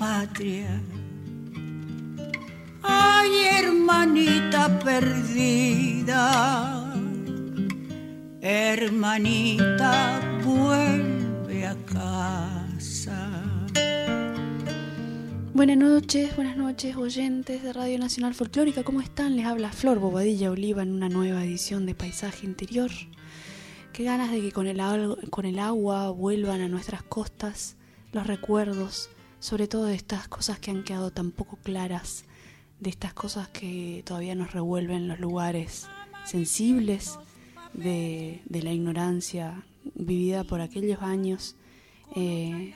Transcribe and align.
Patria. 0.00 0.80
Ay, 2.82 3.30
hermanita 3.52 4.80
perdida 4.80 6.80
hermanita, 8.40 10.20
vuelve 10.44 11.66
a 11.66 11.76
casa. 11.84 13.42
Buenas 15.52 15.76
noches, 15.76 16.34
buenas 16.34 16.56
noches, 16.56 16.96
oyentes 16.96 17.62
de 17.62 17.72
Radio 17.72 17.98
Nacional 17.98 18.34
Folclórica. 18.34 18.82
¿Cómo 18.82 19.02
están? 19.02 19.36
Les 19.36 19.44
habla 19.44 19.70
Flor 19.70 19.98
Bobadilla 19.98 20.50
Oliva 20.50 20.82
en 20.82 20.92
una 20.92 21.10
nueva 21.10 21.44
edición 21.44 21.84
de 21.84 21.94
Paisaje 21.94 22.46
Interior. 22.46 22.90
Qué 23.92 24.04
ganas 24.04 24.30
de 24.30 24.40
que 24.40 24.52
con 24.52 24.66
el, 24.66 24.80
con 25.28 25.44
el 25.44 25.58
agua 25.58 26.10
vuelvan 26.10 26.62
a 26.62 26.68
nuestras 26.68 27.02
costas 27.02 27.76
los 28.12 28.26
recuerdos, 28.26 29.10
sobre 29.40 29.66
todo 29.66 29.86
de 29.86 29.94
estas 29.94 30.28
cosas 30.28 30.58
que 30.58 30.70
han 30.70 30.84
quedado 30.84 31.10
tan 31.10 31.32
poco 31.32 31.56
claras, 31.56 32.24
de 32.78 32.90
estas 32.90 33.12
cosas 33.12 33.48
que 33.48 34.02
todavía 34.06 34.34
nos 34.34 34.52
revuelven 34.52 35.08
los 35.08 35.18
lugares 35.18 35.88
sensibles 36.24 37.18
de, 37.72 38.42
la 38.48 38.72
ignorancia 38.72 39.64
vivida 39.94 40.44
por 40.44 40.60
aquellos 40.60 41.02
años 41.02 41.56
eh, 42.14 42.74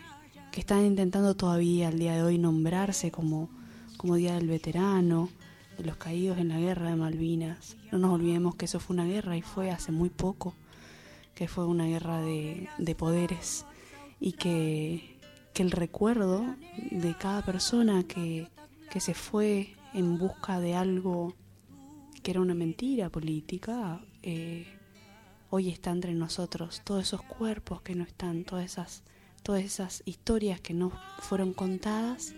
que 0.53 0.61
están 0.61 0.85
intentando 0.85 1.35
todavía 1.35 1.89
al 1.89 1.99
día 1.99 2.15
de 2.15 2.23
hoy 2.23 2.39
nombrarse 2.39 3.11
como, 3.11 3.51
como 3.97 4.17
Día 4.17 4.35
del 4.35 4.49
Veterano, 4.49 5.29
de 5.77 5.85
los 5.85 5.97
caídos 5.97 6.39
en 6.39 6.49
la 6.49 6.59
guerra 6.59 6.91
de 6.91 6.97
Malvinas. 6.97 7.77
No 7.91 7.99
nos 7.99 8.13
olvidemos 8.13 8.55
que 8.55 8.67
eso 8.67 8.81
fue 8.81 8.95
una 8.95 9.07
guerra 9.07 9.37
y 9.37 9.43
fue 9.43 9.71
hace 9.71 9.93
muy 9.93 10.11
poco, 10.11 10.55
que 11.35 11.49
fue 11.49 11.67
una 11.67 11.87
guerra 11.87 12.21
de, 12.21 12.69
de 12.79 12.95
poderes 12.95 13.67
y 14.21 14.33
que, 14.33 15.14
que, 15.55 15.63
el 15.63 15.71
recuerdo 15.71 16.45
de 16.91 17.15
cada 17.17 17.43
persona 17.43 18.03
que, 18.05 18.49
que 18.91 19.01
se 19.01 19.15
fue 19.15 19.75
en 19.95 20.19
busca 20.19 20.61
de 20.61 20.75
algo 20.75 21.35
que 22.23 22.33
era 22.33 22.41
una 22.41 22.55
mentira 22.55 23.11
política, 23.11 24.01
eh, 24.23 24.67
hoy 25.51 25.69
está 25.69 25.91
entre 25.91 26.15
nosotros, 26.15 26.81
todos 26.83 27.05
esos 27.05 27.23
cuerpos 27.23 27.83
que 27.83 27.95
no 27.95 28.03
están, 28.03 28.45
todas 28.45 28.65
esas, 28.65 29.03
todas 29.43 29.63
esas 29.63 30.03
historias 30.05 30.61
que 30.61 30.75
no 30.75 30.91
fueron 31.21 31.53
contadas, 31.53 32.35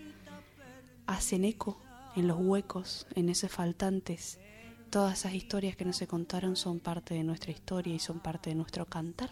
hacen 1.07 1.45
eco 1.45 1.79
en 2.15 2.27
los 2.27 2.37
huecos, 2.39 3.07
en 3.15 3.29
esos 3.29 3.51
faltantes. 3.51 4.39
Todas 4.89 5.19
esas 5.19 5.33
historias 5.33 5.75
que 5.75 5.85
no 5.85 5.93
se 5.93 6.07
contaron 6.07 6.55
son 6.55 6.79
parte 6.79 7.13
de 7.13 7.23
nuestra 7.23 7.51
historia 7.51 7.95
y 7.95 7.99
son 7.99 8.19
parte 8.19 8.49
de 8.49 8.55
nuestro 8.55 8.85
cantar. 8.85 9.29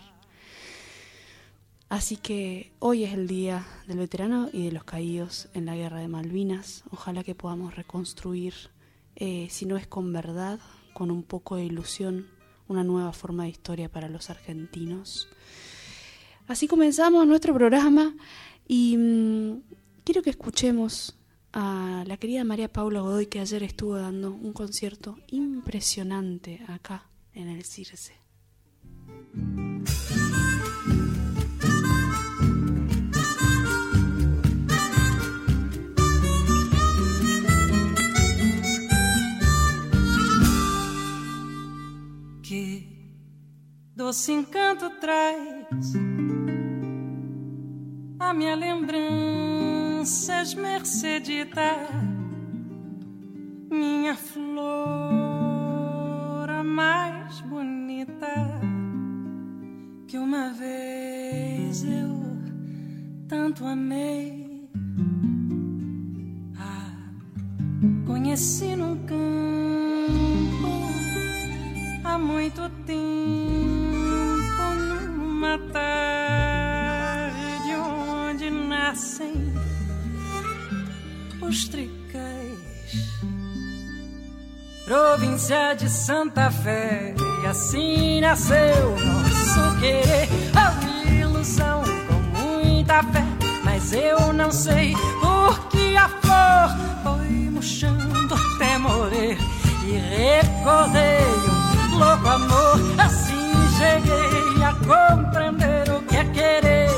Así 1.95 2.17
que 2.17 2.73
hoy 2.79 3.05
es 3.05 3.13
el 3.13 3.25
día 3.25 3.65
del 3.87 3.99
veterano 3.99 4.49
y 4.51 4.65
de 4.65 4.73
los 4.73 4.83
caídos 4.83 5.47
en 5.53 5.65
la 5.65 5.77
guerra 5.77 6.01
de 6.01 6.09
Malvinas. 6.09 6.83
Ojalá 6.91 7.23
que 7.23 7.35
podamos 7.35 7.73
reconstruir, 7.77 8.53
eh, 9.15 9.47
si 9.49 9.65
no 9.65 9.77
es 9.77 9.87
con 9.87 10.11
verdad, 10.11 10.59
con 10.91 11.09
un 11.09 11.23
poco 11.23 11.55
de 11.55 11.63
ilusión, 11.63 12.27
una 12.67 12.83
nueva 12.83 13.13
forma 13.13 13.43
de 13.43 13.51
historia 13.51 13.89
para 13.89 14.09
los 14.09 14.29
argentinos. 14.29 15.29
Así 16.47 16.67
comenzamos 16.67 17.25
nuestro 17.25 17.53
programa 17.53 18.13
y 18.67 18.97
mm, 18.97 19.61
quiero 20.03 20.21
que 20.21 20.31
escuchemos 20.31 21.17
a 21.53 22.03
la 22.05 22.17
querida 22.17 22.43
María 22.43 22.73
Paula 22.73 22.99
Godoy 22.99 23.27
que 23.27 23.39
ayer 23.39 23.63
estuvo 23.63 23.95
dando 23.95 24.33
un 24.33 24.51
concierto 24.51 25.17
impresionante 25.27 26.59
acá 26.67 27.09
en 27.31 27.47
el 27.47 27.63
Circe. 27.63 28.15
Doce 43.95 44.33
encanto 44.33 44.89
traz 44.99 45.93
a 48.19 48.33
minha 48.33 48.55
lembrança 48.55 50.41
esmercedita, 50.41 51.87
minha 53.71 54.15
flor 54.15 54.59
a 56.49 56.61
mais 56.61 57.39
bonita 57.41 58.59
que 60.07 60.17
uma 60.17 60.49
vez 60.49 61.85
eu 61.85 62.19
tanto 63.29 63.65
amei. 63.65 64.67
Ah, 66.59 66.97
conheci 68.05 68.75
num 68.75 68.97
campo 69.05 69.23
há 72.03 72.17
muito 72.17 72.69
tempo 72.85 73.64
uma 75.45 75.59
tarde 75.71 77.35
onde 77.75 78.49
nascem 78.49 79.53
os 81.39 81.67
tricais. 81.67 82.55
Província 84.85 85.75
de 85.75 85.87
Santa 85.87 86.49
Fé, 86.49 87.13
e 87.43 87.47
assim 87.47 88.21
nasceu 88.21 88.95
nosso 88.97 89.79
querer. 89.79 90.27
A 90.55 90.73
ilusão 91.09 91.83
com 92.07 92.21
muita 92.41 93.03
fé, 93.03 93.23
mas 93.63 93.93
eu 93.93 94.33
não 94.33 94.51
sei 94.51 94.95
por 95.21 95.69
que 95.69 95.95
a 95.95 96.09
flor 96.09 96.69
foi 97.03 97.49
murchando 97.51 98.33
até 98.33 98.77
morrer. 98.79 99.37
E 99.87 99.97
recordei 99.97 101.23
um 101.91 101.97
louco 101.99 102.27
amor, 102.27 102.79
assim 102.97 103.35
cheguei 103.77 104.34
compreender 104.85 105.89
o 105.89 106.01
que 106.03 106.15
é 106.15 106.23
querer, 106.25 106.89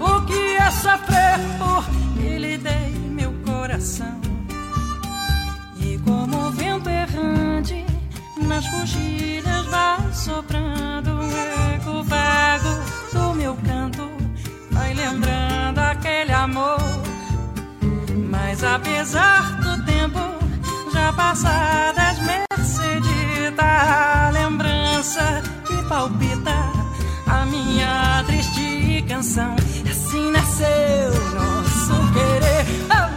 o 0.00 0.20
que 0.26 0.56
é 0.56 0.70
sofrer, 0.70 1.38
porque 1.58 2.38
lhe 2.38 2.58
dei 2.58 2.90
meu 3.10 3.32
coração. 3.46 4.20
E 5.76 5.98
como 5.98 6.48
o 6.48 6.50
vento 6.52 6.88
errante 6.88 7.84
nas 8.36 8.66
fugilhas 8.66 9.66
vai 9.66 10.12
soprando 10.12 11.10
um 11.10 11.30
eco 11.74 12.02
vago 12.04 12.68
do 13.12 13.34
meu 13.34 13.56
canto, 13.66 14.10
vai 14.70 14.92
lembrando 14.94 15.78
aquele 15.78 16.32
amor. 16.32 16.78
Mas 18.30 18.62
apesar 18.62 19.60
do 19.62 19.84
tempo 19.84 20.20
já 20.92 21.12
passadas, 21.12 22.18
mercedita 22.20 23.64
a 23.64 24.30
lembrança 24.30 25.42
que 25.66 25.82
palpita 25.88 26.73
a 27.34 27.46
minha 27.46 28.22
triste 28.26 29.04
canção. 29.08 29.56
Assim 29.90 30.30
nasceu 30.30 31.10
nosso 31.34 31.94
querer, 32.12 32.64
a 32.90 33.10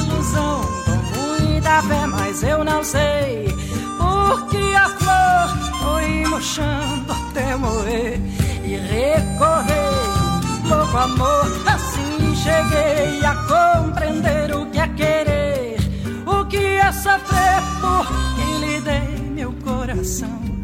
ilusão 0.00 0.60
com 0.84 0.96
muita 1.18 1.82
fé, 1.82 2.06
mas 2.06 2.42
eu 2.42 2.64
não 2.64 2.82
sei 2.84 3.46
porque 3.98 4.74
a 4.76 4.88
flor 4.88 5.48
foi 5.82 6.26
murchando 6.26 7.12
até 7.12 7.56
morrer 7.56 8.20
e 8.64 8.76
recorrei 8.76 9.94
louco 10.68 10.96
amor. 10.96 11.46
Assim 11.66 12.34
cheguei 12.36 13.24
a 13.24 13.34
compreender 13.34 14.54
o 14.54 14.66
que 14.66 14.78
é 14.78 14.88
querer, 14.88 15.76
o 16.26 16.44
que 16.46 16.56
é 16.56 16.92
sofrer 16.92 17.62
por 17.80 18.06
quem 18.36 18.58
lhe 18.60 18.80
dei 18.80 19.30
meu 19.30 19.52
coração. 19.64 20.63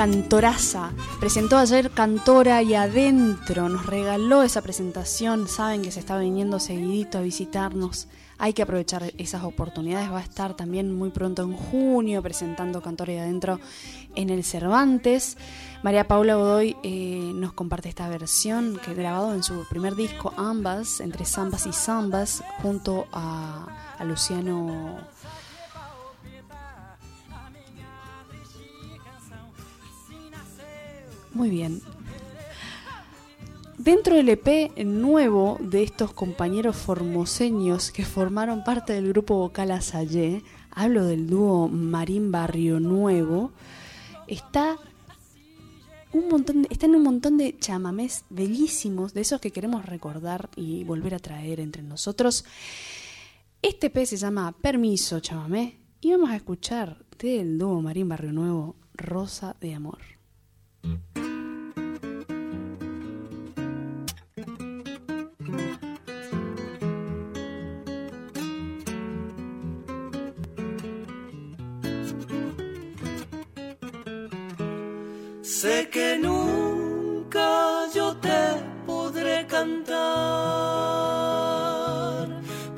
Cantoraza. 0.00 0.90
Presentó 1.20 1.58
ayer 1.58 1.90
Cantora 1.90 2.62
y 2.62 2.72
Adentro. 2.72 3.68
Nos 3.68 3.84
regaló 3.84 4.42
esa 4.42 4.62
presentación. 4.62 5.48
Saben 5.48 5.82
que 5.82 5.92
se 5.92 6.00
está 6.00 6.16
viniendo 6.16 6.58
seguidito 6.58 7.18
a 7.18 7.20
visitarnos. 7.20 8.08
Hay 8.38 8.54
que 8.54 8.62
aprovechar 8.62 9.12
esas 9.18 9.44
oportunidades. 9.44 10.10
Va 10.10 10.20
a 10.20 10.22
estar 10.22 10.56
también 10.56 10.96
muy 10.96 11.10
pronto 11.10 11.42
en 11.42 11.52
junio 11.52 12.22
presentando 12.22 12.80
Cantora 12.80 13.12
y 13.12 13.18
Adentro 13.18 13.60
en 14.14 14.30
el 14.30 14.44
Cervantes. 14.44 15.36
María 15.82 16.08
Paula 16.08 16.36
Godoy 16.36 16.74
eh, 16.82 17.32
nos 17.34 17.52
comparte 17.52 17.90
esta 17.90 18.08
versión 18.08 18.80
que 18.82 18.94
grabado 18.94 19.34
en 19.34 19.42
su 19.42 19.66
primer 19.68 19.96
disco, 19.96 20.32
Ambas, 20.38 21.00
entre 21.00 21.26
Zambas 21.26 21.66
y 21.66 21.72
Zambas, 21.74 22.42
junto 22.62 23.06
a, 23.12 23.66
a 23.98 24.04
Luciano 24.04 24.98
Muy 31.32 31.50
bien. 31.50 31.80
Dentro 33.78 34.14
del 34.16 34.28
EP 34.28 34.76
nuevo 34.84 35.56
de 35.60 35.82
estos 35.82 36.12
compañeros 36.12 36.76
formoseños 36.76 37.90
que 37.92 38.04
formaron 38.04 38.62
parte 38.62 38.92
del 38.92 39.08
grupo 39.08 39.36
vocal 39.36 39.70
Asayé, 39.70 40.42
hablo 40.70 41.06
del 41.06 41.26
dúo 41.28 41.68
Marín 41.68 42.30
Barrio 42.30 42.78
Nuevo, 42.78 43.52
está 44.26 44.76
un 46.12 46.28
montón 46.28 46.62
de- 46.62 46.68
están 46.70 46.94
un 46.94 47.02
montón 47.04 47.38
de 47.38 47.56
chamamés 47.58 48.24
bellísimos, 48.28 49.14
de 49.14 49.22
esos 49.22 49.40
que 49.40 49.50
queremos 49.50 49.86
recordar 49.86 50.50
y 50.56 50.84
volver 50.84 51.14
a 51.14 51.18
traer 51.18 51.58
entre 51.60 51.82
nosotros. 51.82 52.44
Este 53.62 53.86
EP 53.86 54.04
se 54.04 54.16
llama 54.18 54.52
Permiso 54.60 55.20
Chamamé 55.20 55.78
y 56.02 56.10
vamos 56.10 56.30
a 56.30 56.36
escuchar 56.36 56.98
del 57.18 57.56
dúo 57.58 57.80
Marín 57.80 58.08
Barrio 58.10 58.32
Nuevo, 58.32 58.76
Rosa 58.94 59.56
de 59.60 59.74
Amor. 59.74 59.98
Sé 75.60 75.90
que 75.90 76.16
nunca 76.16 77.86
yo 77.94 78.16
te 78.16 78.40
podré 78.86 79.46
cantar 79.46 79.98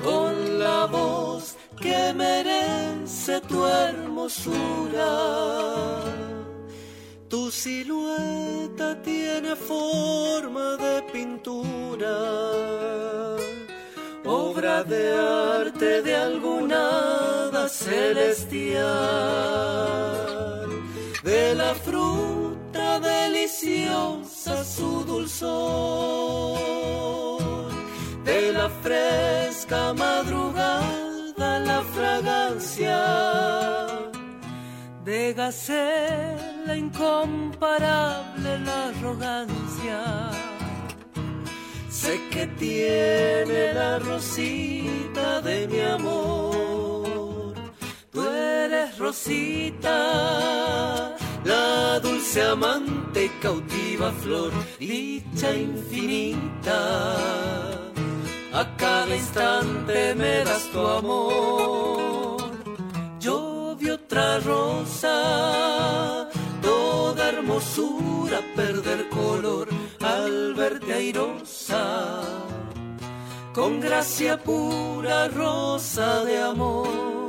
con 0.03 0.59
la 0.59 0.85
voz 0.87 1.55
que 1.79 2.13
merece 2.13 3.39
tu 3.41 3.65
hermosura. 3.65 5.07
Silueta 7.63 9.01
tiene 9.03 9.55
forma 9.55 10.75
de 10.75 11.01
pintura, 11.13 12.17
obra 14.25 14.83
de 14.83 15.13
arte 15.13 16.01
de 16.01 16.13
alguna 16.13 16.75
hada 16.75 17.69
celestial. 17.69 18.83
De 21.23 21.55
la 21.55 21.73
fruta 21.73 22.99
deliciosa 22.99 24.65
su 24.65 25.05
dulzor, 25.05 26.12
de 35.33 35.41
gacela 35.41 36.75
incomparable 36.75 38.59
la 38.59 38.89
arrogancia. 38.89 40.29
Sé 41.89 42.19
que 42.29 42.47
tiene 42.47 43.73
la 43.73 43.99
rosita 43.99 45.41
de 45.41 45.67
mi 45.67 45.79
amor. 45.79 47.53
Tú 48.11 48.21
eres 48.21 48.97
Rosita, 48.97 49.97
la 51.43 51.99
dulce 51.99 52.41
amante 52.43 53.25
y 53.25 53.29
cautiva 53.41 54.11
flor, 54.11 54.51
dicha 54.79 55.53
infinita. 55.53 57.15
A 58.53 58.75
cada 58.77 59.15
instante 59.15 60.13
me 60.15 60.43
das 60.43 60.69
tu 60.71 60.79
amor. 60.79 62.02
Otra 64.13 64.39
rosa, 64.41 66.29
toda 66.61 67.29
hermosura 67.29 68.41
perder 68.55 69.09
color 69.09 69.67
al 70.01 70.53
verte 70.53 70.93
airosa 70.93 72.21
con 73.55 73.79
gracia 73.79 74.37
pura 74.37 75.29
rosa 75.29 76.23
de 76.25 76.39
amor. 76.43 77.22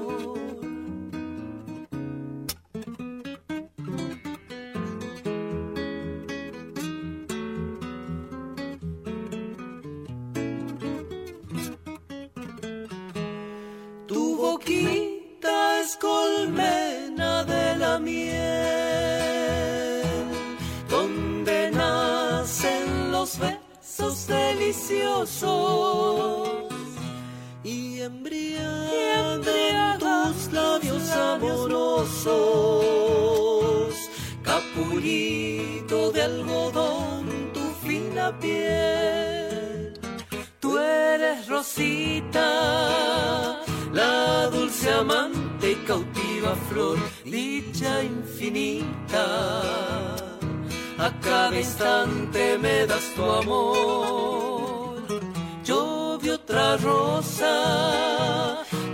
Miel, 18.04 20.02
donde 20.88 21.70
nacen 21.70 23.10
los 23.10 23.38
besos 23.38 24.26
deliciosos. 24.26 25.44
Y 27.62 28.00
embriagan 28.00 29.42
tus 30.34 30.52
labios 30.52 31.10
amorosos, 31.10 32.34
capulito 34.42 36.12
de 36.12 36.22
algodón, 36.22 37.26
tu 37.54 37.60
fina 37.86 38.38
piel. 38.38 39.98
Tú 40.60 40.78
eres 40.78 41.48
Rosita, 41.48 42.50
la 43.92 44.48
dulce 44.48 44.90
amante 44.90 45.72
y 45.72 45.76
cautiva 45.86 46.54
flor, 46.68 46.98
dicha 47.34 48.02
infinita. 48.02 49.26
A 51.06 51.08
cada 51.20 51.58
instante 51.58 52.58
me 52.58 52.86
das 52.86 53.06
tu 53.16 53.24
amor. 53.42 55.02
Yo 55.64 56.18
vi 56.20 56.30
otra 56.30 56.76
rosa, 56.76 57.54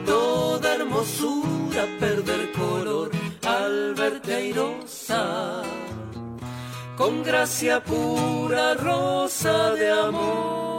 toda 0.06 0.74
hermosura 0.76 1.82
perder 2.02 2.42
color 2.52 3.10
al 3.56 3.94
verte 3.94 4.34
airosa. 4.34 5.22
Con 6.96 7.22
gracia 7.22 7.82
pura 7.84 8.74
rosa 8.74 9.74
de 9.80 9.88
amor. 10.08 10.70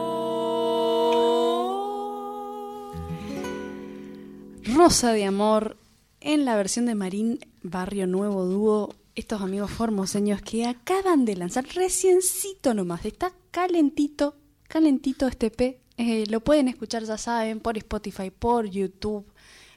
Rosa 4.63 5.12
de 5.12 5.25
Amor 5.25 5.77
en 6.22 6.46
la 6.46 6.56
versión 6.56 6.86
de 6.86 6.96
Marín 6.96 7.39
Barrio 7.63 8.08
Nuevo 8.08 8.46
Dúo 8.46 8.96
estos 9.13 9.41
amigos 9.41 9.72
formoseños 9.72 10.41
que 10.41 10.65
acaban 10.65 11.25
de 11.25 11.36
lanzar 11.36 11.65
reciencito 11.65 12.74
nomás, 12.74 13.06
está 13.06 13.34
calentito, 13.51 14.36
calentito 14.68 15.27
este 15.27 15.51
P. 15.51 15.82
Eh, 15.98 16.25
lo 16.30 16.39
pueden 16.39 16.68
escuchar, 16.70 17.03
ya 17.03 17.18
saben, 17.18 17.60
por 17.60 17.77
Spotify, 17.77 18.32
por 18.32 18.68
YouTube. 18.68 19.25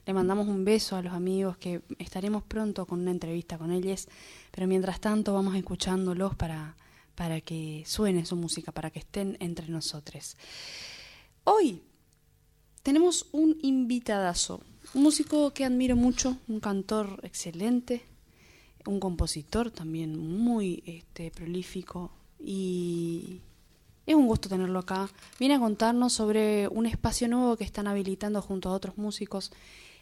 Le 0.05 0.13
mandamos 0.13 0.47
un 0.47 0.63
beso 0.63 0.95
a 0.95 1.01
los 1.01 1.13
amigos 1.13 1.57
que 1.57 1.81
estaremos 1.99 2.43
pronto 2.43 2.85
con 2.85 3.01
una 3.01 3.11
entrevista 3.11 3.57
con 3.57 3.71
ellos, 3.71 4.07
pero 4.51 4.67
mientras 4.67 4.99
tanto 4.99 5.33
vamos 5.33 5.55
escuchándolos 5.55 6.35
para, 6.35 6.77
para 7.15 7.41
que 7.41 7.83
suene 7.85 8.25
su 8.25 8.35
música, 8.35 8.71
para 8.71 8.91
que 8.91 8.99
estén 8.99 9.35
entre 9.39 9.67
nosotros. 9.67 10.37
Hoy 11.43 11.81
tenemos 12.83 13.27
un 13.31 13.57
invitadazo, 13.61 14.61
un 14.95 15.03
músico 15.03 15.51
que 15.51 15.65
admiro 15.65 15.97
mucho, 15.97 16.37
un 16.47 16.61
cantor 16.61 17.19
excelente, 17.23 18.03
un 18.85 19.01
compositor 19.01 19.69
también 19.69 20.17
muy 20.17 20.83
este, 20.85 21.31
prolífico 21.31 22.11
y 22.39 23.41
es 24.05 24.15
un 24.15 24.25
gusto 24.25 24.47
tenerlo 24.47 24.79
acá. 24.79 25.09
Viene 25.37 25.55
a 25.55 25.59
contarnos 25.59 26.13
sobre 26.13 26.69
un 26.69 26.85
espacio 26.85 27.27
nuevo 27.27 27.57
que 27.57 27.65
están 27.65 27.87
habilitando 27.87 28.41
junto 28.41 28.69
a 28.69 28.73
otros 28.73 28.97
músicos. 28.97 29.51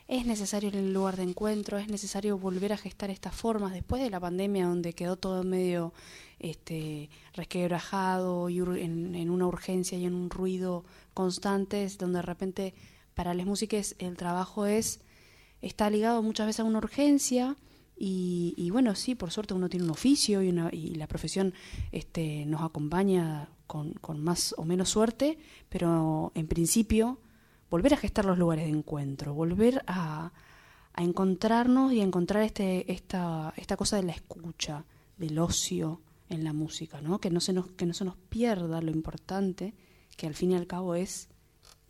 Es 0.08 0.28
necesario 0.28 0.70
el 0.70 0.94
lugar 0.94 1.18
de 1.18 1.24
encuentro, 1.24 1.80
es 1.80 1.88
necesario 1.88 2.38
volver 2.38 2.72
a 2.72 2.78
gestar 2.78 3.10
estas 3.10 3.34
formas 3.34 3.74
después 3.74 4.00
de 4.00 4.12
la 4.12 4.20
pandemia 4.20 4.68
donde 4.68 4.94
quedó 4.94 5.16
todo 5.16 5.44
medio 5.44 5.92
este, 6.38 7.10
resquebrajado 7.34 8.48
y 8.48 8.60
en, 8.60 9.16
en 9.16 9.32
una 9.32 9.48
urgencia 9.48 9.98
y 9.98 10.06
en 10.06 10.14
un 10.14 10.30
ruido 10.30 10.86
constantes, 11.16 11.98
donde 11.98 12.18
de 12.18 12.22
repente 12.22 12.74
para 13.14 13.34
las 13.34 13.46
músicas 13.46 13.96
el 14.00 14.18
trabajo 14.18 14.66
es 14.66 15.02
está 15.62 15.90
ligado 15.90 16.22
muchas 16.22 16.48
veces 16.48 16.60
a 16.60 16.64
una 16.66 16.80
urgencia 16.80 17.56
y, 17.96 18.70
bueno, 18.72 18.96
sí, 18.96 19.16
por 19.16 19.32
suerte 19.32 19.54
uno 19.54 19.70
tiene 19.70 19.86
un 19.86 19.92
oficio 19.92 20.42
y, 20.42 20.50
una, 20.50 20.70
y 20.74 20.96
la 20.96 21.08
profesión 21.08 21.54
este, 21.94 22.46
nos 22.46 22.62
acompaña 22.62 23.48
con, 23.66 23.96
más 24.18 24.54
o 24.58 24.66
menos 24.66 24.90
suerte, 24.90 25.38
pero 25.70 26.32
en 26.36 26.48
principio 26.48 27.20
volver 27.70 27.94
a 27.94 27.98
gestar 27.98 28.26
los 28.26 28.38
lugares 28.38 28.66
de 28.66 28.72
encuentro, 28.72 29.34
volver 29.34 29.84
a, 29.88 30.34
a 30.94 31.04
encontrarnos 31.04 31.94
y 31.94 32.02
a 32.02 32.04
encontrar 32.04 32.44
este, 32.44 32.92
esta, 32.92 33.54
esta 33.56 33.78
cosa 33.78 33.96
de 33.96 34.04
la 34.04 34.12
escucha, 34.12 34.86
del 35.18 35.40
ocio 35.40 36.02
en 36.30 36.44
la 36.44 36.52
música, 36.52 37.00
¿no? 37.00 37.20
Que, 37.20 37.30
no 37.30 37.40
se 37.40 37.54
nos, 37.54 37.72
que 37.72 37.86
no 37.86 37.94
se 37.94 38.06
nos 38.06 38.18
pierda 38.18 38.82
lo 38.82 38.92
importante, 38.92 39.74
que 40.18 40.28
al 40.28 40.34
fin 40.34 40.52
y 40.52 40.56
al 40.56 40.68
cabo 40.68 40.96
es 40.96 41.30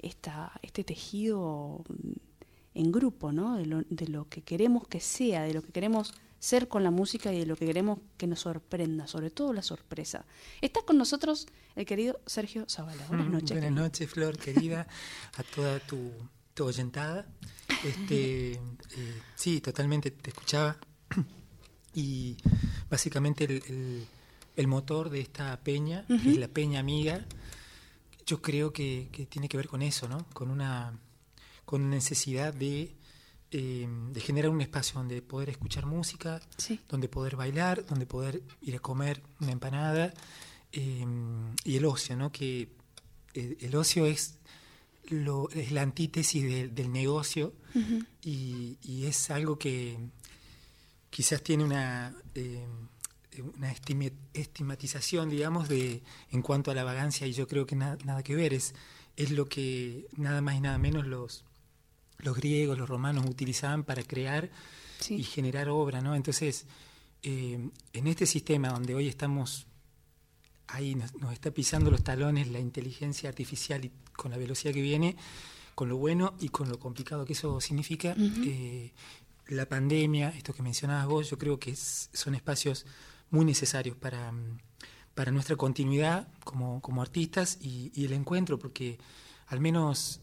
esta, 0.04 0.52
este 0.62 0.84
tejido 0.84 1.84
en 2.74 2.92
grupo, 2.92 3.32
¿no? 3.32 3.58
De 3.58 3.66
lo, 3.66 3.82
de 3.90 4.08
lo 4.08 4.28
que 4.30 4.42
queremos 4.42 4.88
que 4.88 5.00
sea, 5.00 5.44
de 5.44 5.54
lo 5.54 5.62
que 5.62 5.72
queremos 5.72 6.14
ser 6.40 6.68
con 6.68 6.84
la 6.84 6.92
música 6.92 7.32
y 7.32 7.40
de 7.40 7.46
lo 7.46 7.56
que 7.56 7.66
queremos 7.66 8.00
que 8.18 8.28
nos 8.28 8.42
sorprenda, 8.42 9.08
sobre 9.08 9.30
todo 9.30 9.54
la 9.54 9.62
sorpresa. 9.62 10.26
Está 10.60 10.82
con 10.82 10.98
nosotros 10.98 11.48
el 11.76 11.86
querido 11.86 12.20
Sergio 12.26 12.66
Zavala. 12.70 13.06
Buenas 13.08 13.30
noches. 13.30 13.52
Buenas 13.52 13.72
noches, 13.72 14.10
Flor, 14.10 14.38
querida, 14.38 14.86
a 15.38 15.44
toda 15.44 15.80
tu, 15.80 16.12
tu 16.54 16.66
oyentada. 16.66 17.26
Este, 17.86 18.54
eh, 18.98 19.22
sí, 19.36 19.62
totalmente 19.62 20.12
te 20.12 20.30
escuchaba. 20.30 20.78
Y 21.96 22.38
básicamente 22.90 23.44
el, 23.44 23.52
el, 23.68 24.08
el 24.56 24.68
motor 24.68 25.12
de 25.12 25.22
esta 25.22 25.60
peña, 25.60 26.06
uh 26.10 26.14
-huh. 26.14 26.24
que 26.24 26.32
es 26.32 26.38
la 26.40 26.48
peña 26.48 26.80
amiga, 26.80 27.24
yo 28.26 28.42
creo 28.42 28.72
que, 28.72 29.10
que, 29.12 29.26
tiene 29.26 29.50
que 29.50 29.58
ver 29.58 29.68
con 29.68 29.82
eso, 29.82 30.08
¿no? 30.08 30.26
Con 30.34 30.50
una 30.50 30.94
con 31.66 31.90
necesidad 31.90 32.54
de, 32.54 32.96
eh, 33.52 33.88
de 34.12 34.22
generar 34.22 34.50
un 34.50 34.62
espacio 34.62 35.00
donde 35.00 35.22
poder 35.22 35.50
escuchar 35.50 35.86
música, 35.86 36.42
sí. 36.58 36.80
donde 36.90 37.08
poder 37.08 37.36
bailar, 37.36 37.86
donde 37.86 38.06
poder 38.06 38.44
ir 38.62 38.76
a 38.76 38.80
comer 38.80 39.22
una 39.40 39.52
empanada 39.52 40.14
eh, 40.72 41.06
y 41.64 41.78
el 41.78 41.86
ocio, 41.86 42.16
¿no? 42.16 42.32
Que 42.32 42.70
el, 43.34 43.58
el 43.62 43.76
ocio 43.76 44.06
es, 44.06 44.36
lo, 45.10 45.50
es 45.52 45.72
la 45.72 45.82
antítesis 45.82 46.44
de, 46.44 46.68
del 46.70 46.92
negocio 46.92 47.54
uh 47.76 47.80
-huh. 47.80 48.06
y, 48.24 48.78
y, 48.84 49.06
es 49.06 49.30
algo 49.30 49.58
que 49.58 49.98
quizás 51.10 51.42
tiene 51.42 51.64
una... 51.64 52.16
Eh, 52.36 52.66
una 53.42 53.72
estigmatización, 54.34 55.30
digamos, 55.30 55.70
de 55.70 56.04
en 56.32 56.42
cuanto 56.42 56.72
a 56.72 56.76
la 56.76 56.84
vagancia, 56.84 57.28
y 57.28 57.34
yo 57.34 57.48
creo 57.48 57.66
que 57.66 57.76
na, 57.76 57.98
nada 58.04 58.24
que 58.24 58.36
ver, 58.36 58.54
es, 58.54 58.74
es 59.16 59.32
lo 59.32 59.48
que 59.48 60.08
nada 60.18 60.42
más 60.42 60.56
y 60.56 60.62
nada 60.62 60.78
menos 60.78 61.06
los, 61.06 61.46
los 62.20 62.36
griegos, 62.36 62.78
los 62.78 62.90
romanos 62.90 63.26
utilizaban 63.28 63.84
para 63.84 64.04
crear 64.04 64.50
sí. 65.00 65.16
y 65.16 65.24
generar 65.24 65.70
obra, 65.70 66.02
¿no? 66.02 66.16
Entonces, 66.16 66.66
eh, 67.22 67.70
en 67.94 68.08
este 68.08 68.26
sistema 68.26 68.70
donde 68.70 68.96
hoy 68.96 69.08
estamos, 69.08 69.68
ahí 70.68 70.96
nos, 70.96 71.14
nos, 71.16 71.34
está 71.34 71.52
pisando 71.52 71.92
los 71.92 72.04
talones 72.04 72.50
la 72.50 72.60
inteligencia 72.60 73.30
artificial 73.30 73.86
y 73.86 73.92
con 74.16 74.32
la 74.32 74.38
velocidad 74.38 74.74
que 74.74 74.82
viene, 74.82 75.16
con 75.76 75.90
lo 75.90 75.98
bueno 75.98 76.36
y 76.40 76.50
con 76.50 76.70
lo 76.70 76.80
complicado 76.80 77.26
que 77.26 77.34
eso 77.34 77.60
significa, 77.60 78.14
uh 78.18 78.22
-huh. 78.22 78.48
eh, 78.48 78.94
la 79.48 79.68
pandemia, 79.68 80.30
esto 80.30 80.54
que 80.54 80.62
mencionabas 80.62 81.08
vos, 81.08 81.30
yo 81.30 81.38
creo 81.38 81.60
que 81.60 81.72
es, 81.72 82.10
son 82.14 82.36
espacios 82.36 82.86
muy 83.34 83.46
necesarios 83.46 83.98
para, 83.98 84.32
para 85.16 85.32
nuestra 85.32 85.56
continuidad 85.56 86.28
como, 86.44 86.82
como 86.82 87.02
artistas 87.02 87.58
y, 87.60 87.92
el 88.06 88.14
encuentro, 88.14 88.60
porque 88.60 89.00
al 89.48 89.60
menos, 89.60 90.22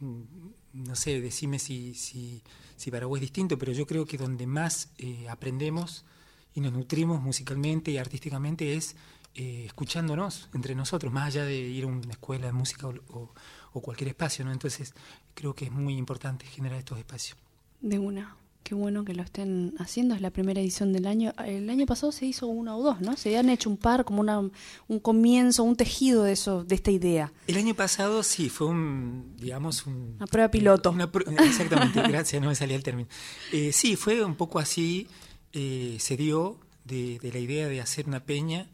no 0.00 0.96
sé, 0.96 1.20
decime 1.20 1.60
si, 1.60 1.94
si, 1.94 2.42
si 2.76 2.90
para 2.90 3.06
vos 3.06 3.18
es 3.18 3.22
distinto, 3.22 3.56
pero 3.58 3.72
yo 3.72 3.86
creo 3.86 4.06
que 4.06 4.18
donde 4.18 4.46
más 4.46 4.90
eh, 4.98 5.28
aprendemos 5.28 6.04
y 6.52 6.60
nos 6.60 6.72
nutrimos 6.72 7.22
musicalmente 7.22 7.92
y 7.92 7.98
artísticamente 7.98 8.74
es 8.74 8.96
eh, 9.36 9.64
escuchándonos 9.66 10.48
entre 10.52 10.74
nosotros, 10.74 11.12
más 11.12 11.28
allá 11.28 11.44
de 11.44 11.56
ir 11.56 11.84
a 11.84 11.86
una 11.86 12.10
escuela 12.10 12.46
de 12.46 12.52
música 12.52 12.88
o, 12.88 12.94
o, 13.10 13.34
o 13.72 13.80
cualquier 13.80 14.08
espacio, 14.08 14.44
¿no? 14.44 14.50
Entonces 14.50 14.94
creo 15.34 15.54
que 15.54 15.66
es 15.66 15.70
muy 15.70 15.96
importante 15.96 16.44
generar 16.46 16.78
estos 16.78 16.98
espacios. 16.98 17.38
De 17.80 18.00
una. 18.00 18.36
Qué 18.66 18.74
bueno 18.74 19.04
que 19.04 19.14
lo 19.14 19.22
estén 19.22 19.74
haciendo, 19.78 20.16
es 20.16 20.20
la 20.20 20.30
primera 20.30 20.60
edición 20.60 20.92
del 20.92 21.06
año. 21.06 21.32
El 21.38 21.70
año 21.70 21.86
pasado 21.86 22.10
se 22.10 22.26
hizo 22.26 22.48
una 22.48 22.76
o 22.76 22.82
dos, 22.82 23.00
¿no? 23.00 23.16
Se 23.16 23.38
han 23.38 23.48
hecho 23.48 23.70
un 23.70 23.76
par, 23.76 24.04
como 24.04 24.20
una, 24.20 24.40
un 24.40 24.98
comienzo, 24.98 25.62
un 25.62 25.76
tejido 25.76 26.24
de 26.24 26.32
eso, 26.32 26.64
de 26.64 26.74
esta 26.74 26.90
idea. 26.90 27.32
El 27.46 27.58
año 27.58 27.76
pasado 27.76 28.24
sí, 28.24 28.48
fue 28.48 28.66
un, 28.66 29.36
digamos, 29.36 29.86
un, 29.86 30.16
una 30.16 30.26
prueba 30.26 30.50
piloto. 30.50 30.90
Una, 30.90 31.08
exactamente, 31.44 32.02
gracias, 32.08 32.42
no 32.42 32.48
me 32.48 32.56
salía 32.56 32.74
el 32.74 32.82
término. 32.82 33.08
Eh, 33.52 33.70
sí, 33.72 33.94
fue 33.94 34.24
un 34.24 34.34
poco 34.34 34.58
así, 34.58 35.06
eh, 35.52 35.98
se 36.00 36.16
dio 36.16 36.58
de, 36.84 37.20
de, 37.20 37.30
la 37.30 37.38
idea 37.38 37.68
de 37.68 37.80
hacer 37.80 38.08
una 38.08 38.24
peña 38.24 38.68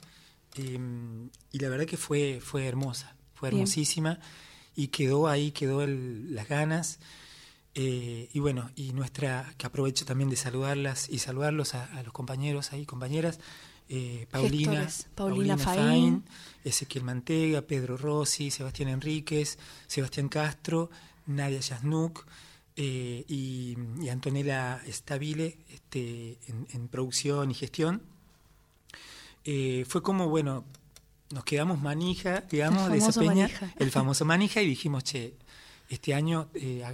eh, 0.56 0.80
y 1.52 1.58
la 1.58 1.68
verdad 1.68 1.84
que 1.84 1.98
fue, 1.98 2.40
fue 2.42 2.66
hermosa, 2.66 3.14
fue 3.34 3.50
hermosísima 3.50 4.14
Bien. 4.14 4.24
y 4.74 4.88
quedó 4.88 5.28
ahí, 5.28 5.50
quedó 5.50 5.82
el, 5.82 6.34
las 6.34 6.48
ganas. 6.48 6.98
Eh, 7.74 8.28
y 8.32 8.38
bueno, 8.40 8.70
y 8.76 8.92
nuestra, 8.92 9.54
que 9.56 9.66
aprovecho 9.66 10.04
también 10.04 10.28
de 10.28 10.36
saludarlas 10.36 11.08
y 11.08 11.18
saludarlos 11.18 11.74
a, 11.74 11.84
a 11.84 12.02
los 12.02 12.12
compañeros 12.12 12.72
ahí, 12.72 12.84
compañeras, 12.84 13.38
eh, 13.88 14.26
Paulina, 14.30 14.88
Paulina, 15.14 15.56
Paulina 15.56 15.58
Fain, 15.58 16.24
Ezequiel 16.64 17.04
Mantega, 17.04 17.62
Pedro 17.62 17.96
Rossi, 17.96 18.50
Sebastián 18.50 18.90
Enríquez, 18.90 19.58
Sebastián 19.86 20.28
Castro, 20.28 20.90
Nadia 21.26 21.60
Yasnuk 21.60 22.26
eh, 22.76 23.24
y, 23.28 23.76
y, 24.00 24.08
Antonella 24.08 24.80
Stabile 24.88 25.58
este, 25.70 26.38
en, 26.48 26.66
en, 26.72 26.88
producción 26.88 27.50
y 27.50 27.54
gestión. 27.54 28.02
Fue 29.44 30.02
como, 30.02 30.28
bueno, 30.28 30.64
nos 31.32 31.44
quedamos 31.44 31.80
manija, 31.80 32.42
digamos, 32.42 32.90
de 32.90 32.98
esa 32.98 33.12
peña, 33.18 33.48
manija. 33.48 33.74
el 33.78 33.90
famoso 33.90 34.24
manija, 34.24 34.62
y 34.62 34.68
dijimos, 34.68 35.02
che, 35.04 35.34
este 35.88 36.14
año 36.14 36.48
eh, 36.54 36.84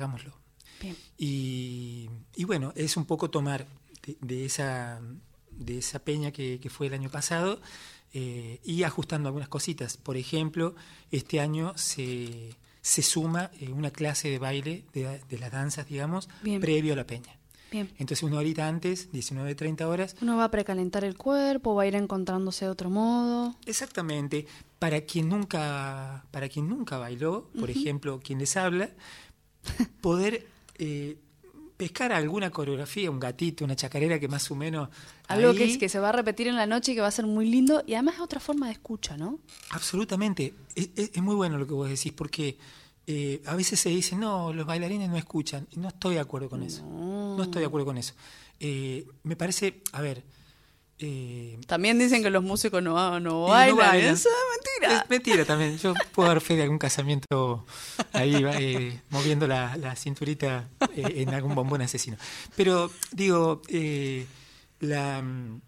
Y, 1.17 2.09
y, 2.37 2.45
bueno, 2.45 2.73
es 2.77 2.97
un 2.97 3.05
poco 3.05 3.31
tomar 3.31 3.67
de, 4.07 4.17
de, 4.21 4.45
esa, 4.45 5.01
de 5.51 5.79
esa 5.79 5.99
peña 5.99 6.31
que, 6.31 6.61
que, 6.61 6.71
fue 6.71 6.87
el 6.87 6.95
año 6.95 7.11
pasado 7.11 7.61
eh, 8.15 8.61
y 8.65 8.83
ajustando 8.85 9.29
algunas 9.29 9.49
cositas. 9.49 9.97
Por 9.97 10.17
ejemplo, 10.17 10.75
este 11.11 11.41
año 11.41 11.73
se, 11.77 12.55
se 12.81 13.03
suma 13.03 13.51
eh, 13.61 13.71
una 13.71 13.91
clase 13.91 14.29
de 14.31 14.39
baile 14.39 14.85
de, 14.93 15.21
de 15.29 15.39
las 15.39 15.53
danzas, 15.53 15.87
digamos, 15.87 16.29
Bien. 16.43 16.61
previo 16.61 16.93
a 16.95 16.97
la 16.97 17.07
peña. 17.07 17.39
Bien. 17.71 17.91
Entonces 17.99 18.23
una 18.23 18.39
horita 18.39 18.67
antes, 18.67 19.13
19, 19.13 19.55
30 19.55 19.87
horas. 19.87 20.17
Uno 20.23 20.39
va 20.39 20.45
a 20.45 20.51
precalentar 20.51 21.05
el 21.05 21.17
cuerpo, 21.19 21.75
va 21.75 21.83
a 21.83 21.87
ir 21.87 21.97
encontrándose 21.97 22.65
de 22.65 22.71
otro 22.71 22.89
modo. 22.89 23.57
Exactamente. 23.67 24.47
Para 24.79 25.03
quien 25.03 25.29
nunca, 25.29 26.25
para 26.31 26.49
quien 26.49 26.69
nunca 26.69 26.97
bailó, 26.97 27.51
por 27.59 27.69
uh 27.69 27.73
-huh. 27.73 27.79
ejemplo, 27.79 28.21
quien 28.21 28.39
les 28.39 28.57
habla, 28.57 28.89
poder 30.01 30.47
eh, 30.79 31.17
pescar 31.77 32.13
alguna 32.13 32.51
coreografía, 32.51 33.11
un 33.11 33.21
gatito, 33.21 33.65
una 33.65 33.77
chacarera 33.77 34.19
que 34.19 34.29
más 34.29 34.51
o 34.51 34.57
menos... 34.57 34.89
Algo 35.29 35.51
ahí... 35.51 35.57
que, 35.57 35.65
es, 35.65 35.79
que 35.79 35.89
se 35.89 36.01
va 36.01 36.09
a 36.09 36.13
repetir 36.13 36.49
en 36.49 36.57
la 36.57 36.67
noche 36.67 36.93
y 36.93 36.95
que 36.95 37.01
va 37.01 37.07
a 37.09 37.13
ser 37.13 37.27
muy 37.27 37.49
lindo 37.49 37.83
y 37.87 37.95
además 37.95 38.17
es 38.17 38.21
otra 38.21 38.41
forma 38.41 38.67
de 38.67 38.73
escucha, 38.73 39.17
¿no? 39.17 39.39
Absolutamente. 39.71 40.55
Es, 40.75 40.91
es, 40.97 41.11
es 41.15 41.23
muy 41.23 41.35
bueno 41.35 41.59
lo 41.59 41.67
que 41.67 41.75
vos 41.75 41.89
decís 41.89 42.13
porque 42.13 42.59
eh, 43.11 43.41
a 43.47 43.57
veces 43.57 43.81
se 43.81 43.89
dice, 43.89 44.17
no, 44.17 44.53
los 44.53 44.67
bailarines 44.67 45.09
no 45.09 45.17
escuchan. 45.17 45.67
Y 45.71 45.81
no 45.81 45.89
estoy 45.89 46.17
de 46.17 46.21
acuerdo 46.21 46.51
con 46.51 46.61
no. 46.61 46.67
eso. 46.67 46.83
No 46.83 47.43
estoy 47.43 47.61
de 47.61 47.67
acuerdo 47.67 47.87
con 47.87 47.97
eso. 47.97 48.13
Eh, 48.61 49.07
me 49.23 49.35
parece, 49.35 49.83
a 49.93 50.03
ver, 50.03 50.25
eh, 51.01 51.59
También 51.67 51.99
dicen 51.99 52.23
que 52.23 52.31
los 52.31 52.43
músicos 52.43 52.83
no, 52.83 53.19
no 53.19 53.19
Y 53.19 53.23
no 53.23 53.41
bailan. 53.47 53.77
bailan. 53.77 54.15
Eso 54.15 54.29
es 54.29 54.81
mentira. 54.81 55.03
Es 55.05 55.11
mentira 55.11 55.45
también. 55.45 55.79
Yo 55.79 55.95
puedo 56.13 56.29
dar 56.29 56.41
fe 56.41 56.57
de 56.57 56.63
algún 56.65 56.79
casamiento 56.79 57.65
ahí 58.13 58.35
eh, 58.55 59.01
moviendo 59.11 59.47
la, 59.47 59.77
la 59.77 59.95
cinturita 59.97 60.69
eh, 60.95 61.15
en 61.17 61.31
algún 61.35 61.55
bombón 61.55 61.83
asesino. 61.83 62.17
Pero 62.57 62.91
digo, 63.13 63.63
eh, 63.69 64.27
la 64.81 65.23
mm, 65.23 65.61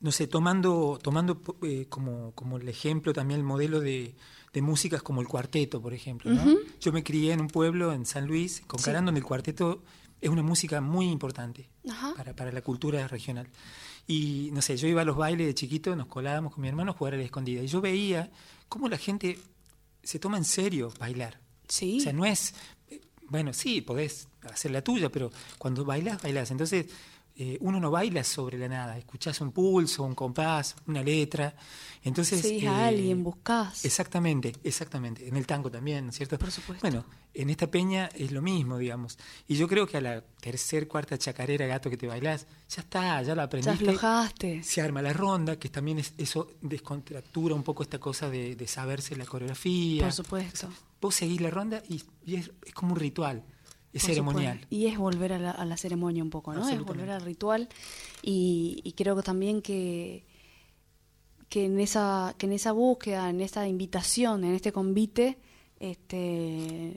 no 0.00 0.12
sé, 0.12 0.26
tomando, 0.26 0.98
tomando 1.02 1.40
eh, 1.62 1.86
como, 1.88 2.32
como 2.32 2.58
el 2.58 2.68
ejemplo 2.68 3.12
también 3.14 3.40
el 3.40 3.46
modelo 3.46 3.80
de, 3.80 4.14
de 4.52 4.60
músicas 4.62 5.02
como 5.02 5.22
el 5.22 5.28
cuarteto, 5.28 5.80
por 5.80 5.94
ejemplo. 5.94 6.30
¿no? 6.30 6.44
Yo 6.80 6.92
me 6.92 7.02
crié 7.02 7.32
en 7.32 7.40
un 7.40 7.48
pueblo, 7.48 7.92
en 7.94 8.04
San 8.04 8.26
Luis, 8.26 8.62
con 8.66 8.78
Sí. 8.78 8.84
Carán, 8.84 9.06
donde 9.06 9.20
el 9.20 9.24
cuarteto 9.24 9.82
es 10.20 10.28
una 10.28 10.42
música 10.42 10.80
muy 10.82 11.08
importante 11.08 11.68
para, 12.16 12.34
para 12.36 12.52
la 12.52 12.60
cultura 12.60 13.06
regional. 13.08 13.46
Y 14.06 14.50
no 14.52 14.60
sé, 14.60 14.76
yo 14.76 14.86
iba 14.86 15.02
a 15.02 15.04
los 15.04 15.16
bailes 15.16 15.46
de 15.46 15.54
chiquito, 15.54 15.96
nos 15.96 16.06
colábamos 16.06 16.52
con 16.54 16.62
mi 16.62 16.68
hermano 16.68 16.92
a 16.92 16.94
jugar 16.94 17.14
a 17.14 17.16
la 17.16 17.22
escondida. 17.22 17.62
Y 17.62 17.66
yo 17.66 17.80
veía 17.80 18.30
cómo 18.68 18.88
la 18.88 18.98
gente 18.98 19.38
se 20.02 20.18
toma 20.18 20.36
en 20.36 20.44
serio 20.44 20.92
bailar. 20.98 21.40
Sí. 21.68 21.98
O 21.98 22.02
sea, 22.02 22.12
no 22.12 22.26
es, 22.26 22.54
eh, 22.90 23.00
bueno, 23.28 23.52
sí, 23.52 23.80
podés 23.80 24.28
hacer 24.42 24.70
la 24.70 24.82
tuya, 24.82 25.08
pero 25.08 25.30
cuando 25.58 25.84
bailás, 25.84 26.22
bailás. 26.22 26.50
Entonces, 26.50 26.86
eh, 27.36 27.58
uno 27.60 27.80
no 27.80 27.90
baila 27.90 28.22
sobre 28.22 28.58
la 28.58 28.68
nada, 28.68 28.96
escuchás 28.96 29.40
un 29.40 29.50
pulso, 29.52 30.04
un 30.04 30.14
compás, 30.14 30.76
una 30.86 31.02
letra. 31.02 31.54
Entonces, 32.02 32.40
Seguís 32.42 32.64
eh, 32.64 32.68
a 32.68 32.86
alguien, 32.86 33.24
buscás. 33.24 33.84
Exactamente, 33.84 34.52
exactamente. 34.62 35.26
En 35.26 35.36
el 35.36 35.46
tango 35.46 35.70
también, 35.70 36.04
¿no 36.04 36.10
es 36.10 36.16
cierto? 36.16 36.38
Por 36.38 36.50
supuesto. 36.50 36.86
Bueno, 36.86 37.04
en 37.32 37.50
esta 37.50 37.66
peña 37.68 38.08
es 38.14 38.30
lo 38.30 38.42
mismo, 38.42 38.78
digamos. 38.78 39.18
Y 39.48 39.56
yo 39.56 39.66
creo 39.66 39.86
que 39.86 39.96
a 39.96 40.00
la 40.00 40.20
tercer, 40.20 40.86
cuarta 40.86 41.16
chacarera, 41.18 41.66
gato, 41.66 41.88
que 41.90 41.96
te 41.96 42.06
bailás, 42.06 42.46
ya 42.68 42.82
está, 42.82 43.22
ya 43.22 43.30
lo 43.34 43.40
Ya 43.40 43.42
aprendiste. 43.44 43.84
aflojaste. 43.88 44.62
Se 44.62 44.80
arma 44.82 45.02
la 45.02 45.12
ronda, 45.12 45.58
que 45.58 45.70
también 45.70 45.98
es, 45.98 46.12
eso 46.18 46.52
descontractura 46.60 47.54
un 47.54 47.62
poco 47.62 47.82
esta 47.82 47.98
cosa 47.98 48.28
de, 48.30 48.54
de 48.54 48.66
saberse 48.68 49.16
la 49.16 49.24
coreografía. 49.24 50.04
Por 50.04 50.12
supuesto. 50.12 50.68
Vos 51.00 51.14
seguís 51.16 51.40
la 51.40 51.50
ronda 51.50 51.82
y, 51.88 52.02
y 52.26 52.36
es, 52.36 52.50
es 52.64 52.72
como 52.74 52.92
un 52.92 53.00
ritual, 53.00 53.42
es 53.94 54.02
Por 54.02 54.10
ceremonial. 54.10 54.54
supuesto. 54.54 54.74
Y 54.74 54.86
es 54.86 54.98
volver 54.98 55.32
a 55.32 55.38
la, 55.38 55.50
a 55.52 55.64
la 55.64 55.76
ceremonia 55.76 56.22
un 56.22 56.30
poco, 56.30 56.52
¿no? 56.52 56.68
Es 56.68 56.84
volver 56.84 57.10
al 57.10 57.22
ritual. 57.22 57.68
Y, 58.22 58.80
y 58.84 58.92
creo 58.92 59.16
que 59.16 59.22
también 59.22 59.62
que, 59.62 60.26
que, 61.48 61.66
en 61.66 61.78
esa, 61.80 62.34
que 62.36 62.46
en 62.46 62.52
esa 62.52 62.72
búsqueda, 62.72 63.30
en 63.30 63.40
esta 63.40 63.66
invitación, 63.68 64.44
en 64.44 64.54
este 64.54 64.72
convite, 64.72 65.38
este, 65.78 66.96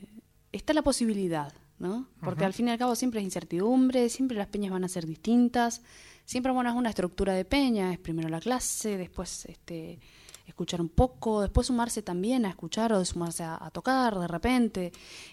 está 0.51 0.73
la 0.73 0.81
posibilidad, 0.81 1.53
¿no? 1.79 2.07
Porque 2.21 2.45
al 2.45 2.53
fin 2.53 2.67
y 2.67 2.71
al 2.71 2.77
cabo 2.77 2.95
siempre 2.95 3.19
es 3.19 3.25
incertidumbre, 3.25 4.09
siempre 4.09 4.37
las 4.37 4.47
peñas 4.47 4.71
van 4.71 4.83
a 4.83 4.87
ser 4.89 5.05
distintas, 5.05 5.81
siempre 6.25 6.51
bueno, 6.51 6.69
es 6.69 6.75
una 6.75 6.89
estructura 6.89 7.33
de 7.33 7.45
peña, 7.45 7.93
es 7.93 7.99
primero 7.99 8.29
la 8.29 8.39
clase, 8.39 8.97
después 8.97 9.45
este 9.45 9.99
escuchar 10.47 10.81
un 10.81 10.89
poco, 10.89 11.41
después 11.41 11.67
sumarse 11.67 12.01
también 12.01 12.45
a 12.45 12.49
escuchar 12.49 12.93
o 12.93 13.03
sumarse 13.05 13.43
a, 13.43 13.57
a 13.63 13.69
tocar 13.69 14.17
de 14.17 14.27
repente. 14.27 14.91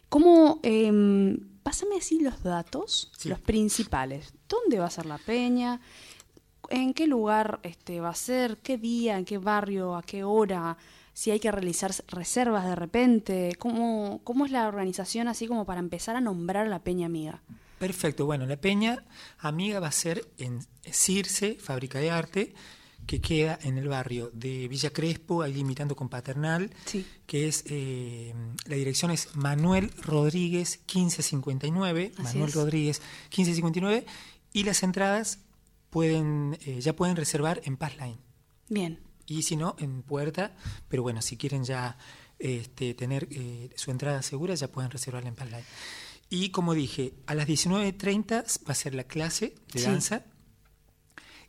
¿Cómo, 0.08 0.60
em, 0.62 1.38
pásame 1.62 1.96
así 1.96 2.20
los 2.20 2.42
datos, 2.42 3.10
Sí. 3.16 3.28
los 3.28 3.40
principales? 3.40 4.34
¿Dónde 4.48 4.78
va 4.80 4.86
a 4.86 4.90
ser 4.90 5.06
la 5.06 5.18
peña? 5.18 5.80
¿En 6.70 6.94
qué 6.94 7.06
lugar 7.06 7.60
este, 7.62 8.00
va 8.00 8.08
a 8.10 8.14
ser? 8.14 8.58
¿Qué 8.58 8.76
día? 8.78 9.18
¿En 9.18 9.24
qué 9.24 9.38
barrio? 9.38 9.94
¿A 9.96 10.02
qué 10.02 10.24
hora? 10.24 10.76
Si 11.12 11.30
hay 11.30 11.38
que 11.38 11.52
realizar 11.52 11.92
reservas 12.08 12.64
de 12.64 12.74
repente. 12.74 13.54
¿Cómo, 13.58 14.20
cómo 14.24 14.46
es 14.46 14.50
la 14.50 14.66
organización 14.66 15.28
así 15.28 15.46
como 15.46 15.64
para 15.64 15.78
empezar 15.80 16.16
a 16.16 16.20
nombrar 16.20 16.66
a 16.66 16.70
la 16.70 16.80
peña 16.80 17.06
amiga? 17.06 17.42
Perfecto, 17.78 18.24
bueno, 18.24 18.46
la 18.46 18.56
peña 18.56 19.04
amiga 19.38 19.78
va 19.78 19.88
a 19.88 19.92
ser 19.92 20.26
en 20.38 20.60
Circe, 20.90 21.56
fábrica 21.56 21.98
de 21.98 22.10
arte, 22.10 22.54
que 23.06 23.20
queda 23.20 23.58
en 23.62 23.78
el 23.78 23.88
barrio 23.88 24.30
de 24.32 24.66
Villa 24.68 24.90
Crespo, 24.90 25.42
ahí 25.42 25.52
limitando 25.52 25.94
con 25.96 26.08
Paternal, 26.08 26.70
Sí. 26.86 27.06
que 27.26 27.48
es, 27.48 27.64
eh, 27.66 28.32
la 28.66 28.76
dirección 28.76 29.10
es 29.10 29.34
Manuel 29.36 29.90
Rodríguez 30.02 30.80
1559, 30.86 32.12
Así 32.14 32.22
Manuel 32.22 32.48
es. 32.48 32.54
Rodríguez 32.54 33.02
1559, 33.30 34.06
y 34.52 34.64
las 34.64 34.82
entradas 34.82 35.38
pueden, 35.90 36.58
eh, 36.64 36.80
ya 36.80 36.94
pueden 36.96 37.16
reservar 37.16 37.60
en 37.64 37.76
Passline. 37.76 38.18
Bien. 38.68 39.00
y 39.26 39.42
si 39.42 39.56
no, 39.56 39.74
en 39.78 40.02
puerta. 40.02 40.54
Pero 40.88 41.02
bueno, 41.02 41.22
si 41.22 41.36
quieren 41.38 41.64
ya 41.64 41.96
este, 42.38 42.92
tener 42.94 43.26
eh, 43.30 43.70
su 43.74 43.90
entrada 43.90 44.20
segura, 44.22 44.54
ya 44.54 44.68
pueden 44.70 44.90
reservarla 44.90 45.28
en 45.30 45.34
Palline. 45.34 45.64
Y 46.28 46.50
como 46.50 46.74
dije, 46.74 47.14
a 47.26 47.34
las 47.34 47.46
19.30 47.46 48.44
va 48.68 48.72
a 48.72 48.74
ser 48.74 48.94
la 48.94 49.04
clase 49.04 49.54
de 49.72 49.78
Sí. 49.80 49.86
danza. 49.86 50.24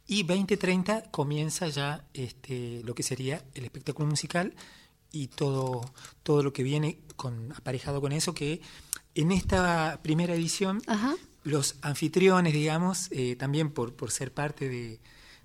Y 0.08 0.24
20.30 0.24 1.10
comienza 1.12 1.68
ya 1.68 2.06
este, 2.14 2.82
lo 2.84 2.94
que 2.94 3.04
sería 3.04 3.44
el 3.56 3.66
espectáculo 3.66 4.08
musical 4.08 4.54
y 5.12 5.28
todo, 5.28 5.82
todo 6.24 6.44
lo 6.44 6.54
que 6.54 6.62
viene 6.64 7.00
con, 7.16 7.52
aparejado 7.54 8.02
con 8.02 8.12
eso, 8.12 8.34
que 8.34 8.62
en 9.16 9.32
esta 9.32 10.00
primera 10.04 10.36
edición 10.36 10.82
Ajá. 10.88 11.16
los 11.44 11.76
anfitriones, 11.82 12.54
digamos, 12.54 13.08
eh, 13.12 13.36
también 13.36 13.72
por, 13.72 13.96
por 13.96 14.12
ser 14.12 14.32
parte 14.34 14.68
de, 14.70 15.00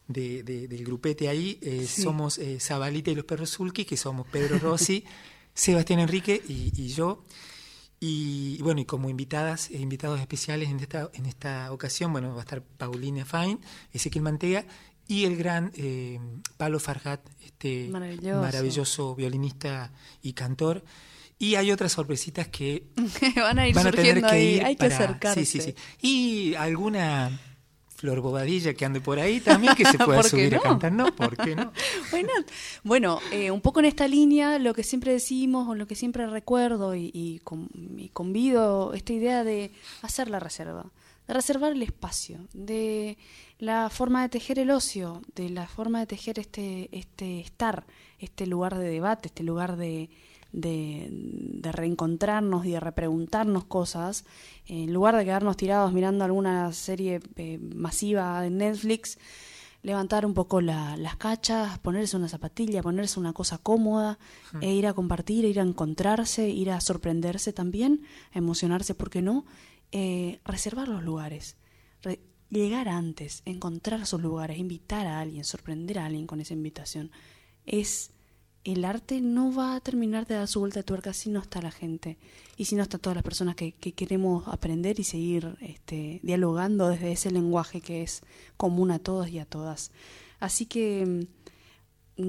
de- 0.09 0.42
de- 0.42 0.68
del 0.68 0.85
grupete 0.85 1.29
ahí, 1.29 1.59
eh, 1.62 1.87
Sí. 1.88 2.03
somos 2.03 2.37
eh, 2.38 2.59
Zabalita 2.61 3.11
y 3.11 3.14
los 3.14 3.25
perros 3.25 3.51
Zulki, 3.57 3.85
que 3.85 3.96
somos 3.96 4.27
Pedro 4.27 4.59
Rossi, 4.59 5.05
Sebastián 5.55 6.01
Enrique 6.01 6.42
y, 6.49 6.73
y 6.77 6.88
yo. 6.88 7.25
Y 8.02 8.56
bueno, 8.62 8.80
y 8.80 8.86
como 8.86 9.10
invitadas 9.10 9.68
e 9.70 9.78
invitados 9.78 10.20
especiales 10.20 10.70
en 10.70 10.80
esta, 10.80 11.10
en 11.12 11.26
esta 11.26 11.70
ocasión, 11.70 12.12
bueno, 12.12 12.30
va 12.32 12.38
a 12.38 12.44
estar 12.44 12.62
Paulina 12.62 13.26
Fine, 13.26 13.58
Ezequiel 13.92 14.22
Mantega 14.22 14.64
y 15.06 15.24
el 15.26 15.36
gran 15.36 15.70
eh, 15.76 16.18
Pablo 16.56 16.80
Farhat, 16.80 17.20
este 17.44 17.88
Maravilloso. 17.90 18.40
maravilloso 18.40 19.14
violinista 19.14 19.92
y 20.22 20.32
cantor. 20.32 20.82
Y 21.38 21.56
hay 21.56 21.72
otras 21.72 21.92
sorpresitas 21.92 22.48
que 22.48 22.84
Van 23.36 23.58
a 23.58 23.68
ir 23.68 23.74
van 23.74 23.86
a 23.88 23.90
tener 23.92 24.20
que 24.20 24.26
ahí. 24.26 24.54
ir 24.56 24.64
Hay 24.64 24.76
que 24.76 24.88
para- 24.88 24.94
acercarse. 24.94 25.44
Sí, 25.44 25.60
sí, 25.60 25.72
sí. 25.72 25.74
Y 26.06 26.54
alguna 26.54 27.38
flor 28.00 28.20
bobadilla 28.20 28.72
que 28.74 28.84
ande 28.86 29.00
por 29.00 29.18
ahí 29.18 29.40
también 29.40 29.74
que 29.74 29.84
se 29.84 29.98
pueda 29.98 30.22
¿Por 30.22 30.24
qué 30.24 30.30
subir 30.30 30.56
a 30.56 30.60
cantar, 30.60 30.90
¿no? 30.92 31.14
¿Por 31.14 31.36
qué 31.36 31.54
no? 31.54 31.64
Not? 32.12 32.50
Bueno, 32.82 33.20
eh, 33.30 33.50
un 33.50 33.60
poco 33.60 33.80
en 33.80 33.86
esta 33.86 34.08
línea, 34.08 34.58
lo 34.58 34.72
que 34.74 34.82
siempre 34.82 35.12
decimos 35.12 35.68
o 35.68 35.74
lo 35.74 35.86
que 35.86 35.94
siempre 35.94 36.26
recuerdo 36.26 36.94
y, 36.94 37.10
y 37.12 37.40
con- 37.40 37.68
y 37.98 38.08
convido 38.08 38.94
esta 38.94 39.12
idea 39.12 39.44
de 39.44 39.70
hacer 40.02 40.30
la 40.30 40.40
reserva, 40.40 40.86
de 41.28 41.34
reservar 41.34 41.72
el 41.72 41.82
espacio, 41.82 42.38
de 42.54 43.18
la 43.58 43.90
forma 43.90 44.22
de 44.22 44.30
tejer 44.30 44.58
el 44.58 44.70
ocio, 44.70 45.20
de 45.34 45.50
la 45.50 45.66
forma 45.68 46.00
de 46.00 46.06
tejer 46.06 46.38
este, 46.38 46.88
este 46.92 47.40
estar, 47.40 47.84
este 48.18 48.46
lugar 48.46 48.78
de 48.78 48.88
debate, 48.88 49.28
este 49.28 49.42
lugar 49.42 49.76
de, 49.76 50.08
de, 50.52 51.08
de 51.10 51.72
reencontrarnos 51.72 52.66
y 52.66 52.70
de 52.72 52.80
repreguntarnos 52.80 53.64
cosas, 53.64 54.24
en 54.66 54.92
lugar 54.92 55.16
de 55.16 55.24
quedarnos 55.24 55.56
tirados 55.56 55.92
mirando 55.92 56.24
alguna 56.24 56.72
serie 56.72 57.20
eh, 57.36 57.58
masiva 57.58 58.40
de 58.42 58.50
Netflix, 58.50 59.18
levantar 59.82 60.26
un 60.26 60.34
poco 60.34 60.60
la- 60.60 60.96
las 60.96 61.16
cachas, 61.16 61.78
ponerse 61.78 62.16
una 62.16 62.28
zapatilla, 62.28 62.82
ponerse 62.82 63.18
una 63.18 63.32
cosa 63.32 63.58
cómoda 63.58 64.18
e 64.60 64.72
ir 64.74 64.86
a 64.86 64.92
compartir, 64.92 65.44
ir 65.46 65.58
a 65.58 65.62
encontrarse, 65.62 66.48
ir 66.50 66.70
a 66.70 66.80
sorprenderse 66.80 67.52
también, 67.52 68.02
a 68.32 68.38
emocionarse, 68.38 68.94
¿por 68.94 69.08
qué 69.08 69.22
no? 69.22 69.46
Eh, 69.92 70.40
reservar 70.44 70.86
los 70.88 71.02
lugares, 71.02 71.56
re- 72.02 72.20
llegar 72.50 72.88
antes, 72.88 73.42
encontrar 73.46 74.04
sus 74.06 74.20
lugares, 74.20 74.58
invitar 74.58 75.06
a 75.06 75.20
alguien, 75.20 75.44
sorprender 75.44 75.98
a 75.98 76.06
alguien 76.06 76.26
con 76.26 76.40
esa 76.40 76.52
invitación. 76.52 77.10
Es 77.64 78.10
el 78.64 78.85
arte 78.85 79.20
no 79.20 79.55
va 79.55 79.75
a 79.75 79.81
terminar 79.81 80.27
de 80.27 80.35
dar 80.35 80.49
su 80.49 80.61
vuelta 80.61 80.81
de 80.81 80.85
tuerca 80.85 81.12
si 81.12 81.31
no 81.31 81.40
está 81.40 81.62
la 81.62 81.70
gente 81.70 82.18
y 82.57 82.66
si 82.66 82.77
no 82.77 82.83
están 82.83 83.01
todas 83.01 83.16
las 83.16 83.25
personas 83.25 83.57
que, 83.57 83.73
que 83.73 83.92
queremos 83.92 84.46
aprender 84.49 85.01
y 85.01 85.05
seguir 85.05 85.57
este, 85.61 86.20
dialogando 86.23 86.88
desde 86.88 87.12
ese 87.12 87.31
lenguaje 87.31 87.81
que 87.81 88.03
es 88.03 88.23
común 88.57 88.90
a 88.90 88.99
todos 88.99 89.29
y 89.29 89.38
a 89.38 89.46
todas. 89.46 89.92
Así 90.40 90.66
que 90.66 91.07
mm, 91.07 91.40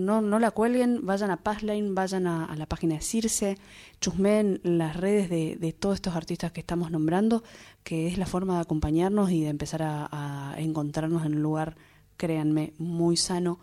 no, 0.06 0.22
no 0.22 0.40
la 0.40 0.52
cuelguen, 0.52 1.06
vayan 1.06 1.32
a 1.32 1.44
Passline, 1.44 1.94
vayan 1.94 2.28
a, 2.28 2.56
la 2.56 2.66
página 2.66 2.96
de 2.96 3.02
Circe, 3.02 3.58
chusmeen 4.00 4.62
las 4.64 4.96
redes 4.96 5.30
de, 5.30 5.58
de 5.58 5.74
todos 5.74 5.96
estos 5.96 6.16
artistas 6.16 6.54
que 6.54 6.62
estamos 6.62 6.92
nombrando, 6.92 7.44
que 7.84 8.08
es 8.08 8.18
la 8.18 8.26
forma 8.26 8.56
de 8.56 8.62
acompañarnos 8.62 9.32
y 9.32 9.42
de 9.42 9.50
empezar 9.50 9.84
a, 9.84 10.54
a 10.54 10.62
encontrarnos 10.62 11.26
en 11.26 11.36
un 11.36 11.42
lugar, 11.42 11.76
créanme, 12.16 12.72
muy 12.78 13.18
sano. 13.18 13.60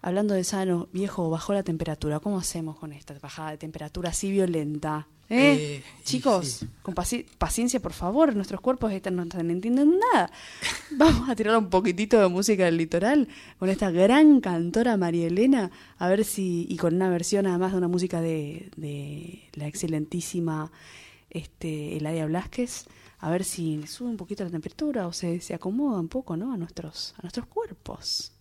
Hablando 0.00 0.34
de 0.34 0.44
sano, 0.44 0.88
viejo, 0.92 1.28
bajó 1.28 1.52
la 1.52 1.62
temperatura. 1.64 2.20
¿Cómo 2.20 2.38
hacemos 2.38 2.76
con 2.78 2.92
esta 2.92 3.18
bajada 3.18 3.50
de 3.50 3.58
temperatura 3.58 4.10
así 4.10 4.30
violenta? 4.30 5.08
¿Eh? 5.30 5.80
Eh, 5.80 5.84
Chicos, 6.04 6.46
sí. 6.46 6.68
con 6.82 6.94
paci- 6.94 7.26
paciencia, 7.36 7.80
por 7.80 7.92
favor. 7.92 8.34
Nuestros 8.34 8.60
cuerpos 8.60 8.92
están, 8.92 9.16
no 9.16 9.24
están 9.24 9.50
entendiendo 9.50 9.84
nada. 10.14 10.30
Vamos 10.92 11.28
a 11.28 11.34
tirar 11.36 11.58
un 11.58 11.68
poquitito 11.68 12.18
de 12.20 12.28
música 12.28 12.64
del 12.64 12.76
litoral 12.78 13.28
con 13.58 13.68
esta 13.68 13.90
gran 13.90 14.40
cantora 14.40 14.96
María 14.96 15.26
Elena. 15.26 15.70
A 15.98 16.08
ver 16.08 16.24
si, 16.24 16.66
y 16.70 16.76
con 16.76 16.94
una 16.94 17.10
versión 17.10 17.46
además 17.46 17.72
de 17.72 17.78
una 17.78 17.88
música 17.88 18.20
de, 18.22 18.70
de 18.76 19.48
la 19.54 19.66
excelentísima 19.66 20.70
este, 21.28 21.96
Eladia 21.96 22.24
Blasquez. 22.26 22.86
A 23.18 23.30
ver 23.30 23.42
si 23.44 23.84
sube 23.88 24.08
un 24.10 24.16
poquito 24.16 24.44
la 24.44 24.50
temperatura 24.50 25.08
o 25.08 25.12
se, 25.12 25.40
se 25.40 25.52
acomoda 25.52 25.98
un 25.98 26.08
poco 26.08 26.36
¿no? 26.36 26.52
a, 26.52 26.56
nuestros, 26.56 27.14
a 27.18 27.22
nuestros 27.22 27.46
cuerpos. 27.46 28.32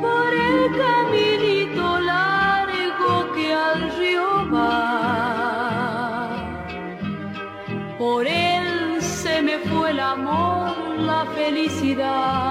Por 0.00 0.32
el 0.34 0.58
caminito 0.76 2.00
largo 2.00 3.32
que 3.34 3.52
al 3.54 3.80
río 3.98 4.50
va, 4.52 6.28
por 7.98 8.26
él 8.26 9.00
se 9.00 9.42
me 9.42 9.58
fue 9.58 9.90
el 9.90 10.00
amor, 10.00 10.76
la 10.98 11.24
felicidad. 11.34 12.45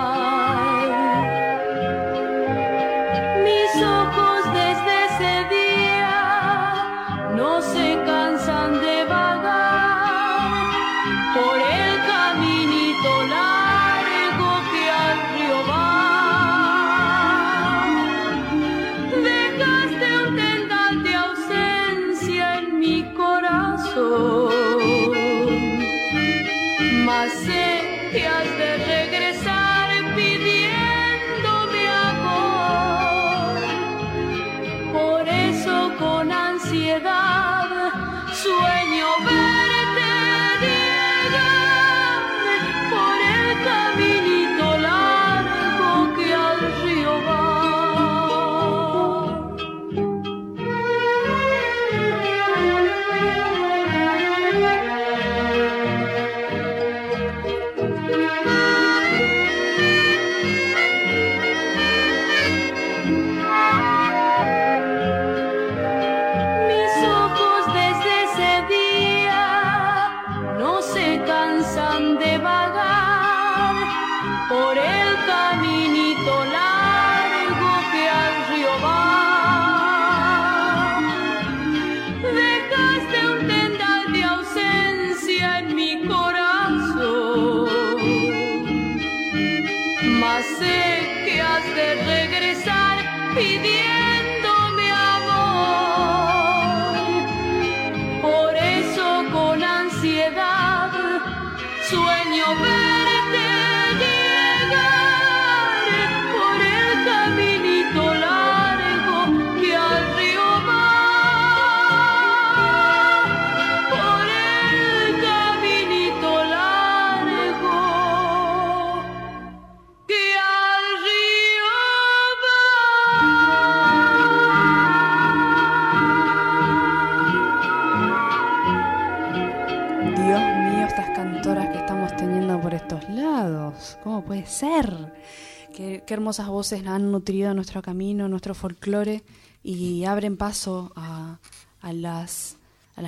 Qué 135.75 136.03
hermosas 136.07 136.47
voces 136.47 136.85
han 136.85 137.11
nutrido 137.11 137.53
nuestro 137.53 137.81
camino, 137.81 138.27
nuestro 138.29 138.55
folclore 138.55 139.23
y 139.63 140.05
abren 140.05 140.37
paso 140.37 140.93
a, 140.95 141.39
las, 141.81 142.57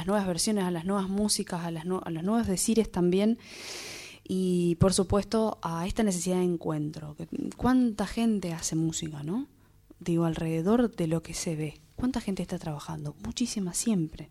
nuevas 0.05 0.27
versiones, 0.27 0.65
a 0.65 0.71
las 0.71 0.85
nuevas 0.85 1.07
músicas, 1.07 1.63
a, 1.63 1.71
las 1.71 1.85
los 1.85 2.23
nuevos 2.23 2.47
decires 2.47 2.91
también 2.91 3.37
y 4.27 4.75
por 4.75 4.93
supuesto 4.93 5.57
a 5.61 5.87
esta 5.87 6.03
necesidad 6.03 6.37
de 6.37 6.43
encuentro. 6.43 7.15
¿Cuánta 7.55 8.05
gente 8.05 8.53
hace 8.53 8.75
música, 8.75 9.23
no? 9.23 9.47
Digo, 9.99 10.25
alrededor 10.25 10.93
de 10.95 11.07
lo 11.07 11.23
que 11.23 11.33
se 11.33 11.55
ve. 11.55 11.79
¿Cuánta 11.95 12.21
gente 12.21 12.41
está 12.41 12.59
trabajando? 12.59 13.15
Muchísima 13.23 13.73
siempre. 13.73 14.29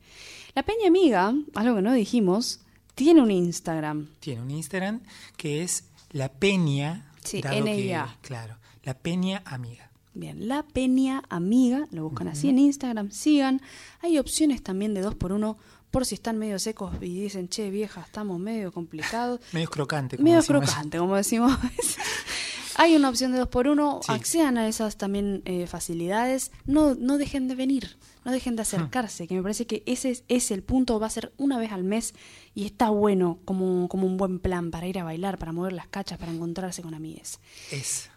La 0.55 0.63
Peña 0.63 0.89
Amiga, 0.89 1.35
algo 1.55 1.77
que 1.77 1.83
no 1.83 1.93
dijimos, 1.93 2.61
tiene 2.95 3.23
un 3.23 3.31
Instagram. 3.31 4.09
Tiene 4.21 4.43
un 4.43 4.51
Instagram 4.51 5.01
que 5.37 5.63
es 5.63 5.85
La 6.13 6.31
Peña 6.33 7.06
Sí, 7.27 7.43
NIA. 7.43 8.17
claro, 8.23 8.57
la 8.83 8.95
Peña 8.95 9.43
Amiga. 9.45 9.91
Bien, 10.15 10.49
la 10.49 10.63
Peña 10.63 11.23
Amiga, 11.29 11.87
lo 11.91 12.05
buscan 12.05 12.29
así 12.29 12.49
en 12.49 12.59
Instagram, 12.59 13.11
sigan. 13.11 13.61
Hay 14.01 14.19
opciones 14.19 14.63
también 14.63 14.95
de 14.95 15.03
dos 15.03 15.15
por 15.15 15.33
uno 15.33 15.59
por 15.91 16.05
si 16.05 16.15
están 16.15 16.39
medio 16.39 16.59
secos 16.59 16.95
y 17.01 17.21
dicen, 17.21 17.49
che, 17.49 17.71
vieja, 17.71 18.03
estamos 18.03 18.39
medio 18.39 18.73
complicados. 18.73 19.41
medio 19.53 19.69
crocante, 19.69 20.17
como 20.17 20.29
Medio 20.29 20.43
crocante, 20.43 20.99
como 20.99 21.17
decimos. 21.17 21.53
Hay 22.79 22.95
una 22.95 23.09
opción 23.09 23.33
de 23.33 23.39
dos 23.39 23.49
por 23.49 23.69
uno, 23.69 24.01
accedan 24.07 24.59
a 24.59 24.69
esas 24.69 24.97
también 24.97 25.41
eh, 25.47 25.67
facilidades, 25.67 26.53
no, 26.67 26.95
no 26.95 27.17
dejen 27.17 27.49
de 27.49 27.55
venir, 27.55 27.97
no 28.25 28.33
dejen 28.33 28.55
de 28.55 28.63
acercarse, 28.63 29.27
que 29.27 29.35
me 29.35 29.43
parece 29.43 29.67
que 29.67 29.83
ese 29.87 30.23
es, 30.29 30.51
el 30.51 30.63
punto, 30.63 31.01
va 31.01 31.07
a 31.07 31.11
ser 31.11 31.33
una 31.39 31.59
vez 31.59 31.73
al 31.73 31.85
mes 31.85 32.15
y 32.55 32.67
está 32.67 32.91
bueno 32.91 33.39
como, 33.47 33.89
como 33.89 34.07
un 34.07 34.19
buen 34.19 34.41
plan 34.41 34.71
para 34.71 34.87
ir 34.87 34.99
a 34.99 35.05
bailar, 35.05 35.39
para 35.39 35.53
mover 35.53 35.73
las 35.73 35.89
cachas, 35.89 36.19
para 36.19 36.33
encontrarse 36.33 36.83
con 36.83 36.93
amigues. 36.93 37.41
Es. 37.71 38.11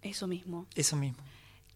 Eso 0.00 0.26
mismo. 0.26 0.66
Eso 0.74 0.96
mismo. 0.96 1.18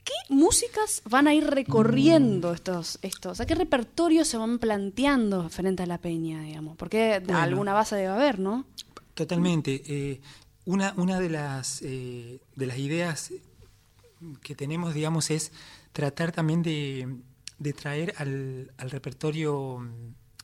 ¿Qué 0.02 0.14
músicas 0.34 1.02
van 1.04 1.26
a 1.26 1.34
ir 1.34 1.44
recorriendo 1.44 2.54
estos, 2.54 2.98
estos? 3.02 3.40
¿A 3.40 3.46
qué 3.46 3.54
repertorio 3.54 4.24
se 4.24 4.38
van 4.38 4.58
planteando 4.58 5.48
frente 5.50 5.82
a 5.82 5.86
la 5.86 5.98
peña, 5.98 6.40
digamos? 6.42 6.76
Porque 6.76 7.20
alguna 7.28 7.74
base 7.74 7.96
debe 7.96 8.08
haber, 8.08 8.38
¿no? 8.38 8.64
Totalmente. 9.14 9.82
Eh, 9.86 10.20
una, 10.66 10.92
una 10.96 11.18
de, 11.18 11.30
las, 11.30 11.80
eh, 11.82 12.40
de 12.54 12.66
las 12.66 12.76
ideas 12.76 13.32
que 14.42 14.54
tenemos, 14.54 14.94
digamos, 14.94 15.30
es 15.30 15.52
tratar 15.92 16.32
también 16.32 16.62
de, 16.62 17.08
traer 17.72 18.14
al, 18.18 18.70
repertorio 18.90 19.88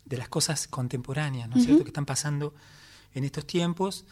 de 0.05 0.17
las 0.17 0.29
cosas 0.29 0.69
contemporáneas, 0.69 1.49
¿no 1.49 1.57
es 1.57 1.65
cierto?, 1.65 1.85
que 1.85 1.91
están 1.91 2.07
pasando 2.07 2.55
en 3.15 3.25
estos 3.25 3.47
tiempos. 3.47 4.07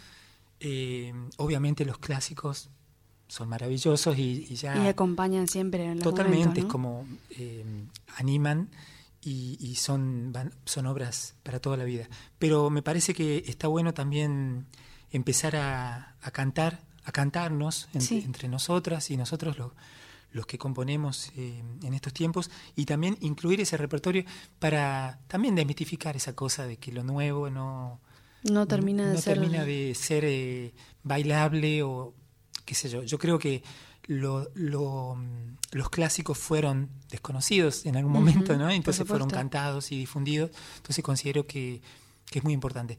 Eh, 0.59 1.15
obviamente 1.39 1.85
los 1.85 1.99
clásicos 1.99 2.69
son 3.29 3.49
maravillosos 3.49 4.19
y, 4.19 4.45
ya... 4.57 4.77
Y 4.85 4.89
acompañan 4.89 5.47
siempre 5.47 5.85
en 5.85 5.95
los 5.95 6.03
Totalmente, 6.03 6.61
es 6.61 6.67
como 6.67 7.07
eh, 7.31 7.65
animan 8.17 8.69
y, 9.23 9.57
y, 9.61 9.77
son, 9.77 10.33
son 10.65 10.87
obras 10.87 11.37
para 11.45 11.61
toda 11.61 11.77
la 11.77 11.85
vida. 11.85 12.09
Pero 12.41 12.69
me 12.69 12.83
parece 12.83 13.15
que 13.15 13.45
está 13.47 13.69
bueno 13.69 13.95
también 13.95 14.67
empezar 15.13 15.57
a, 15.57 16.15
cantar, 16.33 16.81
a 17.05 17.13
cantarnos 17.13 17.89
entre 17.93 18.49
nosotras 18.49 19.11
y 19.11 19.17
nosotros 19.17 19.57
los 20.33 20.47
que 20.47 20.59
componemos 20.59 21.33
eh, 21.37 21.63
en 21.83 21.95
estos 21.95 22.13
tiempos 22.13 22.51
y 22.77 22.85
también 22.85 23.17
incluir 23.21 23.61
ese 23.61 23.77
repertorio 23.77 24.25
para 24.59 25.19
también 25.27 25.55
desmitificar 25.55 26.17
esa 26.17 26.35
cosa 26.35 26.67
de 26.67 26.77
que 26.77 26.93
lo 26.93 27.03
nuevo 27.03 27.51
no 27.51 28.01
no 28.45 28.67
termina 28.67 29.11
de 29.11 29.19
ser 29.19 29.39
termina 29.39 29.65
de 29.65 29.95
ser 29.95 30.25
eh, 30.25 30.73
bailable 31.03 31.83
o 31.83 32.15
qué 32.65 32.75
sé 32.75 32.89
yo. 32.89 33.03
Yo 33.03 33.19
creo 33.19 33.39
que 33.39 33.63
lo, 34.07 34.51
los 34.55 35.91
clásicos 35.91 36.39
fueron 36.39 36.89
desconocidos 37.11 37.87
en 37.87 37.97
algún 37.97 38.13
momento 38.13 38.57
no 38.57 38.71
entonces 38.71 39.07
fueron 39.07 39.29
cantados 39.29 39.93
y 39.93 39.99
difundidos. 39.99 40.51
Entonces 40.77 41.05
considero 41.05 41.47
que, 41.47 41.83
que 42.31 42.39
es 42.39 42.45
muy 42.45 42.55
importante 42.55 42.99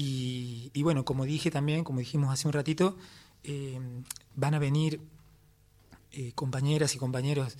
y, 0.00 0.82
bueno, 0.84 1.04
como 1.04 1.24
dije 1.24 1.50
también, 1.50 1.82
como 1.82 1.98
dijimos 1.98 2.32
hace 2.32 2.46
un 2.46 2.52
ratito, 2.52 2.96
eh, 3.42 3.80
van 4.36 4.54
a 4.54 4.60
venir 4.60 5.00
eh, 6.12 6.30
compañeras 6.36 6.94
y 6.94 6.98
compañeros 6.98 7.56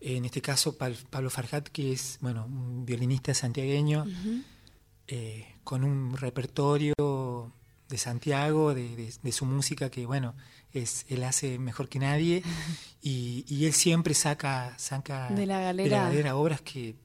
En 0.00 0.24
este 0.24 0.40
caso, 0.40 0.78
Pablo 0.78 1.28
Farhat, 1.28 1.68
que 1.68 1.92
es 1.92 2.16
bueno, 2.22 2.46
un 2.46 2.86
violinista 2.86 3.34
santiagueño, 3.34 4.06
eh, 5.06 5.56
con 5.62 5.84
un 5.84 6.16
repertorio 6.16 6.94
de 7.90 7.98
Santiago, 7.98 8.72
de, 8.72 9.32
su 9.32 9.44
música 9.44 9.90
que, 9.90 10.06
bueno, 10.06 10.34
es, 10.72 11.04
él 11.10 11.22
hace 11.24 11.58
mejor 11.58 11.90
que 11.90 11.98
nadie 11.98 12.42
y, 13.02 13.66
él 13.66 13.74
siempre 13.74 14.14
saca, 14.14 14.72
saca 14.78 15.28
de, 15.28 15.44
la 15.44 15.60
galera. 15.60 16.36
obras 16.36 16.62
que 16.62 16.96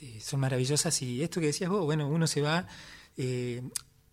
eh, 0.00 0.20
son 0.22 0.40
maravillosas 0.40 1.02
y 1.02 1.22
esto 1.22 1.40
que 1.40 1.48
decías 1.48 1.68
vos, 1.68 1.84
bueno, 1.84 2.08
uno 2.08 2.26
se 2.26 2.40
va, 2.40 2.66
eh, 3.16 3.62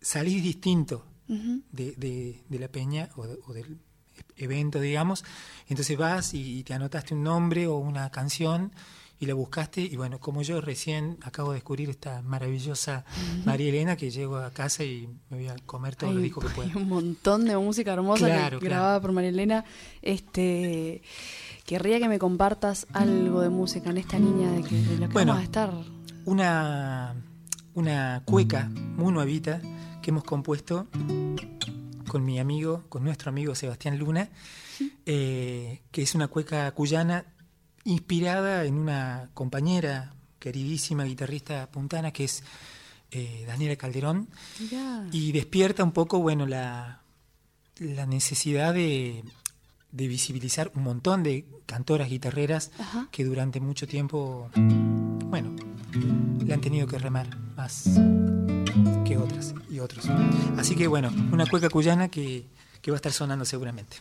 salís 0.01 0.43
distinto 0.43 1.05
de, 1.27 2.43
la 2.49 2.67
peña 2.67 3.09
o, 3.15 3.53
del 3.53 3.77
evento, 4.35 4.79
digamos, 4.79 5.23
entonces 5.67 5.97
vas 5.97 6.33
y 6.33 6.63
te 6.63 6.73
anotaste 6.73 7.13
un 7.13 7.23
nombre 7.23 7.67
o 7.67 7.77
una 7.77 8.09
canción 8.09 8.71
y 9.19 9.25
la 9.25 9.33
buscaste 9.33 9.81
y 9.81 9.95
bueno, 9.97 10.19
como 10.19 10.41
yo 10.41 10.61
recién 10.61 11.17
acabo 11.21 11.49
de 11.49 11.55
descubrir 11.55 11.89
esta 11.89 12.21
maravillosa 12.21 13.03
María 13.43 13.69
Elena 13.69 13.97
que 13.97 14.09
llego 14.11 14.37
a 14.37 14.51
casa 14.51 14.83
y 14.85 15.09
me 15.29 15.37
voy 15.37 15.47
a 15.49 15.55
comer 15.65 15.95
todo 15.95 16.13
lo 16.13 16.21
discos 16.21 16.45
que 16.45 16.51
pueda. 16.51 16.71
Un 16.77 16.87
montón 16.87 17.45
de 17.45 17.57
música 17.57 17.93
hermosa 17.93 18.49
grabada 18.61 19.01
por 19.01 19.11
María 19.11 19.29
Elena. 19.29 19.65
Este 20.01 21.01
querría 21.65 21.99
que 21.99 22.07
me 22.07 22.17
compartas 22.17 22.87
algo 22.93 23.41
de 23.41 23.49
música 23.49 23.89
en 23.89 23.97
esta 23.97 24.17
niña 24.19 24.51
de, 24.51 24.63
que, 24.63 24.75
de 24.75 24.97
la 24.97 25.07
que 25.07 25.13
bueno, 25.13 25.33
vamos 25.33 25.41
a 25.41 25.43
estar. 25.43 25.73
Una 26.25 27.15
una 27.79 28.21
cueca 28.25 28.69
muy 28.97 29.13
nuevita 29.13 29.61
que 30.01 30.11
hemos 30.11 30.25
compuesto 30.25 30.87
con 32.07 32.25
mi 32.25 32.37
amigo, 32.37 32.83
con 32.89 33.05
nuestro 33.05 33.29
amigo 33.29 33.55
Sebastián 33.55 33.97
Luna, 33.97 34.29
eh, 35.05 35.81
que 35.89 36.01
es 36.01 36.13
una 36.13 36.27
cueca 36.27 36.69
cuyana 36.71 37.25
inspirada 37.85 38.65
en 38.65 38.75
una 38.75 39.29
compañera 39.33 40.13
queridísima 40.39 41.05
guitarrista 41.05 41.71
puntana 41.71 42.11
que 42.11 42.25
es 42.25 42.43
eh, 43.11 43.45
Daniela 43.47 43.77
Calderón. 43.77 44.27
Y 45.13 45.31
despierta 45.31 45.83
un 45.83 45.93
poco 45.93 46.19
bueno 46.19 46.45
la, 46.45 47.01
la 47.79 48.05
necesidad 48.05 48.73
de, 48.73 49.23
de, 49.91 50.07
visibilizar 50.09 50.69
un 50.75 50.83
montón 50.83 51.23
de 51.23 51.45
cantoras 51.65 52.09
guitarreras 52.09 52.71
que 53.11 53.23
durante 53.23 53.61
mucho 53.61 53.87
tiempo 53.87 54.49
bueno 54.55 55.55
le 56.49 56.55
han 56.55 56.61
tenido 56.61 56.87
que 56.87 56.97
remar 56.97 57.27
más 57.55 57.83
que 59.05 59.17
otras 59.17 59.53
y 59.69 59.79
otros. 59.79 60.09
Así 60.57 60.75
que 60.75 60.87
bueno 60.87 61.11
una 61.31 61.45
cueca 61.45 61.69
cuyana 61.69 62.09
que, 62.09 62.47
que 62.81 62.89
va 62.89 62.95
a 62.95 62.97
estar 62.97 63.11
sonando 63.11 63.45
seguramente 63.45 63.97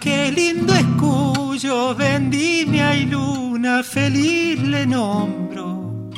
qué 0.00 0.32
lindo 0.32 0.72
escuyo, 0.74 1.94
vendimia 1.94 2.96
y 2.96 3.06
luna, 3.06 3.82
feliz 3.82 4.60
le 4.62 4.86
nombro. 4.86 6.10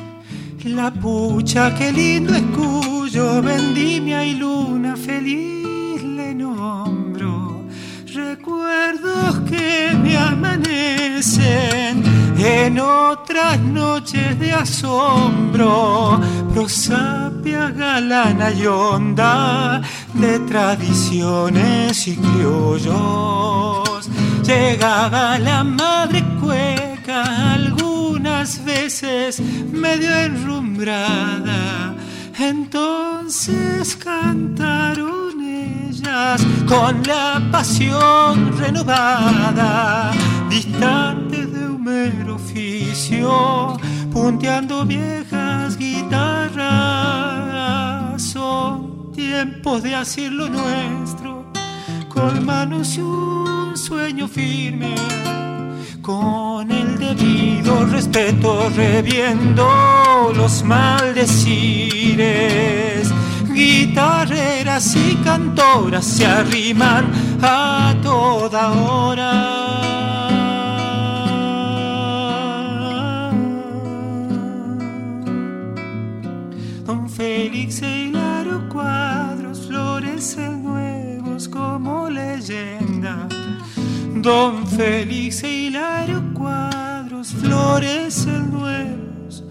La 0.65 0.91
pucha, 0.91 1.75
qué 1.75 1.93
lindo 1.93 2.35
escuyo, 2.35 3.43
vendimia 3.43 4.25
y 4.25 4.35
luna, 4.35 4.97
feliz 4.97 6.03
le 6.03 6.35
nombro. 6.35 7.65
Recuerdos 8.07 9.41
que 9.51 9.91
me 10.03 10.17
amanecen 10.17 12.03
en 12.39 12.79
otras 12.79 13.59
noches 13.61 14.39
de 14.39 14.53
asombro, 14.53 16.21
prosapia 16.55 17.71
galana 17.71 18.53
y 18.53 18.67
onda 18.67 19.83
de 20.15 20.39
tradiciones 20.41 22.07
y 22.07 22.17
criollos. 22.17 24.09
Llegaba 24.45 25.39
la 25.39 25.65
madre 25.65 26.25
cueca 26.41 27.53
algunas 27.55 28.65
veces 28.65 29.41
medio 29.41 30.15
enrumbrada, 30.15 31.95
entonces 32.39 33.97
cantaron 33.97 35.41
ellas 35.41 36.45
con 36.67 37.03
la 37.05 37.43
pasión 37.51 38.57
renovada, 38.59 40.13
distante 40.51 41.47
de 41.47 41.67
un 41.67 41.85
mero 41.85 42.35
oficio, 42.37 43.79
punteando 44.13 44.85
viejas 44.85 45.77
guitarras. 45.77 47.33
Tiempos 49.23 49.83
de 49.85 49.95
hacer 49.95 50.33
lo 50.33 50.49
nuestro, 50.49 51.45
con 52.09 52.45
manos 52.45 52.97
y 52.97 53.01
un 53.01 53.77
sueño 53.77 54.27
firme, 54.27 54.97
con 56.01 56.69
el 56.71 56.99
debido 56.99 57.87
respeto 57.87 58.69
reviendo 58.77 60.33
los 60.35 60.65
maldecires. 60.65 63.09
Guitarreras 63.55 64.97
y 64.97 65.15
cantoras 65.17 66.05
se 66.05 66.27
arriman 66.27 67.13
a 67.41 67.95
toda 68.03 68.73
hora. 68.73 69.83
Don 76.85 77.09
Félix 77.09 77.81
nuevos 80.23 81.49
como 81.49 82.09
leyenda. 82.09 83.29
Don 84.15 84.65
Félix 84.69 85.43
e 85.43 85.67
Hilario 85.67 86.23
cuadros, 86.33 87.33
flores 87.33 88.27
nuevos 88.27 89.43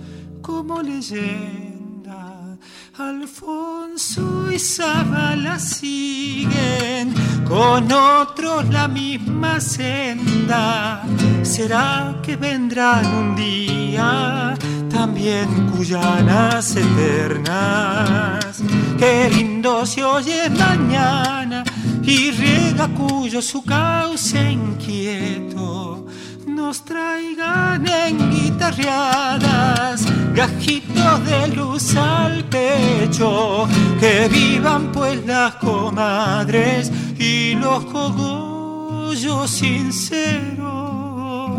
como 0.41 0.81
leyenda. 0.81 2.57
Alfonso 2.97 4.49
y 4.49 4.59
Zabala 4.59 5.59
siguen 5.59 7.13
con 7.45 7.91
otros 7.91 8.69
la 8.69 8.87
misma 8.87 9.59
senda. 9.59 11.03
¿Será 11.43 12.15
que 12.23 12.37
vendrán 12.37 13.05
un 13.07 13.35
día 13.35 14.55
también 14.91 15.71
cuyanas 15.71 16.75
eternas? 16.75 18.61
Qué 18.97 19.29
lindo 19.29 19.85
se 19.85 20.03
oye 20.03 20.49
mañana 20.49 21.63
y 22.03 22.31
riega 22.31 22.87
cuyo 22.89 23.41
su 23.41 23.63
cauce 23.63 24.51
inquieto 24.51 26.05
nos 26.47 26.83
traigan 26.83 27.87
en 27.87 28.31
guitarreadas 28.31 30.05
gajitos 30.33 31.25
de 31.25 31.47
luz 31.49 31.95
al 31.95 32.43
pecho, 32.45 33.67
que 33.99 34.27
vivan 34.29 34.91
pues 34.91 35.25
las 35.25 35.55
comadres 35.55 36.91
y 37.17 37.55
los 37.55 37.85
cogollos 37.85 39.49
sinceros 39.49 40.57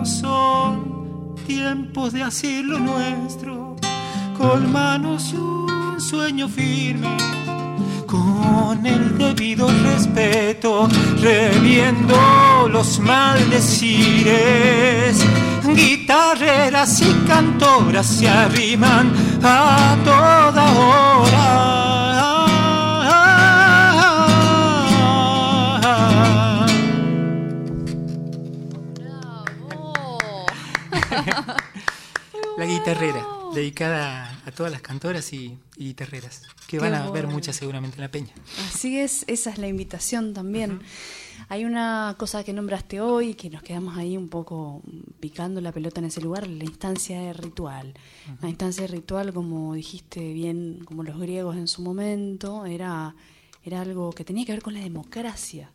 son 0.08 0.91
tiempos 1.44 2.12
de 2.12 2.22
hacer 2.22 2.64
lo 2.64 2.78
nuestro 2.78 3.76
con 4.36 4.70
manos 4.72 5.32
y 5.32 5.36
un 5.36 6.00
sueño 6.00 6.48
firme 6.48 7.16
con 8.06 8.84
el 8.84 9.16
debido 9.16 9.68
respeto, 9.68 10.88
reviendo 11.20 12.68
los 12.70 13.00
maldecires. 13.00 15.24
Guitarreras 15.74 17.00
y 17.00 17.14
cantoras 17.26 18.06
se 18.06 18.28
arriman 18.28 19.10
a 19.42 19.96
toda 20.04 20.72
hora. 20.72 22.01
La 32.58 32.66
guitarrera, 32.66 33.26
dedicada 33.54 34.38
a 34.44 34.50
todas 34.50 34.70
las 34.70 34.82
cantoras 34.82 35.32
y, 35.32 35.58
terreras, 35.94 36.42
que 36.66 36.78
van 36.78 36.94
a 36.94 37.10
ver 37.10 37.26
muchas 37.26 37.56
seguramente 37.56 37.96
en 37.96 38.02
la 38.02 38.10
peña. 38.10 38.32
Así 38.68 38.98
es, 38.98 39.24
esa 39.26 39.50
es 39.50 39.58
la 39.58 39.68
invitación 39.68 40.34
también. 40.34 40.80
Hay 41.48 41.64
una 41.64 42.14
cosa 42.18 42.44
que 42.44 42.52
nombraste 42.52 43.00
hoy, 43.00 43.34
que 43.34 43.50
nos 43.50 43.62
quedamos 43.62 43.96
ahí 43.96 44.16
un 44.16 44.28
poco 44.28 44.82
picando 45.20 45.60
la 45.60 45.72
pelota 45.72 46.00
en 46.00 46.06
ese 46.06 46.20
lugar, 46.20 46.46
la 46.46 46.64
instancia 46.64 47.20
de 47.20 47.32
ritual. 47.32 47.94
La 48.40 48.48
instancia 48.48 48.82
de 48.82 48.88
ritual, 48.88 49.32
como 49.32 49.74
dijiste 49.74 50.32
bien, 50.32 50.80
como 50.84 51.02
los 51.02 51.18
griegos 51.18 51.56
en 51.56 51.68
su 51.68 51.82
momento, 51.82 52.66
era, 52.66 53.14
era 53.64 53.80
algo 53.80 54.12
que 54.12 54.24
tenía 54.24 54.44
que 54.44 54.52
ver 54.52 54.62
con 54.62 54.74
la 54.74 54.80
democracia. 54.80 55.70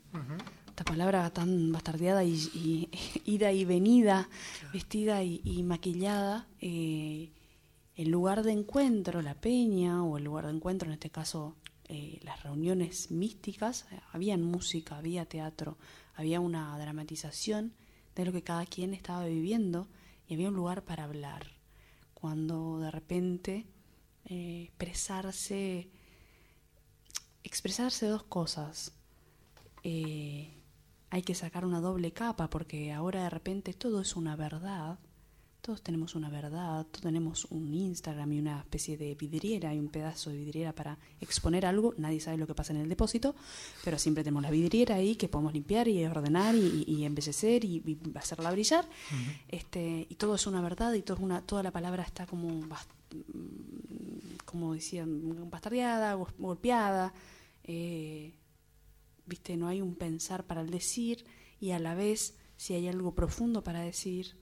Esta 0.77 0.91
palabra 0.93 1.27
tan 1.31 1.71
bastardeada 1.71 2.23
y, 2.23 2.87
ida 3.25 3.51
y 3.51 3.65
venida, 3.65 4.29
vestida 4.71 5.23
y, 5.23 5.63
maquillada, 5.63 6.47
eh, 6.61 7.31
el 7.95 8.09
lugar 8.11 8.43
de 8.43 8.51
encuentro, 8.51 9.23
la 9.23 9.33
peña, 9.33 10.03
o 10.03 10.19
el 10.19 10.25
lugar 10.25 10.45
de 10.45 10.51
encuentro, 10.51 10.87
en 10.87 10.93
este 10.93 11.09
caso 11.09 11.55
eh, 11.85 12.19
las 12.21 12.43
reuniones 12.43 13.09
místicas, 13.09 13.87
eh, 13.91 13.99
había 14.11 14.37
música, 14.37 14.97
había 14.97 15.25
teatro, 15.25 15.79
había 16.13 16.39
una 16.41 16.77
dramatización 16.77 17.73
de 18.15 18.25
lo 18.25 18.31
que 18.31 18.43
cada 18.43 18.67
quien 18.67 18.93
estaba 18.93 19.25
viviendo 19.25 19.87
y 20.27 20.35
había 20.35 20.49
un 20.49 20.55
lugar 20.55 20.83
para 20.83 21.05
hablar. 21.05 21.47
Cuando 22.13 22.77
de 22.77 22.91
repente 22.91 23.65
eh, 24.25 24.65
expresarse, 24.65 25.89
expresarse 27.43 28.05
dos 28.05 28.21
cosas. 28.21 28.93
Hay 31.09 31.21
que 31.21 31.35
sacar 31.35 31.65
una 31.65 31.81
doble 31.81 32.11
capa 32.11 32.49
porque 32.49 32.91
ahora 32.91 33.23
de 33.23 33.29
repente 33.29 33.73
todo 33.73 34.01
es 34.01 34.15
una 34.15 34.35
verdad 34.35 34.99
todos 35.67 35.81
tenemos 35.81 36.15
una 36.15 36.29
verdad, 36.29 36.85
todos 36.85 37.01
tenemos 37.01 37.43
un 37.49 37.73
Instagram 37.73 38.31
y 38.31 38.39
una 38.39 38.59
especie 38.59 38.95
de 38.95 39.15
vidriera 39.15 39.73
y 39.73 39.79
un 39.79 39.89
pedazo 39.89 40.29
de 40.29 40.37
vidriera 40.37 40.71
para 40.71 40.97
exponer 41.19 41.65
algo. 41.65 41.93
Nadie 41.97 42.21
sabe 42.21 42.37
lo 42.37 42.47
que 42.47 42.55
pasa 42.55 42.71
en 42.71 42.79
el 42.79 42.87
depósito, 42.87 43.35
pero 43.83 43.99
siempre 43.99 44.23
tenemos 44.23 44.43
la 44.43 44.49
vidriera 44.49 44.95
ahí 44.95 45.17
que 45.17 45.27
podemos 45.27 45.51
limpiar 45.51 45.89
y 45.89 46.05
ordenar 46.05 46.55
y, 46.55 46.85
y 46.87 47.03
embellecer 47.03 47.65
y, 47.65 47.99
hacerla 48.15 48.51
brillar. 48.51 48.85
este, 49.49 50.07
y 50.09 50.15
todo 50.15 50.35
es 50.35 50.47
una 50.47 50.61
verdad 50.61 50.93
y 50.93 51.01
todo 51.01 51.17
una, 51.21 51.41
toda 51.41 51.63
la 51.63 51.71
palabra 51.71 52.03
está 52.03 52.25
como, 52.25 52.65
como 54.45 54.73
decían, 54.73 55.49
bastardeada, 55.49 56.13
golpeada. 56.37 57.13
Eh, 57.65 58.33
Viste, 59.27 59.57
no 59.57 59.67
hay 59.67 59.81
un 59.81 59.95
pensar 59.95 60.45
para 60.45 60.61
el 60.61 60.69
decir 60.69 61.25
y 61.59 61.71
a 61.71 61.79
la 61.79 61.93
vez, 61.93 62.37
si 62.55 62.73
hay 62.73 62.87
algo 62.87 63.13
profundo 63.13 63.63
para 63.63 63.81
decir, 63.81 64.37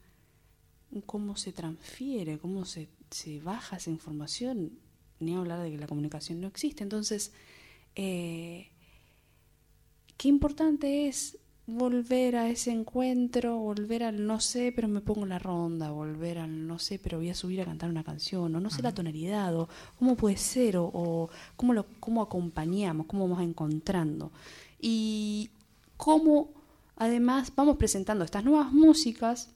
cómo 1.05 1.35
se 1.35 1.51
transfiere, 1.51 2.37
cómo 2.37 2.65
se, 2.65 2.89
se 3.09 3.39
baja 3.41 3.77
esa 3.77 3.89
información, 3.89 4.79
ni 5.19 5.35
hablar 5.35 5.61
de 5.61 5.71
que 5.71 5.77
la 5.77 5.87
comunicación 5.87 6.41
no 6.41 6.47
existe. 6.47 6.83
Entonces, 6.83 7.33
eh, 7.95 8.69
qué 10.17 10.27
importante 10.27 11.07
es 11.07 11.37
volver 11.67 12.35
a 12.35 12.49
ese 12.49 12.71
encuentro, 12.71 13.57
volver 13.57 14.03
al 14.03 14.27
no 14.27 14.39
sé, 14.39 14.71
pero 14.71 14.87
me 14.87 15.01
pongo 15.01 15.25
la 15.25 15.39
ronda, 15.39 15.89
volver 15.89 16.37
al 16.37 16.67
no 16.67 16.77
sé, 16.77 16.99
pero 16.99 17.17
voy 17.17 17.29
a 17.29 17.35
subir 17.35 17.61
a 17.61 17.65
cantar 17.65 17.89
una 17.89 18.03
canción, 18.03 18.55
o 18.55 18.59
no 18.59 18.69
sé 18.69 18.83
la 18.83 18.93
tonalidad, 18.93 19.55
o 19.55 19.67
cómo 19.97 20.15
puede 20.15 20.37
ser, 20.37 20.77
o, 20.77 20.85
o, 20.93 21.29
cómo, 21.55 21.73
lo, 21.73 21.87
cómo 21.99 22.21
acompañamos, 22.21 23.07
cómo 23.07 23.27
vamos 23.27 23.43
encontrando. 23.43 24.31
Y 24.79 25.49
cómo 25.97 26.53
además 26.95 27.51
vamos 27.55 27.77
presentando 27.77 28.23
estas 28.23 28.43
nuevas 28.43 28.71
músicas. 28.71 29.51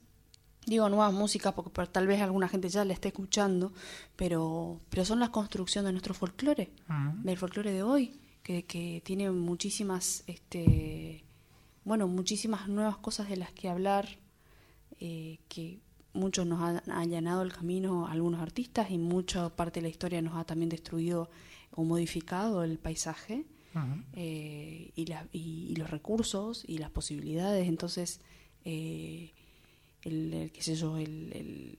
Digo 0.66 0.88
nuevas 0.88 1.12
músicas 1.12 1.54
porque 1.54 1.86
tal 1.86 2.06
vez 2.06 2.20
alguna 2.20 2.48
gente 2.48 2.68
ya 2.68 2.84
la 2.84 2.92
esté 2.92 3.08
escuchando, 3.08 3.72
pero, 4.16 4.78
pero 4.90 5.04
son 5.04 5.20
las 5.20 5.30
construcciones 5.30 5.86
de 5.86 5.92
nuestro 5.92 6.14
folclore, 6.14 6.70
del 7.22 7.38
folclore 7.38 7.72
de 7.72 7.82
hoy, 7.82 8.20
que, 8.42 8.66
que 8.66 9.02
tiene 9.04 9.30
muchísimas, 9.30 10.22
este, 10.26 11.24
bueno, 11.84 12.08
muchísimas 12.08 12.68
nuevas 12.68 12.98
cosas 12.98 13.28
de 13.30 13.38
las 13.38 13.52
que 13.52 13.70
hablar, 13.70 14.18
eh, 15.00 15.38
que 15.48 15.80
muchos 16.12 16.46
nos 16.46 16.60
han 16.60 16.90
allanado 16.90 17.42
el 17.42 17.52
camino 17.52 18.06
algunos 18.06 18.40
artistas 18.42 18.90
y 18.90 18.98
mucha 18.98 19.48
parte 19.48 19.80
de 19.80 19.84
la 19.84 19.88
historia 19.88 20.20
nos 20.20 20.36
ha 20.36 20.44
también 20.44 20.68
destruido 20.68 21.30
o 21.72 21.84
modificado 21.84 22.64
el 22.64 22.78
paisaje 22.78 23.46
eh, 24.14 24.90
y, 24.94 25.06
la, 25.06 25.26
y, 25.32 25.74
los 25.76 25.90
recursos 25.90 26.64
y 26.66 26.78
las 26.78 26.90
posibilidades. 26.90 27.68
Entonces, 27.68 28.20
eh, 28.64 29.32
el, 30.02 30.50
qué 30.52 30.62
sé 30.62 30.74
yo, 30.74 30.96
el, 30.96 31.78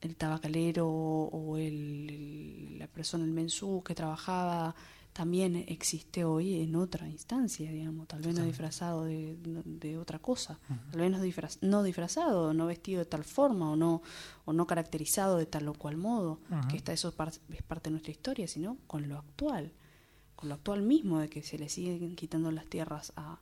el, 0.00 0.16
tabacalero 0.16 0.88
o 0.88 1.56
el, 1.56 2.78
la 2.78 2.86
persona, 2.86 3.24
el 3.24 3.30
mensú 3.30 3.82
que 3.84 3.94
trabajaba, 3.94 4.74
también 5.12 5.64
existe 5.68 6.24
hoy 6.24 6.62
en 6.62 6.76
otra 6.76 7.08
instancia, 7.08 7.70
digamos, 7.70 8.06
tal 8.06 8.22
vez 8.22 8.34
no 8.34 8.44
disfrazado 8.44 9.04
de, 9.04 9.36
de, 9.64 9.98
otra 9.98 10.18
cosa, 10.18 10.58
tal 10.92 11.00
vez 11.00 11.10
no, 11.10 11.18
no 11.62 11.82
disfrazado, 11.82 12.54
no 12.54 12.66
vestido 12.66 13.00
de 13.00 13.06
tal 13.06 13.24
forma 13.24 13.70
o 13.70 13.76
no, 13.76 14.02
o 14.44 14.52
no 14.52 14.66
caracterizado 14.66 15.36
de 15.36 15.46
tal 15.46 15.68
o 15.68 15.74
cual 15.74 15.96
modo, 15.96 16.40
que 16.70 16.76
está, 16.76 16.92
eso 16.92 17.08
es 17.08 17.62
parte 17.62 17.84
de 17.84 17.90
nuestra 17.90 18.12
historia, 18.12 18.46
sino 18.46 18.78
con 18.86 19.08
lo 19.08 19.18
actual, 19.18 19.72
con 20.40 20.48
lo 20.48 20.54
actual 20.56 20.82
mismo, 20.82 21.18
de 21.20 21.28
que 21.28 21.42
se 21.42 21.58
le 21.58 21.68
siguen 21.68 22.16
quitando 22.16 22.50
las 22.50 22.66
tierras 22.66 23.12
a, 23.16 23.38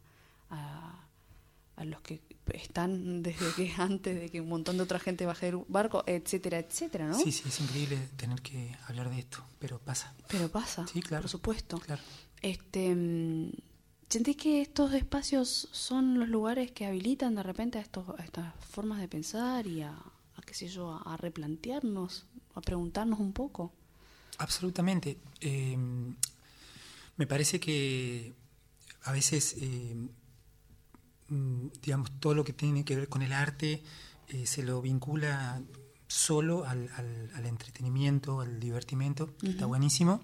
a, 0.50 1.06
a 1.76 1.84
los 1.84 2.00
que 2.00 2.20
están 2.52 3.22
desde 3.22 3.52
que 3.54 3.72
antes 3.78 4.20
de 4.20 4.28
que 4.28 4.40
un 4.40 4.48
montón 4.48 4.76
de 4.76 4.82
otra 4.82 4.98
gente 4.98 5.24
baje 5.24 5.48
el 5.48 5.64
barco, 5.68 6.02
etcétera, 6.06 6.58
etcétera, 6.58 7.06
¿no? 7.06 7.18
Sí, 7.18 7.30
sí, 7.30 7.44
es 7.46 7.60
increíble 7.60 7.98
tener 8.16 8.42
que 8.42 8.76
hablar 8.88 9.10
de 9.10 9.20
esto, 9.20 9.44
pero 9.58 9.78
pasa. 9.78 10.12
Pero 10.28 10.48
pasa, 10.48 10.86
sí, 10.86 11.00
claro. 11.00 11.22
por 11.22 11.30
supuesto. 11.30 11.78
Claro. 11.78 12.02
Este, 12.42 12.94
mm, 12.94 13.50
¿Sentís 14.08 14.36
que 14.36 14.62
estos 14.62 14.94
espacios 14.94 15.68
son 15.70 16.18
los 16.18 16.28
lugares 16.28 16.72
que 16.72 16.86
habilitan 16.86 17.34
de 17.34 17.42
repente 17.42 17.78
a, 17.78 17.82
estos, 17.82 18.06
estas 18.24 18.54
formas 18.64 19.00
de 19.00 19.08
pensar 19.08 19.66
y 19.66 19.82
a, 19.82 19.94
qué 20.46 20.54
sé 20.54 20.66
yo, 20.66 20.98
a, 21.04 21.16
replantearnos, 21.18 22.24
a 22.54 22.60
preguntarnos 22.62 23.20
un 23.20 23.34
poco? 23.34 23.70
Absolutamente. 24.38 25.18
Em, 25.40 26.16
me 27.18 27.26
parece 27.26 27.60
que 27.60 28.32
a 29.02 29.12
veces 29.12 29.56
eh, 29.60 29.94
Mm, 31.28 31.68
digamos, 31.82 32.10
todo 32.20 32.34
lo 32.34 32.44
que 32.44 32.54
tiene 32.54 32.84
que 32.84 32.96
ver 32.96 33.08
con 33.08 33.20
el 33.20 33.32
arte 33.32 33.82
eh, 34.28 34.46
se 34.46 34.62
lo 34.62 34.80
vincula 34.80 35.60
solo 36.06 36.64
al, 36.64 36.88
al, 37.34 37.46
entretenimiento, 37.46 38.40
al 38.40 38.58
divertimento, 38.60 39.34
está 39.42 39.66
buenísimo. 39.66 40.22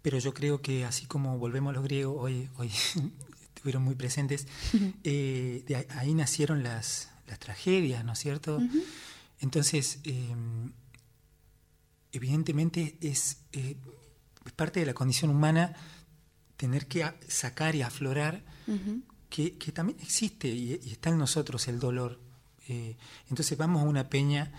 Pero 0.00 0.18
yo 0.18 0.32
creo 0.32 0.62
que 0.62 0.86
así 0.86 1.06
como 1.06 1.38
volvemos 1.38 1.70
a 1.70 1.74
los 1.74 1.84
griegos, 1.84 2.16
hoy, 2.18 2.48
hoy 2.56 2.70
estuvieron 3.54 3.82
muy 3.82 3.94
presentes, 3.94 4.46
eh, 5.04 5.64
de 5.66 5.86
ahí 5.90 6.14
nacieron 6.14 6.62
las, 6.62 7.10
las, 7.26 7.38
tragedias, 7.38 8.04
¿no 8.04 8.14
es 8.14 8.18
cierto? 8.18 8.58
Entonces, 9.38 10.00
em, 10.04 10.72
evidentemente 12.12 12.96
es, 13.02 13.42
es, 14.44 14.52
parte 14.52 14.80
de 14.80 14.86
la 14.86 14.94
condición 14.94 15.30
humana 15.30 15.72
tener 16.56 16.86
que 16.86 17.10
sacar 17.28 17.74
y 17.74 17.82
aflorar 17.82 18.42
que, 19.28 19.50
también 19.72 19.98
existe 20.00 20.48
y, 20.48 20.74
está 20.90 21.10
en 21.10 21.18
nosotros 21.18 21.66
el 21.68 21.80
dolor. 21.80 22.20
Eh, 22.68 22.96
entonces 23.28 23.56
vamos 23.58 23.82
a 23.82 23.84
una 23.84 24.08
peña 24.08 24.52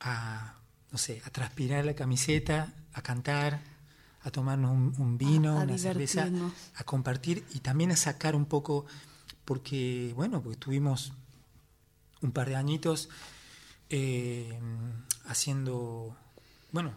a, 0.00 0.54
no 0.90 0.98
sé, 0.98 1.22
a 1.24 1.30
transpirar 1.30 1.84
la 1.84 1.94
camiseta, 1.94 2.72
a 2.92 3.02
cantar, 3.02 3.62
a 4.22 4.30
tomarnos 4.30 4.70
un, 4.70 5.18
vino, 5.18 5.56
una 5.56 5.78
cerveza, 5.78 6.28
a 6.74 6.84
compartir 6.84 7.44
y 7.54 7.60
también 7.60 7.90
a 7.90 7.96
sacar 7.96 8.36
un 8.36 8.44
poco, 8.44 8.84
porque, 9.44 10.12
bueno, 10.14 10.42
porque 10.42 10.54
estuvimos 10.54 11.12
un 12.20 12.32
par 12.32 12.48
de 12.48 12.56
añitos 12.56 13.08
eh, 13.88 14.58
haciendo, 15.24 16.16
bueno, 16.70 16.92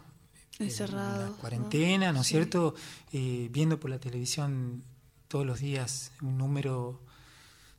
Encerrado, 0.58 1.30
la 1.30 1.36
cuarentena, 1.36 2.12
¿no, 2.12 2.20
es 2.20 2.26
cierto? 2.28 2.74
Eh, 3.12 3.48
viendo 3.50 3.80
por 3.80 3.90
la 3.90 3.98
televisión 3.98 4.84
todos 5.28 5.44
los 5.44 5.58
días 5.58 6.12
un 6.22 6.38
número 6.38 7.00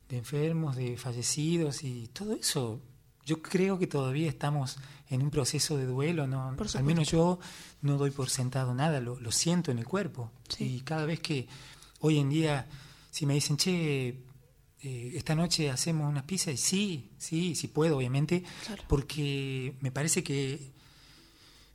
de 0.08 0.18
enfermos, 0.18 0.76
de 0.76 0.96
fallecidos 0.96 1.82
y 1.82 2.08
todo 2.08 2.34
eso. 2.34 2.80
Yo 3.24 3.42
creo 3.42 3.78
que 3.78 3.86
todavía 3.86 4.28
estamos 4.28 4.76
en 5.08 5.22
un 5.22 5.30
proceso 5.30 5.76
de 5.76 5.86
duelo, 5.86 6.26
¿no? 6.26 6.54
Al 6.74 6.84
menos 6.84 7.10
yo 7.10 7.40
no 7.82 7.96
doy 7.96 8.10
por 8.10 8.30
sentado 8.30 8.72
nada, 8.74 9.00
lo, 9.00 9.32
siento 9.32 9.70
en 9.70 9.78
el 9.78 9.84
cuerpo. 9.84 10.30
Y 10.58 10.80
cada 10.80 11.06
vez 11.06 11.20
que 11.20 11.48
hoy 12.00 12.18
en 12.18 12.28
día, 12.28 12.68
si 13.10 13.26
me 13.26 13.34
dicen, 13.34 13.56
che, 13.56 14.08
eh, 14.82 15.12
esta 15.14 15.34
noche 15.34 15.70
hacemos 15.70 16.08
unas 16.08 16.22
pizzas, 16.22 16.54
y 16.54 16.56
sí, 16.56 17.10
sí, 17.18 17.54
sí 17.56 17.66
puedo, 17.66 17.96
obviamente, 17.96 18.44
porque 18.86 19.74
me 19.80 19.90
parece 19.90 20.22
que 20.22 20.75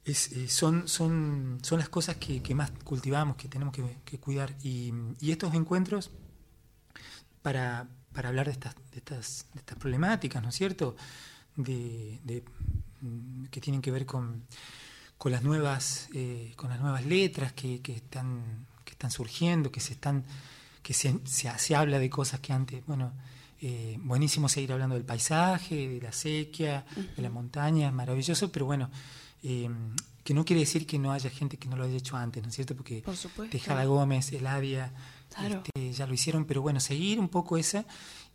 es, 0.06 0.32
eh, 0.32 0.48
son, 0.48 0.88
son, 0.88 1.60
son 1.62 1.80
las 1.80 1.90
cosas 1.90 2.18
que, 2.18 2.42
más 2.56 2.72
cultivamos, 2.84 3.36
que 3.36 3.48
tenemos 3.48 3.74
que, 3.74 4.20
cuidar. 4.20 4.56
Y, 4.64 4.94
estos 5.22 5.54
encuentros, 5.54 6.12
para, 7.42 7.88
para 8.14 8.30
hablar 8.30 8.48
de 8.48 8.54
estas, 8.54 8.76
de, 8.92 8.98
estas, 8.98 9.46
de 9.54 9.60
estas 9.60 9.78
problemáticas, 9.78 10.42
¿no 10.42 10.50
es 10.50 10.56
cierto? 10.56 10.96
De, 11.56 12.44
mm, 13.02 13.46
que 13.46 13.62
tienen 13.62 13.82
que 13.82 13.92
ver 13.92 14.06
con, 14.06 14.44
con 15.18 15.32
las 15.32 15.44
nuevas 15.44 16.08
eh, 16.14 16.54
con 16.56 16.70
las 16.70 16.80
nuevas 16.80 17.06
letras 17.06 17.52
que, 17.52 17.82
que, 17.82 17.94
están 17.94 18.66
que 18.86 18.92
están 18.92 19.12
surgiendo, 19.12 19.72
que 19.72 19.82
se 19.82 19.94
están 19.94 20.24
que 20.82 20.94
se, 20.94 21.20
se, 21.26 21.76
habla 21.76 22.00
de 22.00 22.10
cosas 22.10 22.40
que 22.40 22.54
antes, 22.54 22.84
bueno, 22.88 23.14
eh, 23.62 23.98
buenísimo 24.02 24.50
seguir 24.50 24.72
hablando 24.72 24.96
del 24.96 25.06
paisaje, 25.06 25.88
de 25.88 26.02
la 26.02 26.12
sequía, 26.12 26.86
de 27.16 27.22
la 27.22 27.30
montaña, 27.30 27.92
maravilloso, 27.92 28.52
pero 28.52 28.66
bueno, 28.66 28.90
eh, 29.44 29.70
que 30.24 30.34
no 30.34 30.46
quiere 30.46 30.62
decir 30.62 30.86
que 30.86 31.00
no 31.00 31.12
haya 31.12 31.30
gente 31.30 31.58
que 31.58 31.68
no 31.68 31.76
lo 31.76 31.84
haya 31.84 31.98
hecho 31.98 32.16
antes, 32.16 32.44
¿no 32.44 32.50
es 32.50 32.56
cierto? 32.56 32.76
Porque 32.76 33.04
Por. 33.36 33.50
Tejada 33.50 33.86
Gómez, 33.86 34.32
Eladia, 34.34 34.94
este, 35.30 35.94
ya 35.94 36.06
lo 36.06 36.14
hicieron, 36.14 36.46
pero 36.46 36.62
bueno, 36.62 36.80
seguir 36.80 37.20
un 37.20 37.30
poco 37.30 37.58
esa 37.58 37.86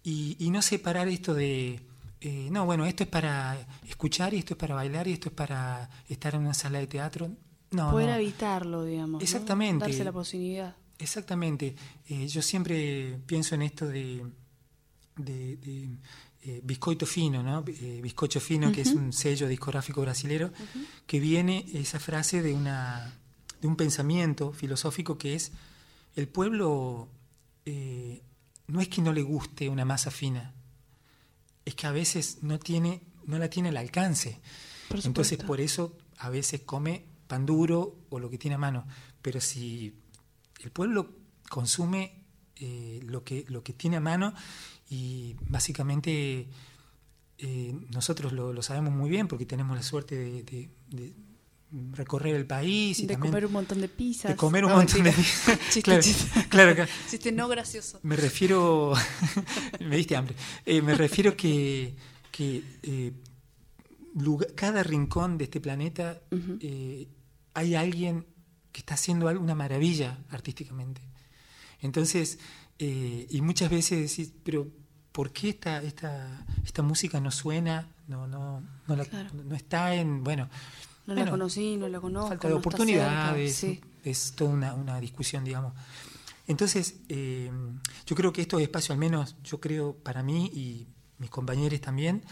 y, 0.03 0.37
y 0.39 0.51
no 0.51 0.63
separar 0.63 1.09
esto 1.09 1.35
de, 1.35 1.81
eh, 2.21 2.49
no, 2.51 2.65
bueno, 2.65 2.87
esto 2.87 3.05
es 3.05 3.09
para 3.09 3.57
escuchar 3.87 4.35
y 4.35 4.39
esto 4.39 4.55
es 4.55 4.59
para 4.59 4.75
bailar 4.75 5.07
y 5.07 5.13
esto 5.13 5.29
es 5.29 5.35
para 5.35 5.89
estar 6.09 6.35
en 6.35 6.41
una 6.41 6.55
sala 6.55 6.79
de 6.79 6.87
teatro. 6.87 7.31
No, 7.71 7.91
Poder 7.91 8.21
evitarlo, 8.21 8.85
digamos. 8.85 9.23
Exactamente. 9.23 9.85
Darse 9.85 10.05
la 10.05 10.13
posibilidad. 10.13 10.75
Exactamente. 10.99 11.77
Eh, 12.09 12.27
yo 12.27 12.41
siempre 12.41 13.21
pienso 13.27 13.55
en 13.55 13.63
esto 13.63 13.87
de, 13.87 14.25
de, 15.17 15.91
eh, 16.43 16.61
Biscoito 16.63 17.07
Fino, 17.07 17.43
¿no? 17.43 17.63
Bizcocho 17.63 18.41
Fino, 18.41 18.73
que 18.73 18.83
es 18.83 18.93
un 18.93 19.13
sello 19.13 19.49
discográfico 19.49 20.01
brasilero, 20.01 20.53
que 21.07 21.21
viene 21.21 21.67
esa 21.75 21.99
frase 21.99 22.43
de, 22.43 22.55
una, 22.55 23.15
de 23.61 23.69
un 23.69 23.77
pensamiento 23.77 24.53
filosófico 24.53 25.19
que 25.19 25.35
es, 25.35 25.53
el 26.15 26.29
pueblo 26.29 27.09
no 28.69 28.81
es 28.81 28.89
que 28.89 29.03
no 29.03 29.13
le 29.13 29.23
guste 29.23 29.69
una 29.69 29.85
masa 29.85 30.11
fina, 30.11 30.53
es 31.65 31.75
que 31.75 31.87
a 31.87 31.93
veces 31.93 32.39
no, 32.43 32.59
tiene, 32.59 33.03
no 33.27 33.39
la 33.39 33.51
tiene 33.51 33.69
al 33.71 33.77
alcance. 33.77 34.41
Entonces 35.05 35.39
por 35.39 35.61
eso 35.61 35.97
a 36.19 36.31
veces 36.31 36.63
come 36.63 37.05
pan 37.27 37.45
duro 37.45 37.97
o 38.09 38.19
lo 38.19 38.31
que 38.31 38.39
tiene 38.39 38.55
a 38.55 38.59
mano. 38.59 38.87
Pero 39.21 39.41
si 39.41 39.95
el 40.61 40.71
pueblo 40.71 41.11
consume 41.49 42.16
eh, 42.61 43.01
lo, 43.05 43.25
que, 43.25 43.45
lo 43.49 43.63
que 43.63 43.73
tiene 43.73 43.97
a 43.97 44.01
mano 44.01 44.35
y 44.89 45.37
básicamente 45.49 46.49
eh, 47.39 47.75
nosotros 47.91 48.33
lo, 48.33 48.61
sabemos 48.63 48.93
muy 48.93 49.11
bien 49.11 49.29
porque 49.29 49.47
tenemos 49.47 49.77
la 49.77 49.83
suerte 49.83 50.17
de, 50.43 50.71
recorrer 51.93 52.35
el 52.35 52.47
país. 52.47 53.01
Y 53.01 53.07
de 53.07 53.19
comer 53.19 53.47
un 53.47 53.53
montón 53.53 53.81
de 53.81 53.89
pizzas. 53.89 54.31
De 54.31 54.37
comer 54.37 54.65
un 54.65 54.73
montón 54.73 55.03
de 55.03 55.13
pizzas. 55.13 55.59
claro, 55.83 56.03
claro, 56.49 56.87
Chiste 57.11 57.33
no 57.33 57.49
gracioso. 57.49 58.01
Me 58.03 58.17
refiero, 58.17 58.95
me 59.81 59.97
diste 59.97 60.17
hambre, 60.17 60.37
eh, 60.65 60.81
me 60.83 60.95
refiero 60.95 61.37
que, 61.37 61.95
que 62.31 62.63
eh, 62.83 63.13
cada 64.55 64.83
rincón 64.83 65.39
de 65.39 65.45
este 65.45 65.61
planeta 65.61 66.21
eh, 66.61 67.09
hay 67.55 67.75
alguien 67.75 68.27
que 68.73 68.81
está 68.81 68.95
haciendo 68.95 69.27
una 69.29 69.55
maravilla 69.55 70.19
artísticamente. 70.31 71.03
Entonces, 71.81 72.39
y 72.79 73.41
muchas 73.43 73.71
veces 73.71 74.11
decís, 74.11 74.33
pero 74.45 74.69
¿por 75.13 75.33
qué 75.33 75.51
esta, 75.51 75.83
esta, 75.83 76.47
esta 76.65 76.83
música 76.83 77.21
no 77.21 77.31
suena? 77.31 77.89
No, 78.07 78.27
no, 78.27 78.63
no, 78.87 78.97
no 78.97 79.57
está 79.57 79.95
en, 79.95 80.23
bueno, 80.23 80.49
no 81.07 81.15
la 81.15 81.31
conocí, 81.31 81.77
no 81.77 81.89
la 81.89 82.01
conozco. 82.01 82.29
Falta 82.29 82.49
de 82.49 82.55
oportunidades, 82.55 83.65
es 84.05 84.33
toda 84.33 84.75
una, 84.75 85.01
discusión, 85.01 85.45
digamos. 85.45 85.73
Entonces, 86.49 86.97
eh, 87.09 87.51
yo 88.07 88.17
creo 88.17 88.33
que 88.33 88.43
estos 88.43 88.61
espacios, 88.61 88.91
al 88.91 88.99
menos 88.99 89.37
yo 89.43 89.61
creo 89.61 89.95
para 89.95 90.23
mí 90.23 90.47
y 90.53 90.87
mis 91.19 91.31
compañeros 91.31 91.81
también, 91.81 92.23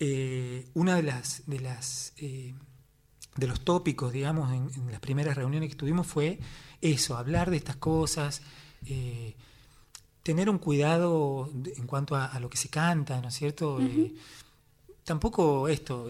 eh, 0.00 0.68
una 0.74 0.96
de 0.96 1.04
las, 1.04 1.42
de 1.46 1.60
las 1.60 2.12
eh, 2.16 2.54
de 3.36 3.46
los 3.46 3.60
tópicos, 3.60 4.12
digamos, 4.12 4.52
en, 4.52 4.90
las 4.90 5.00
primeras 5.00 5.36
reuniones 5.36 5.70
que 5.70 5.76
tuvimos 5.76 6.06
fue 6.06 6.38
eso, 6.84 7.16
hablar 7.16 7.50
de 7.50 7.56
estas 7.56 7.76
cosas, 7.76 8.42
tener 10.22 10.50
un 10.50 10.58
cuidado 10.58 11.50
en 11.76 11.86
cuanto 11.86 12.16
a, 12.16 12.38
lo 12.40 12.50
que 12.50 12.56
se 12.56 12.68
canta, 12.68 13.20
¿no 13.20 13.28
es 13.28 13.34
cierto? 13.34 13.80
tampoco 15.04 15.68
esto, 15.68 16.08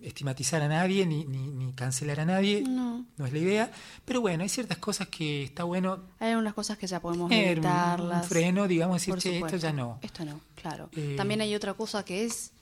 estigmatizar 0.00 0.62
a 0.62 0.68
nadie 0.68 1.06
ni, 1.06 1.24
ni, 1.24 1.72
cancelar 1.72 2.20
a 2.20 2.24
nadie, 2.24 2.62
no. 2.62 3.04
es 3.18 3.32
la 3.32 3.38
idea, 3.38 3.70
pero 4.04 4.20
bueno, 4.20 4.42
hay 4.42 4.48
ciertas 4.48 4.78
cosas 4.78 5.08
que 5.08 5.44
está 5.44 5.64
bueno. 5.64 6.04
Hay 6.20 6.30
algunas 6.30 6.54
cosas 6.54 6.78
que 6.78 6.86
ya 6.86 7.00
podemos 7.00 7.30
evitarlas. 7.30 8.22
Un, 8.22 8.28
freno, 8.28 8.68
digamos, 8.68 9.04
decir, 9.04 9.34
esto 9.34 9.56
ya 9.56 9.72
no. 9.72 9.98
Esto 10.02 10.24
no, 10.24 10.40
claro. 10.54 10.88
Eh, 10.92 11.14
También 11.16 11.40
hay 11.40 11.54
otra 11.54 11.74
cosa 11.74 12.04
que 12.04 12.24
es, 12.24 12.52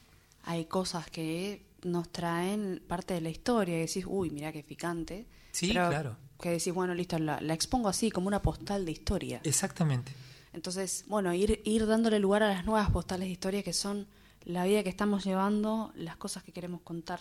hay 0.44 0.64
cosas 0.64 1.08
que 1.10 1.62
nos 1.82 2.10
traen 2.10 2.82
parte 2.86 3.14
de 3.14 3.20
la 3.20 3.30
historia 3.30 3.76
y 3.76 3.80
decís, 3.80 4.04
uy, 4.06 4.30
mira 4.30 4.52
qué 4.52 4.62
picante. 4.62 5.26
Sí, 5.52 5.70
claro. 5.70 6.16
Que 6.42 6.50
decís, 6.50 6.74
bueno, 6.74 6.92
listo, 6.92 7.18
la, 7.18 7.40
la, 7.40 7.54
expongo 7.54 7.88
así, 7.88 8.10
como 8.10 8.26
una 8.26 8.42
postal 8.42 8.84
de 8.84 8.90
historia. 8.90 9.40
Exactamente. 9.44 10.12
Entonces, 10.52 11.04
bueno, 11.06 11.32
ir, 11.32 11.62
ir 11.64 11.86
dándole 11.86 12.18
lugar 12.18 12.42
a 12.42 12.48
las 12.48 12.66
nuevas 12.66 12.90
postales 12.90 13.28
de 13.28 13.32
historia 13.32 13.62
que 13.62 13.72
son 13.72 14.08
la 14.44 14.64
vida 14.64 14.82
que 14.82 14.88
estamos 14.88 15.24
llevando, 15.24 15.92
las 15.94 16.16
cosas 16.16 16.42
que 16.42 16.50
queremos 16.52 16.80
contar 16.80 17.20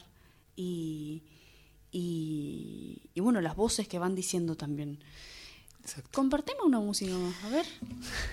y, 0.55 1.21
y, 1.91 2.99
bueno, 3.17 3.41
las 3.41 3.55
voces 3.55 3.87
que 3.87 3.99
van 3.99 4.15
diciendo 4.15 4.55
también. 4.55 4.97
Compartimos 6.11 6.65
una 6.65 6.79
música 6.79 7.15
más, 7.15 7.35
a 7.43 7.49
ver. 7.49 7.67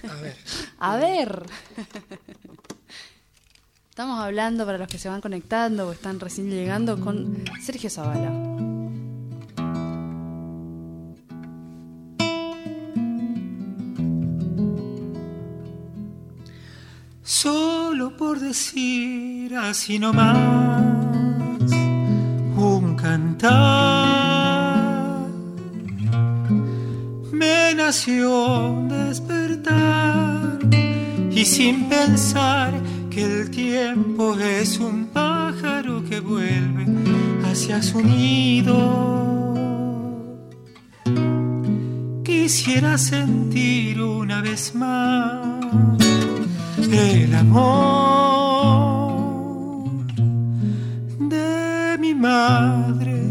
A 0.08 0.14
ver. 0.14 0.36
a 0.78 0.96
ver. 0.96 1.46
Estamos 3.90 4.18
hablando 4.20 4.64
para 4.64 4.78
los 4.78 4.88
que 4.88 4.98
se 4.98 5.10
van 5.10 5.20
conectando 5.20 5.88
o 5.88 5.92
están 5.92 6.18
recién 6.18 6.48
llegando 6.50 6.98
con 6.98 7.44
Sergio 7.60 7.90
Zavala. 7.90 8.77
Solo 17.28 18.16
por 18.16 18.40
decir 18.40 19.54
así 19.54 19.98
nomás 19.98 21.70
un 22.56 22.96
cantar. 22.96 23.58
Me 27.30 27.74
nació 27.74 28.82
despertar 28.88 30.58
y 31.30 31.44
sin 31.44 31.90
pensar 31.90 32.72
que 33.10 33.22
el 33.24 33.50
tiempo 33.50 34.34
es 34.38 34.78
un 34.78 35.08
pájaro 35.08 36.02
que 36.08 36.20
vuelve 36.20 36.86
hacia 37.44 37.82
su 37.82 38.00
nido. 38.00 39.54
Quisiera 42.24 42.96
sentir 42.96 44.00
una 44.00 44.40
vez 44.40 44.74
más 44.74 45.57
el 46.92 47.34
amor 47.34 48.78
de 51.18 51.98
mi 51.98 52.14
madre 52.14 53.22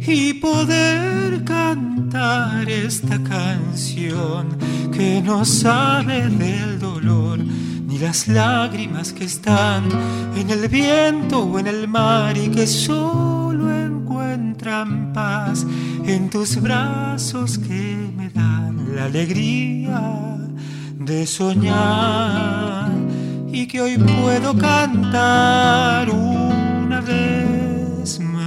y 0.00 0.34
poder 0.34 1.44
cantar 1.44 2.68
esta 2.70 3.22
canción 3.22 4.56
que 4.92 5.20
no 5.22 5.44
sabe 5.44 6.28
del 6.28 6.78
dolor 6.78 7.38
ni 7.38 7.98
las 7.98 8.26
lágrimas 8.28 9.12
que 9.12 9.24
están 9.24 9.84
en 10.36 10.50
el 10.50 10.68
viento 10.68 11.40
o 11.40 11.58
en 11.58 11.66
el 11.66 11.88
mar 11.88 12.36
y 12.36 12.48
que 12.48 12.66
solo 12.66 13.70
encuentran 13.74 15.12
paz 15.12 15.66
en 16.04 16.30
tus 16.30 16.60
brazos 16.60 17.58
que 17.58 18.10
me 18.16 18.30
dan 18.30 18.94
la 18.94 19.04
alegría 19.06 20.43
de 20.98 21.26
soñar 21.26 22.90
y 23.48 23.66
que 23.66 23.80
hoy 23.80 23.98
puedo 23.98 24.56
cantar 24.56 26.08
una 26.10 27.00
vez 27.00 28.20
más. 28.20 28.44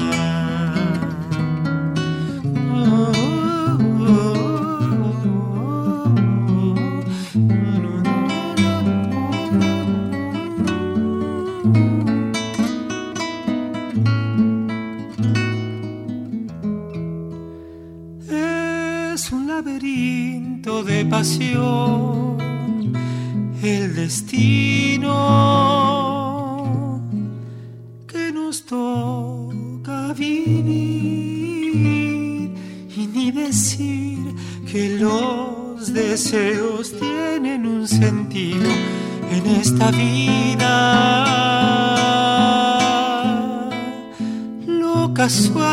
Es 18.30 19.32
un 19.32 19.48
laberinto 19.48 20.84
de 20.84 21.06
pasión 21.06 22.37
el 23.68 23.96
destino 23.96 25.12
que 28.08 28.32
nos 28.32 28.66
toca 28.66 30.14
vivir 30.14 30.96
y 32.96 33.08
ni 33.14 33.32
decir 33.32 34.20
que 34.72 34.98
los 34.98 35.94
deseos 35.94 36.94
tienen 36.98 37.66
un 37.66 37.86
sentido 37.88 38.70
en 39.32 39.46
esta 39.48 39.92
vida. 39.92 41.38
casual 45.18 45.67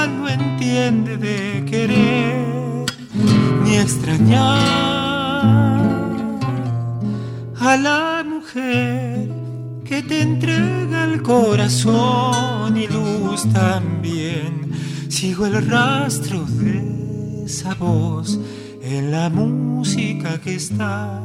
corazón 11.64 12.76
y 12.76 12.86
luz 12.88 13.50
también. 13.50 14.70
Sigo 15.08 15.46
el 15.46 15.66
rastro 15.66 16.44
de 16.44 17.44
esa 17.46 17.72
voz 17.74 18.38
en 18.82 19.10
la 19.10 19.30
música 19.30 20.38
que 20.42 20.56
está 20.56 21.22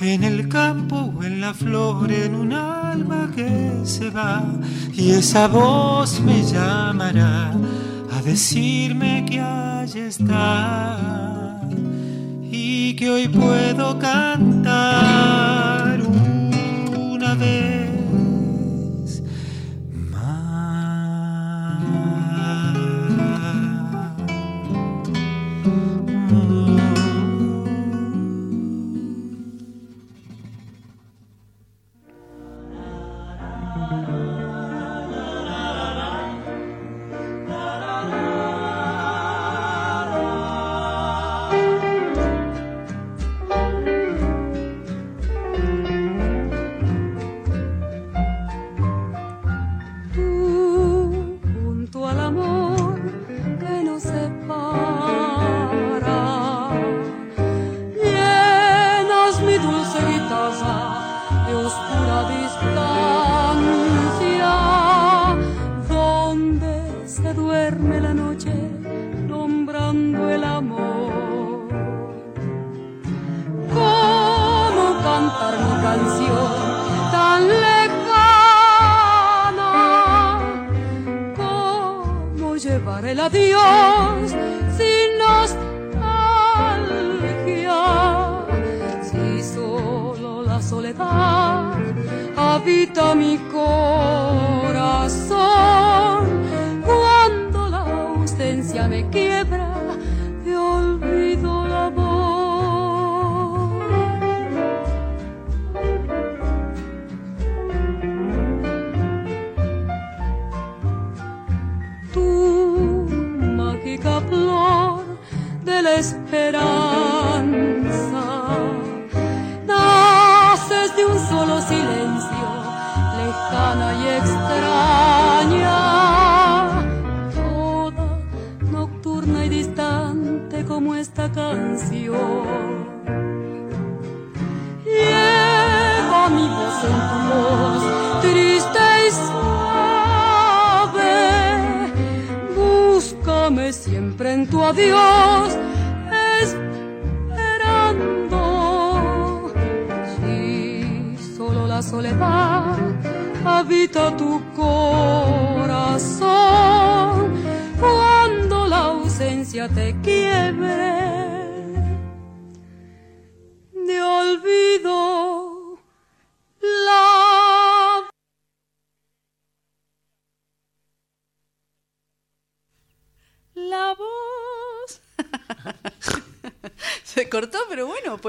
en 0.00 0.22
el 0.22 0.48
campo 0.48 1.12
o 1.16 1.24
en 1.24 1.40
la 1.40 1.54
flor, 1.54 2.12
en 2.12 2.36
un 2.36 2.52
alma 2.52 3.32
que 3.34 3.80
se 3.82 4.10
va. 4.10 4.44
Y 4.94 5.10
esa 5.10 5.48
voz 5.48 6.20
me 6.20 6.44
llamará 6.44 7.52
a 8.12 8.22
decirme 8.22 9.26
que 9.28 9.40
allí 9.40 10.00
está 10.00 11.60
y 12.48 12.94
que 12.94 13.10
hoy 13.10 13.26
puedo 13.26 13.98
cantar 13.98 15.11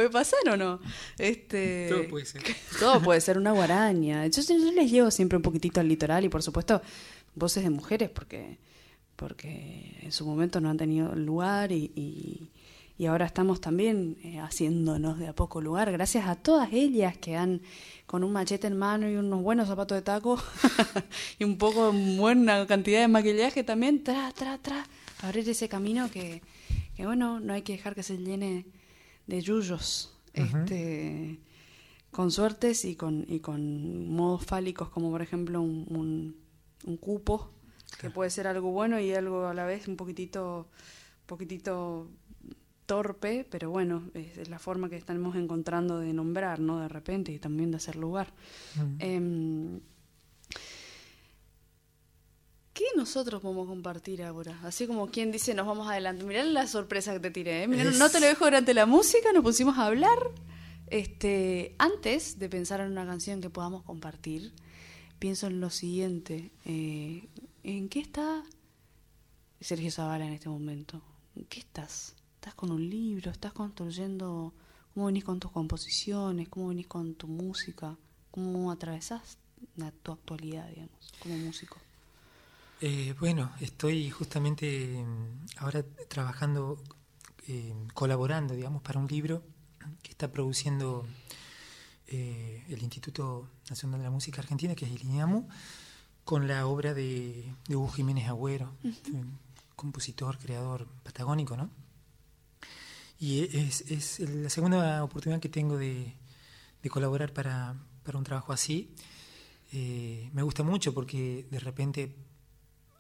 pasar 0.10 0.40
o 0.50 0.56
no? 0.56 0.80
Este, 1.18 1.88
todo 1.90 2.08
puede 2.08 2.26
ser. 2.26 2.42
Todo 2.80 3.02
puede 3.02 3.20
ser 3.20 3.38
una 3.38 3.52
guaraña. 3.52 4.26
Yo, 4.28 4.42
les 4.74 4.90
llevo 4.90 5.12
siempre 5.12 5.36
un 5.36 5.44
poquitito 5.44 5.82
al 5.82 5.90
litoral 5.90 6.24
y 6.24 6.30
por 6.30 6.42
supuesto 6.42 6.82
voces 7.36 7.64
de 7.64 7.70
mujeres 7.70 8.10
porque, 8.10 8.58
porque 9.18 10.00
en 10.02 10.12
su 10.12 10.26
momento 10.26 10.62
no 10.62 10.70
han 10.70 10.78
tenido 10.78 11.14
lugar 11.16 11.72
y, 11.72 11.92
y, 11.96 12.50
ahora 13.06 13.26
estamos 13.26 13.60
también 13.60 14.16
eh, 14.24 14.40
haciéndonos 14.40 15.20
de 15.20 15.28
a 15.28 15.34
poco 15.34 15.60
lugar 15.60 15.92
gracias 15.92 16.26
a 16.26 16.38
todas 16.38 16.72
ellas 16.72 17.18
que 17.18 17.36
han 17.36 17.60
con 18.06 18.24
un 18.24 18.32
machete 18.32 18.68
en 18.68 18.78
mano 18.78 19.10
y 19.10 19.18
unos 19.18 19.42
buenos 19.42 19.68
zapatos 19.68 19.98
de 19.98 20.04
taco 20.04 20.42
y 21.40 21.44
un 21.44 21.58
poco 21.58 21.92
buena 21.92 22.66
cantidad 22.66 23.02
de 23.02 23.10
maquillaje 23.10 23.66
también, 23.66 24.06
tra, 24.06 24.32
tra, 24.32 24.58
tra, 24.58 24.88
abrir 25.22 25.50
ese 25.50 25.68
camino 25.68 26.10
que, 26.10 26.42
que 26.96 27.06
bueno, 27.06 27.42
no 27.42 27.52
hay 27.52 27.64
que 27.64 27.74
dejar 27.74 27.94
que 27.94 28.04
se 28.04 28.18
llene 28.18 28.66
de 29.28 29.42
yuyos, 29.42 30.14
este, 30.34 31.40
con 32.12 32.32
suertes 32.32 32.86
y 32.86 32.96
con, 32.96 33.26
y 33.28 33.40
con 33.40 34.10
modos 34.10 34.46
fálicos, 34.46 34.90
como 34.90 35.12
por 35.12 35.22
ejemplo 35.22 35.62
un, 35.62 36.36
un, 36.86 36.98
cupo, 36.98 37.52
que 38.00 38.10
puede 38.10 38.30
ser 38.30 38.48
algo 38.48 38.72
bueno 38.72 39.00
y 39.00 39.14
algo 39.14 39.48
a 39.48 39.54
la 39.54 39.66
vez 39.66 39.88
un 39.88 39.96
poquitito, 39.96 40.68
poquitito 41.26 42.10
torpe, 42.86 43.48
pero 43.50 43.70
bueno, 43.70 44.04
es, 44.14 44.50
la 44.50 44.60
forma 44.60 44.90
que 44.90 44.98
estamos 44.98 45.36
encontrando 45.36 46.00
de 46.00 46.14
nombrar, 46.14 46.60
¿no? 46.60 46.80
De 46.80 46.88
repente 46.88 47.32
y 47.32 47.40
también 47.40 47.72
de 47.72 47.78
hacer 47.78 47.96
lugar. 47.96 48.34
¿Qué 52.74 52.86
nosotros 52.96 53.40
podemos 53.42 53.68
compartir 53.68 54.24
ahora? 54.24 54.60
Así 54.64 54.88
como 54.88 55.08
quien 55.08 55.32
dice, 55.32 55.54
nos 55.54 55.68
vamos 55.68 55.88
adelante. 55.88 56.24
Mirá 56.24 56.44
la 56.44 56.66
sorpresa 56.66 57.14
que 57.14 57.20
te 57.20 57.30
tiré. 57.30 57.64
¿eh? 57.64 57.68
no 57.68 58.10
te 58.10 58.20
lo 58.20 58.26
dejo 58.26 58.46
durante 58.46 58.74
la 58.74 58.88
música, 58.88 59.32
nos 59.32 59.44
pusimos 59.44 59.78
a 59.78 59.86
hablar. 59.86 60.18
Este, 60.88 61.76
antes 61.78 62.40
de 62.40 62.50
pensar 62.50 62.80
en 62.80 62.92
una 62.92 63.06
canción 63.06 63.42
que 63.42 63.52
podamos 63.52 63.84
compartir, 63.84 64.54
pienso 65.20 65.48
en 65.48 65.60
lo 65.60 65.70
siguiente. 65.70 66.52
Eh, 66.66 67.30
¿En 67.64 67.90
qué 67.90 68.00
está 68.00 68.44
Sergio 69.62 69.92
Zavala 69.92 70.26
en 70.26 70.34
este 70.34 70.50
momento? 70.50 71.00
¿En 71.36 71.46
qué 71.46 71.60
estás? 71.60 72.16
¿Estás 72.36 72.56
con 72.56 72.72
un 72.72 72.90
libro? 72.90 73.30
¿Estás 73.30 73.54
construyendo? 73.54 74.54
¿Cómo 74.96 75.06
venís 75.06 75.24
con 75.24 75.40
tus 75.40 75.52
composiciones? 75.52 76.50
¿Cómo 76.50 76.70
venís 76.70 76.88
con 76.88 77.14
tu 77.14 77.28
música? 77.28 77.96
¿Cómo 78.32 78.72
atravesás 78.72 79.38
tu 80.02 80.12
actualidad, 80.12 80.68
digamos, 80.70 81.14
como 81.22 81.38
músico? 81.38 81.78
Eh, 82.86 83.16
bueno, 83.18 83.50
estoy 83.62 84.10
justamente 84.10 85.06
mm, 85.06 85.46
ahora 85.60 85.86
trabajando, 86.10 86.84
eh, 87.48 87.74
colaborando, 87.94 88.56
digamos, 88.56 88.82
para 88.82 89.00
un 89.00 89.08
libro 89.08 89.42
que 90.02 90.12
está 90.12 90.30
produciendo 90.30 91.08
eh, 92.08 92.62
el 92.68 92.84
Instituto 92.84 93.48
Nacional 93.70 94.02
de 94.02 94.04
la 94.04 94.12
Música 94.12 94.42
Argentina, 94.42 94.76
que 94.76 94.84
es 94.84 94.92
el 94.92 95.02
INEAMU, 95.02 95.48
con 96.26 96.46
la 96.46 96.68
obra 96.68 96.94
de, 96.94 97.56
de 97.70 97.76
Hugo 97.78 97.88
Jiménez 97.88 98.28
Agüero, 98.28 98.76
un 99.14 99.40
compositor, 99.78 100.38
creador 100.38 100.86
patagónico, 101.04 101.56
¿no? 101.56 101.70
Y 103.18 103.44
es, 103.58 103.80
es 103.90 104.20
la 104.20 104.50
segunda 104.50 105.02
oportunidad 105.06 105.40
que 105.40 105.48
tengo 105.48 105.78
de, 105.78 106.18
de 106.82 106.90
colaborar 106.90 107.32
para, 107.32 107.78
para, 108.04 108.18
un 108.18 108.26
trabajo 108.26 108.52
así. 108.52 108.94
Eh, 109.72 110.30
me 110.34 110.44
gusta 110.44 110.64
mucho 110.64 110.94
porque 110.94 111.48
de 111.50 111.60
repente 111.62 112.33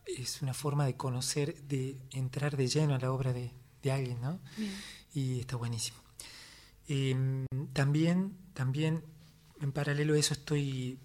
es 0.05 0.41
una 0.41 0.53
forma 0.53 0.85
de 0.85 0.95
conocer, 0.95 1.61
de 1.63 1.97
entrar 2.11 2.57
de 2.57 2.67
lleno 2.67 2.95
a 2.95 2.99
la 2.99 3.11
obra 3.11 3.33
de, 3.33 3.51
de 3.81 3.91
alguien, 3.91 4.21
¿no? 4.21 4.39
Y 5.13 5.39
está 5.39 5.55
buenísimo. 5.55 5.97
Eh, 6.87 7.45
también, 7.73 8.35
también, 8.53 9.03
en 9.61 9.71
paralelo 9.71 10.13
a 10.13 10.17
eso, 10.17 10.33
estoy 10.33 10.99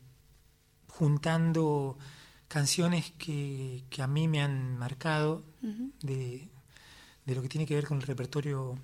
juntando 0.89 1.99
canciones 2.49 3.13
que, 3.19 3.85
que, 3.91 4.03
a 4.03 4.07
mí 4.07 4.27
me 4.27 4.41
han 4.41 4.77
marcado 4.79 5.45
uh 5.63 5.67
-huh. 5.67 5.93
de, 6.03 6.49
de, 7.27 7.35
lo 7.35 7.43
que 7.43 7.49
tiene 7.49 7.67
que 7.67 7.75
ver 7.75 7.87
con 7.87 7.99
el 7.99 8.07
repertorio 8.07 8.79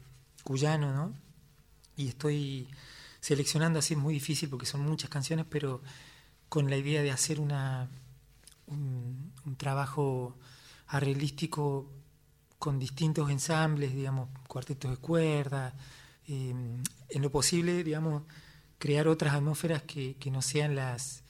cuyano, 0.45 0.95
¿no? 0.95 1.15
Y 1.97 2.09
estoy 2.09 2.69
seleccionando 3.21 3.79
así, 3.79 3.95
es 3.95 4.01
muy 4.01 4.15
difícil 4.15 4.49
porque 4.51 4.67
son 4.67 4.83
muchas 4.83 5.09
canciones, 5.11 5.47
pero 5.49 5.81
con 6.49 6.69
la 6.69 6.77
idea 6.77 7.03
de 7.03 7.11
hacer 7.11 7.41
una, 7.41 7.89
un, 8.67 9.33
un 9.45 9.57
trabajo 9.57 10.37
arreglístico 10.87 11.91
con 12.59 12.79
distintos 12.79 13.31
ensambles, 13.31 13.95
digamos, 13.95 14.29
cuartetos 14.49 14.91
de 14.91 14.97
cuerda, 14.97 15.75
eh, 16.27 16.55
en 17.11 17.23
lo 17.23 17.31
posible, 17.31 17.85
digamos, 17.85 18.23
crear 18.79 19.09
otras 19.09 19.35
atmósferas 19.35 19.83
que, 19.83 20.17
que 20.17 20.31
no 20.31 20.41
sean 20.41 20.75
las, 20.75 21.23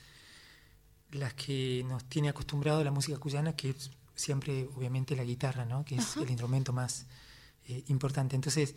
las 1.10 1.34
que 1.34 1.84
nos 1.88 2.04
tiene 2.04 2.28
acostumbrado 2.28 2.84
la 2.84 2.90
música 2.90 3.18
cuyana, 3.18 3.56
que 3.56 3.70
es 3.70 3.90
siempre, 4.14 4.68
obviamente, 4.76 5.16
la 5.16 5.24
guitarra, 5.24 5.64
¿no? 5.64 5.84
que 5.84 5.96
es 5.96 6.12
Ajá. 6.12 6.22
el 6.22 6.30
instrumento 6.30 6.72
más 6.72 7.06
eh, 7.66 7.82
importante. 7.88 8.36
Entonces, 8.36 8.74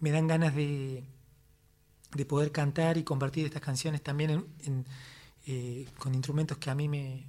me 0.00 0.10
dan 0.10 0.28
ganas 0.28 0.54
de, 0.54 1.02
de, 2.14 2.24
poder 2.24 2.52
cantar 2.52 2.98
y 2.98 3.04
compartir 3.04 3.46
estas 3.46 3.62
canciones 3.62 4.02
también 4.02 4.30
en, 4.30 4.46
en, 4.64 4.86
eh, 5.46 5.88
con 5.98 6.14
instrumentos 6.14 6.58
que 6.58 6.70
a 6.70 6.74
mí 6.74 6.88
me, 6.88 7.26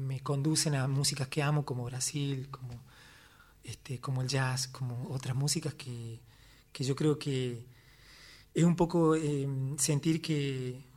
me, 0.00 0.20
conducen 0.20 0.74
a 0.74 0.88
músicas 0.88 1.28
que 1.28 1.42
amo, 1.42 1.64
como 1.64 1.84
Brasil, 1.84 2.48
como, 2.50 2.80
este, 3.64 4.00
como 4.00 4.22
el 4.22 4.28
jazz, 4.28 4.68
como 4.68 5.08
otras 5.10 5.36
músicas 5.36 5.74
que, 5.74 6.20
que 6.72 6.84
yo 6.84 6.96
creo 6.96 7.18
que 7.18 7.64
es 8.54 8.64
un 8.64 8.76
poco 8.76 9.14
eh, 9.14 9.46
sentir 9.78 10.20
que 10.20 10.90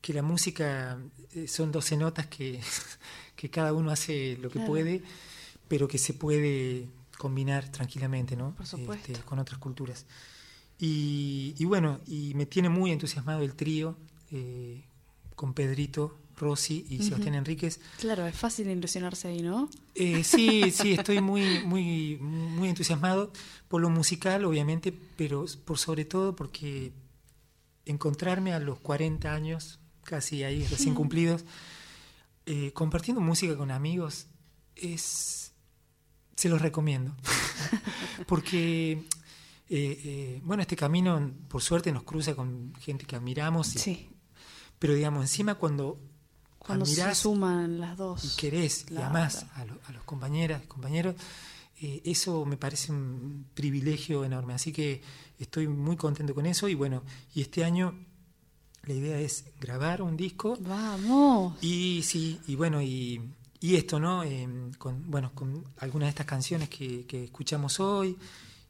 que 0.00 0.12
la 0.12 0.22
música 0.22 0.98
eh, 1.34 1.46
son 1.46 1.70
12 1.72 1.96
notas 1.96 2.26
que, 2.26 2.60
que 3.36 3.50
cada 3.50 3.72
uno 3.72 3.90
hace 3.90 4.36
lo 4.40 4.48
que 4.48 4.54
claro. 4.54 4.68
puede, 4.68 5.02
pero 5.68 5.88
que 5.88 5.98
se 5.98 6.14
puede 6.14 6.88
combinar 7.18 7.70
tranquilamente, 7.70 8.36
¿no? 8.36 8.54
Por 8.54 8.66
supuesto. 8.66 9.12
Este, 9.12 9.24
con 9.24 9.38
otras 9.38 9.58
culturas. 9.58 10.06
Y, 10.78 11.54
y, 11.58 11.64
bueno, 11.66 12.00
y 12.06 12.32
me 12.34 12.46
tiene 12.46 12.70
muy 12.70 12.90
entusiasmado 12.90 13.42
el 13.42 13.54
trío 13.54 13.96
eh, 14.32 14.82
con 15.36 15.52
Pedrito 15.52 16.16
Rossi 16.40 16.86
y 16.88 16.96
uh 16.96 17.00
-huh. 17.00 17.04
Sebastián 17.04 17.34
Enríquez. 17.34 17.80
Claro, 17.98 18.26
es 18.26 18.34
fácil 18.36 18.68
ilusionarse 18.68 19.28
ahí, 19.28 19.42
¿no? 19.42 19.68
Eh, 19.94 20.24
sí, 20.24 20.70
sí, 20.72 20.92
estoy 20.92 21.20
muy, 21.20 21.62
muy, 21.64 22.16
muy 22.18 22.68
entusiasmado 22.68 23.32
por 23.68 23.80
lo 23.80 23.90
musical, 23.90 24.44
obviamente, 24.44 24.92
pero 25.16 25.44
por 25.64 25.78
sobre 25.78 26.04
todo 26.04 26.34
porque 26.34 26.92
encontrarme 27.84 28.52
a 28.52 28.58
los 28.58 28.78
40 28.80 29.32
años 29.32 29.78
casi 30.02 30.42
ahí 30.42 30.66
recién 30.66 30.94
cumplidos, 30.94 31.44
eh, 32.46 32.72
compartiendo 32.72 33.20
música 33.20 33.56
con 33.56 33.70
amigos, 33.70 34.26
es 34.74 35.50
se 36.40 36.48
los 36.48 36.62
recomiendo. 36.62 37.14
Porque, 38.26 38.92
eh, 38.92 39.00
eh, 39.68 40.40
bueno, 40.42 40.62
este 40.62 40.74
camino, 40.74 41.32
por 41.48 41.60
suerte, 41.60 41.92
nos 41.92 42.02
cruza 42.02 42.34
con 42.34 42.72
gente 42.80 43.04
que 43.04 43.14
admiramos. 43.14 43.74
Y, 43.74 43.78
sí. 43.78 44.10
Pero, 44.78 44.94
digamos, 44.94 45.22
encima 45.22 45.56
cuando, 45.56 46.00
cuando 46.60 46.84
admirás 46.84 47.16
se 47.16 47.22
suman 47.22 47.80
las 47.80 47.96
dos. 47.96 48.24
Y 48.24 48.36
querés, 48.36 48.84
claro. 48.84 49.02
y 49.02 49.04
además 49.04 49.46
a, 49.54 49.64
lo, 49.64 49.80
a 49.86 49.92
los 49.92 50.04
compañeras, 50.04 50.62
compañeros, 50.66 51.16
eh, 51.80 52.02
eso 52.04 52.44
me 52.44 52.56
parece 52.56 52.92
un 52.92 53.46
privilegio 53.54 54.24
enorme. 54.24 54.54
Así 54.54 54.72
que 54.72 55.02
estoy 55.38 55.66
muy 55.66 55.96
contento 55.96 56.34
con 56.34 56.46
eso. 56.46 56.68
Y 56.68 56.74
bueno, 56.74 57.02
y 57.34 57.40
este 57.40 57.64
año 57.64 57.94
la 58.84 58.94
idea 58.94 59.18
es 59.18 59.44
grabar 59.60 60.02
un 60.02 60.16
disco. 60.16 60.56
Vamos. 60.60 61.56
Y 61.62 62.02
sí, 62.02 62.40
y 62.46 62.54
bueno, 62.54 62.82
y, 62.82 63.20
y 63.60 63.76
esto, 63.76 63.98
¿no? 63.98 64.22
Eh, 64.24 64.46
con, 64.78 65.10
bueno, 65.10 65.32
con 65.34 65.64
algunas 65.78 66.06
de 66.06 66.10
estas 66.10 66.26
canciones 66.26 66.68
que, 66.68 67.06
que 67.06 67.24
escuchamos 67.24 67.80
hoy. 67.80 68.16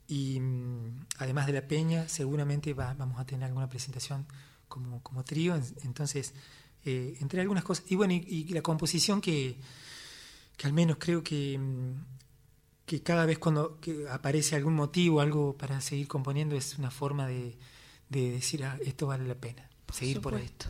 Y 0.07 0.39
mm, 0.41 1.07
además 1.19 1.47
de 1.47 1.53
La 1.53 1.63
Peña, 1.63 2.09
seguramente 2.09 2.75
va, 2.75 2.95
vamos 2.95 3.21
a 3.21 3.25
tener 3.25 3.45
alguna 3.45 3.69
presentación 3.69 4.27
como, 4.69 5.03
como 5.03 5.25
trío. 5.25 5.61
Entonces, 5.83 6.33
eh, 6.85 7.17
entre 7.21 7.41
algunas 7.41 7.65
cosas. 7.65 7.85
Y 7.89 7.97
bueno, 7.97 8.15
y, 8.15 8.25
y, 8.27 8.49
la 8.49 8.63
composición 8.63 9.21
que, 9.21 9.57
que 10.57 10.67
al 10.67 10.73
menos 10.73 10.97
creo 10.99 11.23
que, 11.23 11.59
mm, 11.59 12.05
que 12.87 13.03
cada 13.03 13.27
vez 13.27 13.39
cuando 13.39 13.79
que 13.81 14.09
aparece 14.09 14.57
algún 14.57 14.75
motivo, 14.75 15.21
algo 15.21 15.57
para 15.57 15.81
seguir 15.81 16.09
componiendo, 16.09 16.57
es 16.57 16.79
una 16.79 16.91
forma 16.91 17.27
de, 17.27 17.57
de 18.09 18.31
decir, 18.31 18.65
ah, 18.65 18.79
esto 18.85 19.07
vale 19.07 19.27
la 19.27 19.35
pena 19.35 19.69
seguir 19.93 20.21
por, 20.21 20.33
por 20.33 20.41
esto. 20.41 20.67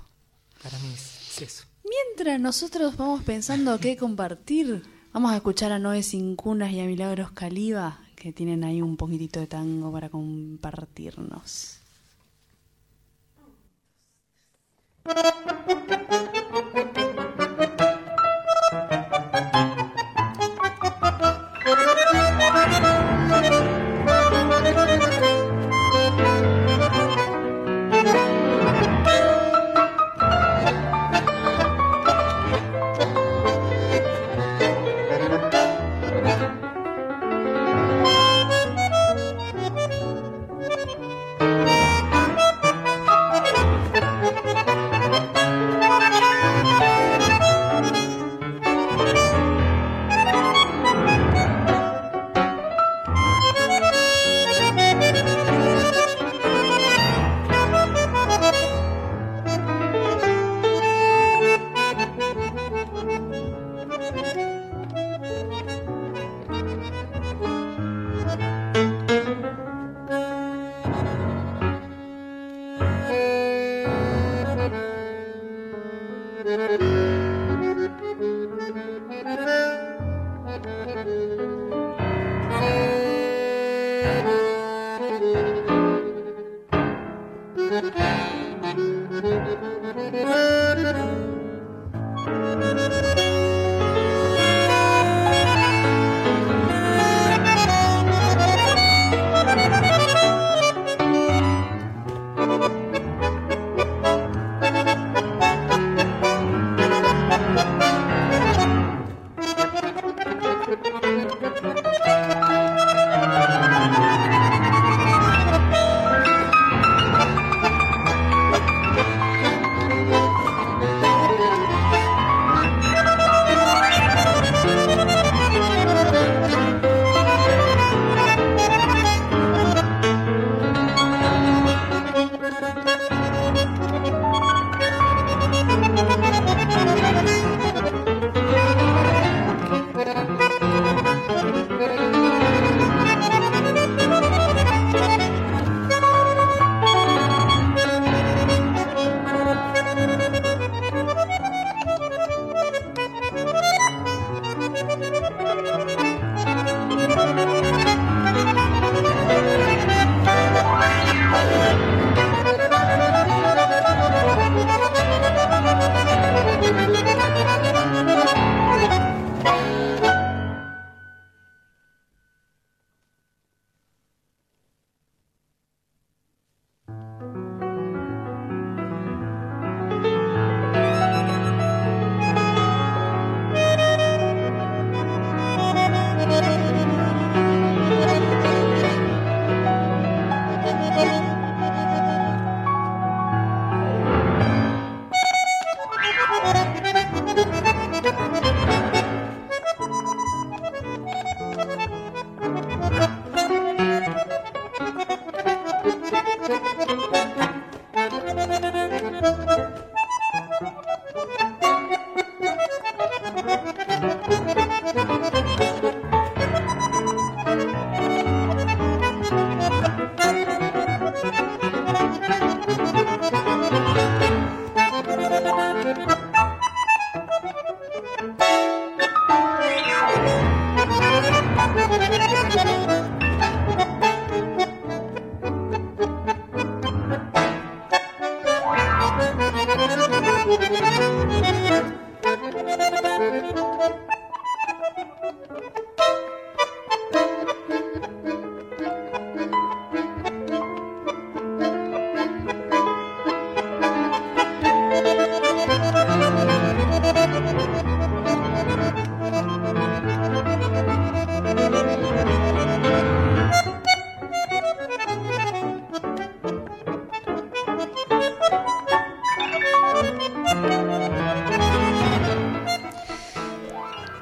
Para 0.62 0.78
mí 0.78 0.88
es, 0.92 1.30
es, 1.30 1.42
eso. 1.42 1.64
Mientras 1.84 2.40
nosotros 2.40 2.96
vamos 2.96 3.22
pensando 3.22 3.78
qué 3.78 3.96
compartir, 3.96 4.82
vamos 5.12 5.32
a 5.32 5.36
escuchar 5.36 5.72
a 5.72 5.78
Noé 5.78 6.02
Sin 6.02 6.36
Cunas 6.36 6.72
y 6.72 6.80
a 6.80 6.84
Milagros 6.84 7.32
Caliba, 7.32 8.00
que 8.16 8.32
tienen 8.32 8.64
ahí 8.64 8.82
un 8.82 8.96
poquitito 8.96 9.40
de 9.40 9.46
tango 9.46 9.90
para 9.90 10.08
compartirnos. 10.08 11.79
Thank 15.06 16.96
you. 16.98 16.99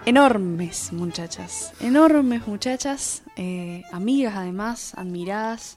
Enormes 0.08 0.90
muchachas, 0.94 1.74
enormes 1.80 2.46
muchachas, 2.46 3.22
eh, 3.36 3.82
amigas 3.92 4.36
además, 4.36 4.94
admiradas, 4.94 5.76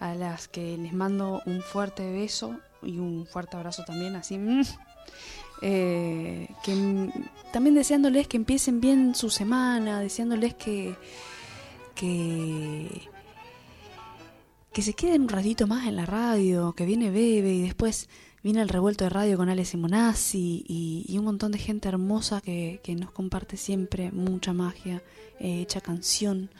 a 0.00 0.16
las 0.16 0.48
que 0.48 0.76
les 0.76 0.92
mando 0.92 1.40
un 1.46 1.62
fuerte 1.62 2.10
beso 2.10 2.58
y 2.82 2.98
un 2.98 3.24
fuerte 3.24 3.56
abrazo 3.56 3.84
también, 3.84 4.16
así. 4.16 4.36
mm. 4.36 4.62
Eh, 5.62 6.48
que 6.64 7.12
también 7.52 7.76
deseándoles 7.76 8.26
que 8.26 8.36
empiecen 8.36 8.80
bien 8.80 9.14
su 9.14 9.30
semana, 9.30 10.00
deseándoles 10.00 10.54
que 10.54 10.96
que 11.94 13.08
que 14.72 14.82
se 14.82 14.94
queden 14.94 15.22
un 15.22 15.28
ratito 15.28 15.68
más 15.68 15.86
en 15.86 15.94
la 15.94 16.04
radio, 16.04 16.72
que 16.72 16.84
viene 16.84 17.12
Bebe 17.12 17.52
y 17.54 17.62
después 17.62 18.08
viene 18.42 18.62
el 18.62 18.68
revuelto 18.68 19.04
de 19.04 19.10
radio 19.10 19.36
con 19.36 19.48
Ale 19.48 19.64
Simonazzi 19.64 20.64
y, 20.66 21.04
y 21.08 21.18
un 21.18 21.24
montón 21.24 21.52
de 21.52 21.58
gente 21.58 21.88
hermosa 21.88 22.40
que, 22.40 22.80
que 22.82 22.94
nos 22.94 23.10
comparte 23.10 23.56
siempre 23.56 24.12
mucha 24.12 24.52
magia, 24.52 25.02
eh, 25.38 25.60
hecha 25.60 25.80
canción, 25.80 26.50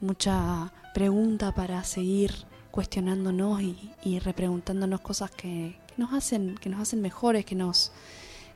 mucha 0.00 0.72
pregunta 0.94 1.54
para 1.54 1.82
seguir 1.84 2.32
cuestionándonos 2.70 3.62
y, 3.62 3.92
y 4.02 4.18
repreguntándonos 4.18 5.00
cosas 5.00 5.30
que, 5.30 5.78
que 5.86 5.94
nos 5.96 6.12
hacen 6.12 6.56
que 6.56 6.68
nos 6.68 6.80
hacen 6.80 7.00
mejores, 7.00 7.44
que 7.44 7.54
nos 7.54 7.92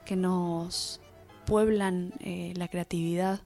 que 0.04 0.16
nos 0.16 1.00
pueblan 1.48 2.12
eh, 2.20 2.52
la 2.56 2.68
creatividad. 2.68 3.40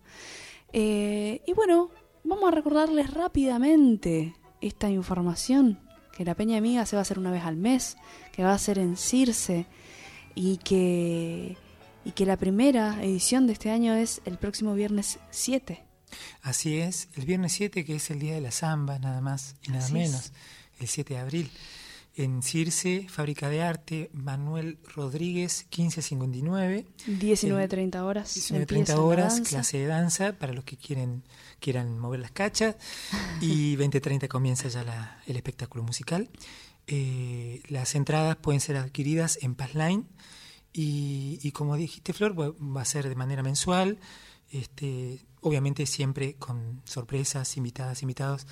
Eh, 0.72 1.42
y 1.46 1.52
bueno, 1.52 1.90
vamos 2.24 2.48
a 2.48 2.54
recordarles 2.54 3.12
rápidamente 3.12 4.34
esta 4.60 4.90
información, 4.90 5.78
que 6.16 6.24
la 6.24 6.34
Peña 6.34 6.58
Amiga 6.58 6.86
se 6.86 6.96
va 6.96 7.00
a 7.00 7.02
hacer 7.02 7.18
una 7.18 7.30
vez 7.30 7.44
al 7.44 7.56
mes, 7.56 7.96
que 8.32 8.42
va 8.42 8.52
a 8.54 8.58
ser 8.58 8.78
en 8.78 8.96
Circe 8.96 9.66
y 10.34 10.56
que, 10.58 11.56
y 12.04 12.10
que 12.12 12.26
la 12.26 12.36
primera 12.36 13.02
edición 13.02 13.46
de 13.46 13.52
este 13.52 13.70
año 13.70 13.94
es 13.94 14.20
el 14.24 14.38
próximo 14.38 14.74
viernes 14.74 15.18
7. 15.30 15.82
Así 16.42 16.78
es, 16.78 17.08
el 17.14 17.24
viernes 17.26 17.52
7, 17.52 17.84
que 17.84 17.96
es 17.96 18.10
el 18.10 18.18
día 18.18 18.34
de 18.34 18.40
la 18.40 18.50
samba, 18.50 18.98
nada 18.98 19.20
más 19.20 19.54
y 19.62 19.68
nada 19.70 19.84
Así 19.84 19.98
es. 19.98 20.10
menos, 20.10 20.32
el 20.80 20.88
7 20.88 21.14
de 21.14 21.20
abril. 21.20 21.50
En 22.14 22.42
Circe, 22.42 23.06
Fábrica 23.08 23.48
de 23.48 23.62
Arte, 23.62 24.10
Manuel 24.12 24.78
Rodríguez, 24.94 25.64
1559. 25.74 26.84
19.30 27.08 28.00
horas. 28.02 28.36
19.30 28.36 28.56
empieza 28.60 28.94
la 28.96 29.00
horas, 29.00 29.40
clase 29.40 29.78
de 29.78 29.86
danza 29.86 30.32
para 30.38 30.52
los 30.52 30.64
que 30.64 30.76
quieren 30.76 31.22
quieran 31.58 31.98
mover 31.98 32.20
las 32.20 32.30
cachas. 32.32 32.76
Y 33.40 33.76
20.30 33.76 34.28
comienza 34.28 34.68
ya 34.68 34.84
la- 34.84 35.22
el 35.26 35.36
espectáculo 35.36 35.84
musical. 35.84 36.28
Eh, 36.86 37.62
las 37.68 37.94
entradas 37.94 38.36
pueden 38.36 38.60
ser 38.60 38.76
adquiridas 38.76 39.38
en 39.42 39.54
Passline. 39.54 40.06
Y, 40.72 41.38
y 41.42 41.52
como 41.52 41.76
dijiste, 41.76 42.12
Flor, 42.12 42.34
va, 42.38 42.80
a 42.80 42.84
ser 42.84 43.08
de 43.08 43.14
manera 43.14 43.42
mensual. 43.42 43.98
Este, 44.50 45.24
obviamente 45.40 45.86
siempre 45.86 46.34
con 46.34 46.82
sorpresas, 46.84 47.56
invitadas, 47.56 48.02
invitados 48.02 48.46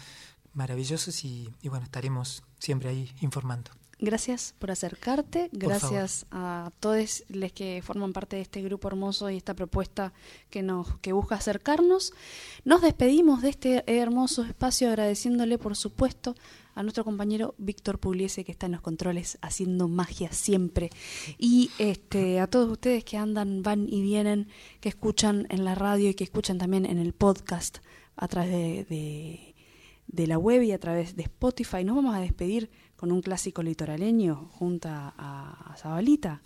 maravillosos. 0.53 1.24
Y 1.24 1.53
bueno, 1.64 1.85
estaremos 1.85 2.43
siempre 2.59 2.91
ahí 2.91 3.12
informando. 3.20 3.70
Gracias 4.03 4.55
por 4.59 4.71
acercarte, 4.71 5.51
Por 5.51 5.59
gracias 5.59 6.25
a 6.31 6.73
todos 6.81 7.23
los 7.29 7.53
que 7.53 7.83
forman 7.85 8.15
parte 8.15 8.37
de 8.37 8.43
este 8.43 8.63
grupo 8.63 8.89
hermoso 8.89 9.29
y 9.29 9.37
esta 9.37 9.53
propuesta 9.53 10.15
que 10.49 10.63
nos 10.63 10.97
que 11.01 11.13
busca 11.13 11.35
acercarnos. 11.35 12.15
Nos 12.65 12.81
despedimos 12.81 13.43
de 13.43 13.51
este 13.51 13.85
hermoso 13.87 14.43
espacio 14.43 14.89
agradeciéndole 14.89 15.59
por 15.59 15.77
supuesto 15.77 16.35
a 16.75 16.83
nuestro 16.83 17.05
compañero 17.05 17.55
Víctor 17.59 17.99
Pugliese 17.99 18.43
que 18.43 18.53
está 18.53 18.65
en 18.65 18.73
los 18.73 18.81
controles 18.81 19.37
haciendo 19.43 19.87
magia 19.87 20.33
siempre 20.33 20.89
y 21.37 21.71
este 21.79 22.41
a 22.41 22.47
todos 22.47 22.71
ustedes 22.71 23.05
que 23.05 23.19
andan, 23.19 23.63
van 23.63 23.87
y 23.87 24.01
vienen, 24.01 24.49
que 24.81 24.89
escuchan 24.89 25.47
en 25.51 25.67
la 25.67 25.75
radio 25.75 26.09
y 26.09 26.15
que 26.15 26.25
escuchan 26.25 26.57
también 26.57 26.87
en 26.87 26.97
el 26.97 27.13
podcast 27.13 27.79
a 28.17 28.29
través 28.29 28.51
de, 28.51 28.87
de 28.89 29.51
de 30.13 30.27
la 30.27 30.39
web 30.39 30.63
y 30.63 30.73
a 30.73 30.79
través 30.79 31.17
de 31.17 31.23
Spotify. 31.23 31.85
Nos 31.85 31.97
vamos 31.97 32.15
a 32.15 32.21
despedir 32.21 32.71
con 33.01 33.13
un 33.13 33.23
clásico 33.23 33.63
litoraleño 33.63 34.51
junto 34.53 34.91
a, 34.91 35.15
a 35.17 35.75
Zabalita. 35.79 36.43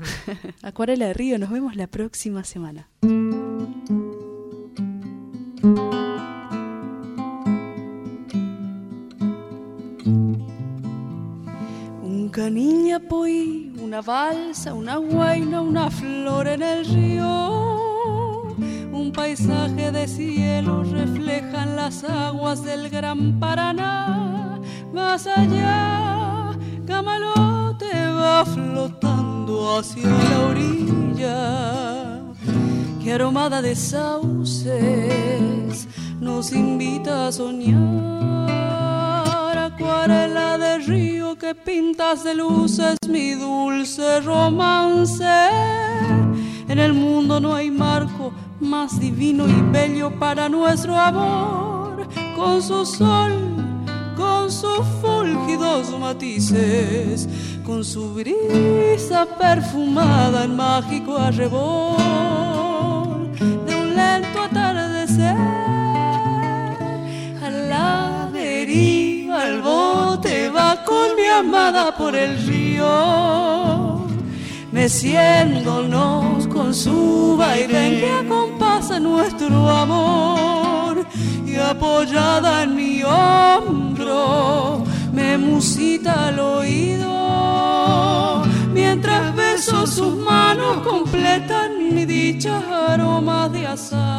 Acuarela 0.62 1.08
de 1.08 1.12
Río, 1.12 1.38
nos 1.38 1.50
vemos 1.50 1.76
la 1.76 1.86
próxima 1.86 2.44
semana. 2.44 2.88
Un 12.02 12.30
poi, 13.06 13.74
una 13.78 14.00
balsa, 14.00 14.72
una 14.72 14.96
guaina, 14.96 15.60
una 15.60 15.90
flor 15.90 16.48
en 16.48 16.62
el 16.62 16.86
río. 16.86 18.54
Un 18.92 19.12
paisaje 19.12 19.92
de 19.92 20.08
cielo 20.08 20.84
reflejan 20.84 21.76
las 21.76 22.02
aguas 22.02 22.64
del 22.64 22.88
gran 22.88 23.38
Paraná. 23.38 24.57
Más 24.92 25.26
allá, 25.26 26.50
Camalote 26.86 27.90
va 28.10 28.44
flotando 28.44 29.78
hacia 29.78 30.08
la 30.08 30.40
orilla. 30.50 32.20
Que 33.02 33.12
aromada 33.12 33.62
de 33.62 33.74
sauces 33.76 34.68
nos 36.20 36.52
invita 36.52 37.28
a 37.28 37.32
soñar. 37.32 38.48
Acuarela 39.58 40.58
de 40.58 40.78
río 40.78 41.36
que 41.36 41.54
pintas 41.54 42.24
de 42.24 42.34
luces, 42.34 42.96
mi 43.08 43.34
dulce 43.34 44.20
romance. 44.20 45.24
En 46.68 46.78
el 46.78 46.92
mundo 46.92 47.40
no 47.40 47.54
hay 47.54 47.70
marco 47.70 48.32
más 48.60 48.98
divino 48.98 49.46
y 49.46 49.60
bello 49.72 50.10
para 50.18 50.48
nuestro 50.48 50.96
amor. 50.96 52.08
Con 52.36 52.62
su 52.62 52.84
sol, 52.84 53.67
con 54.48 54.56
sus 54.56 54.80
fúlgidos 55.02 55.90
matices, 56.00 57.28
con 57.66 57.84
su 57.84 58.14
brisa 58.14 59.26
perfumada 59.38 60.44
en 60.44 60.56
mágico 60.56 61.18
arrebol 61.18 61.98
de 63.66 63.74
un 63.74 63.94
lento 63.94 64.42
atardecer. 64.44 65.36
A 67.44 67.50
la 67.50 68.30
deriva 68.32 69.48
el 69.48 69.60
bote 69.60 70.48
va 70.48 70.82
con 70.82 71.14
mi 71.14 71.26
amada 71.26 71.94
por 71.94 72.16
el 72.16 72.38
río 72.46 74.06
meciéndonos 74.72 76.46
con 76.46 76.74
su 76.74 77.36
vaivén 77.36 78.00
que 78.00 78.10
acompasa 78.10 78.98
nuestro 78.98 79.68
amor 79.68 80.67
apoyada 81.60 82.62
en 82.62 82.74
mi 82.74 83.02
hombro 83.02 84.84
me 85.12 85.38
musita 85.38 86.28
al 86.28 86.38
oído 86.38 87.08
mientras 88.72 89.34
beso 89.34 89.86
sus 89.86 90.14
manos 90.16 90.78
completan 90.86 91.94
mi 91.94 92.04
dicha 92.04 92.62
aromas 92.92 93.52
de 93.52 93.66
azar. 93.66 94.18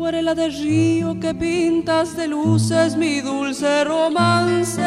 acuarela 0.00 0.34
de 0.34 0.48
río 0.48 1.20
que 1.20 1.34
pintas 1.34 2.16
de 2.16 2.26
luces 2.26 2.96
mi 2.96 3.20
dulce 3.20 3.84
romance. 3.84 4.82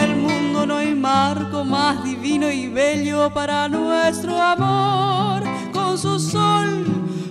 En 0.00 0.10
el 0.10 0.16
mundo 0.16 0.64
no 0.66 0.76
hay 0.78 0.94
marco 0.94 1.62
más 1.64 2.02
divino 2.02 2.50
y 2.50 2.68
bello 2.68 3.30
para 3.34 3.68
nuestro 3.68 4.40
amor. 4.40 5.42
Con 5.72 5.98
su 5.98 6.18
sol, 6.18 6.86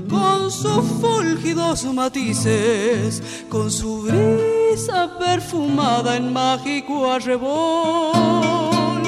con 0.07 0.51
sus 0.51 0.83
fúlgidos 1.01 1.83
matices, 1.85 3.23
con 3.49 3.71
su 3.71 4.03
brisa 4.03 5.17
perfumada 5.17 6.15
en 6.17 6.31
mágico 6.31 7.11
arrebol 7.11 9.01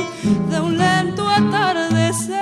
de 0.50 0.60
un 0.60 0.78
lento 0.78 1.28
atardecer 1.28 2.40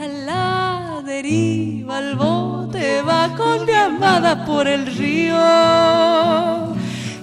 a 0.00 0.06
la 0.26 1.02
deriva 1.04 1.98
el 1.98 2.14
bote 2.14 3.02
va 3.02 3.34
con 3.36 3.64
mi 3.66 3.72
amada 3.72 4.44
por 4.44 4.68
el 4.68 4.86
río 4.86 6.69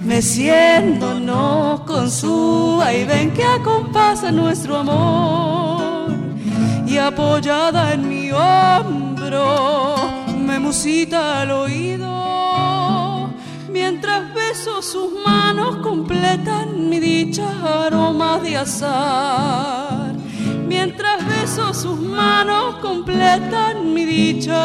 meciéndonos 0.08 1.80
con 1.80 2.10
su 2.10 2.82
ven 3.06 3.30
que 3.34 3.44
acompasa 3.44 4.32
nuestro 4.32 4.78
amor. 4.78 6.08
Y 6.86 6.96
apoyada 6.96 7.92
en 7.92 8.08
mi 8.08 8.32
hombro, 8.32 9.96
me 10.34 10.58
musita 10.58 11.42
al 11.42 11.50
oído, 11.50 13.28
mientras 13.68 14.32
beso 14.34 14.80
sus 14.80 15.12
manos 15.26 15.76
completan 15.82 16.88
mi 16.88 16.98
dicha 16.98 17.46
aromas 17.84 18.42
de 18.42 18.56
azar. 18.56 20.14
Mientras 20.66 21.26
beso 21.26 21.74
sus 21.74 22.00
manos 22.00 22.76
completan 22.76 23.92
mi 23.92 24.06
dicha 24.06 24.62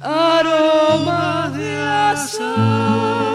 aromas 0.00 1.54
de 1.54 1.78
azar. 1.82 3.25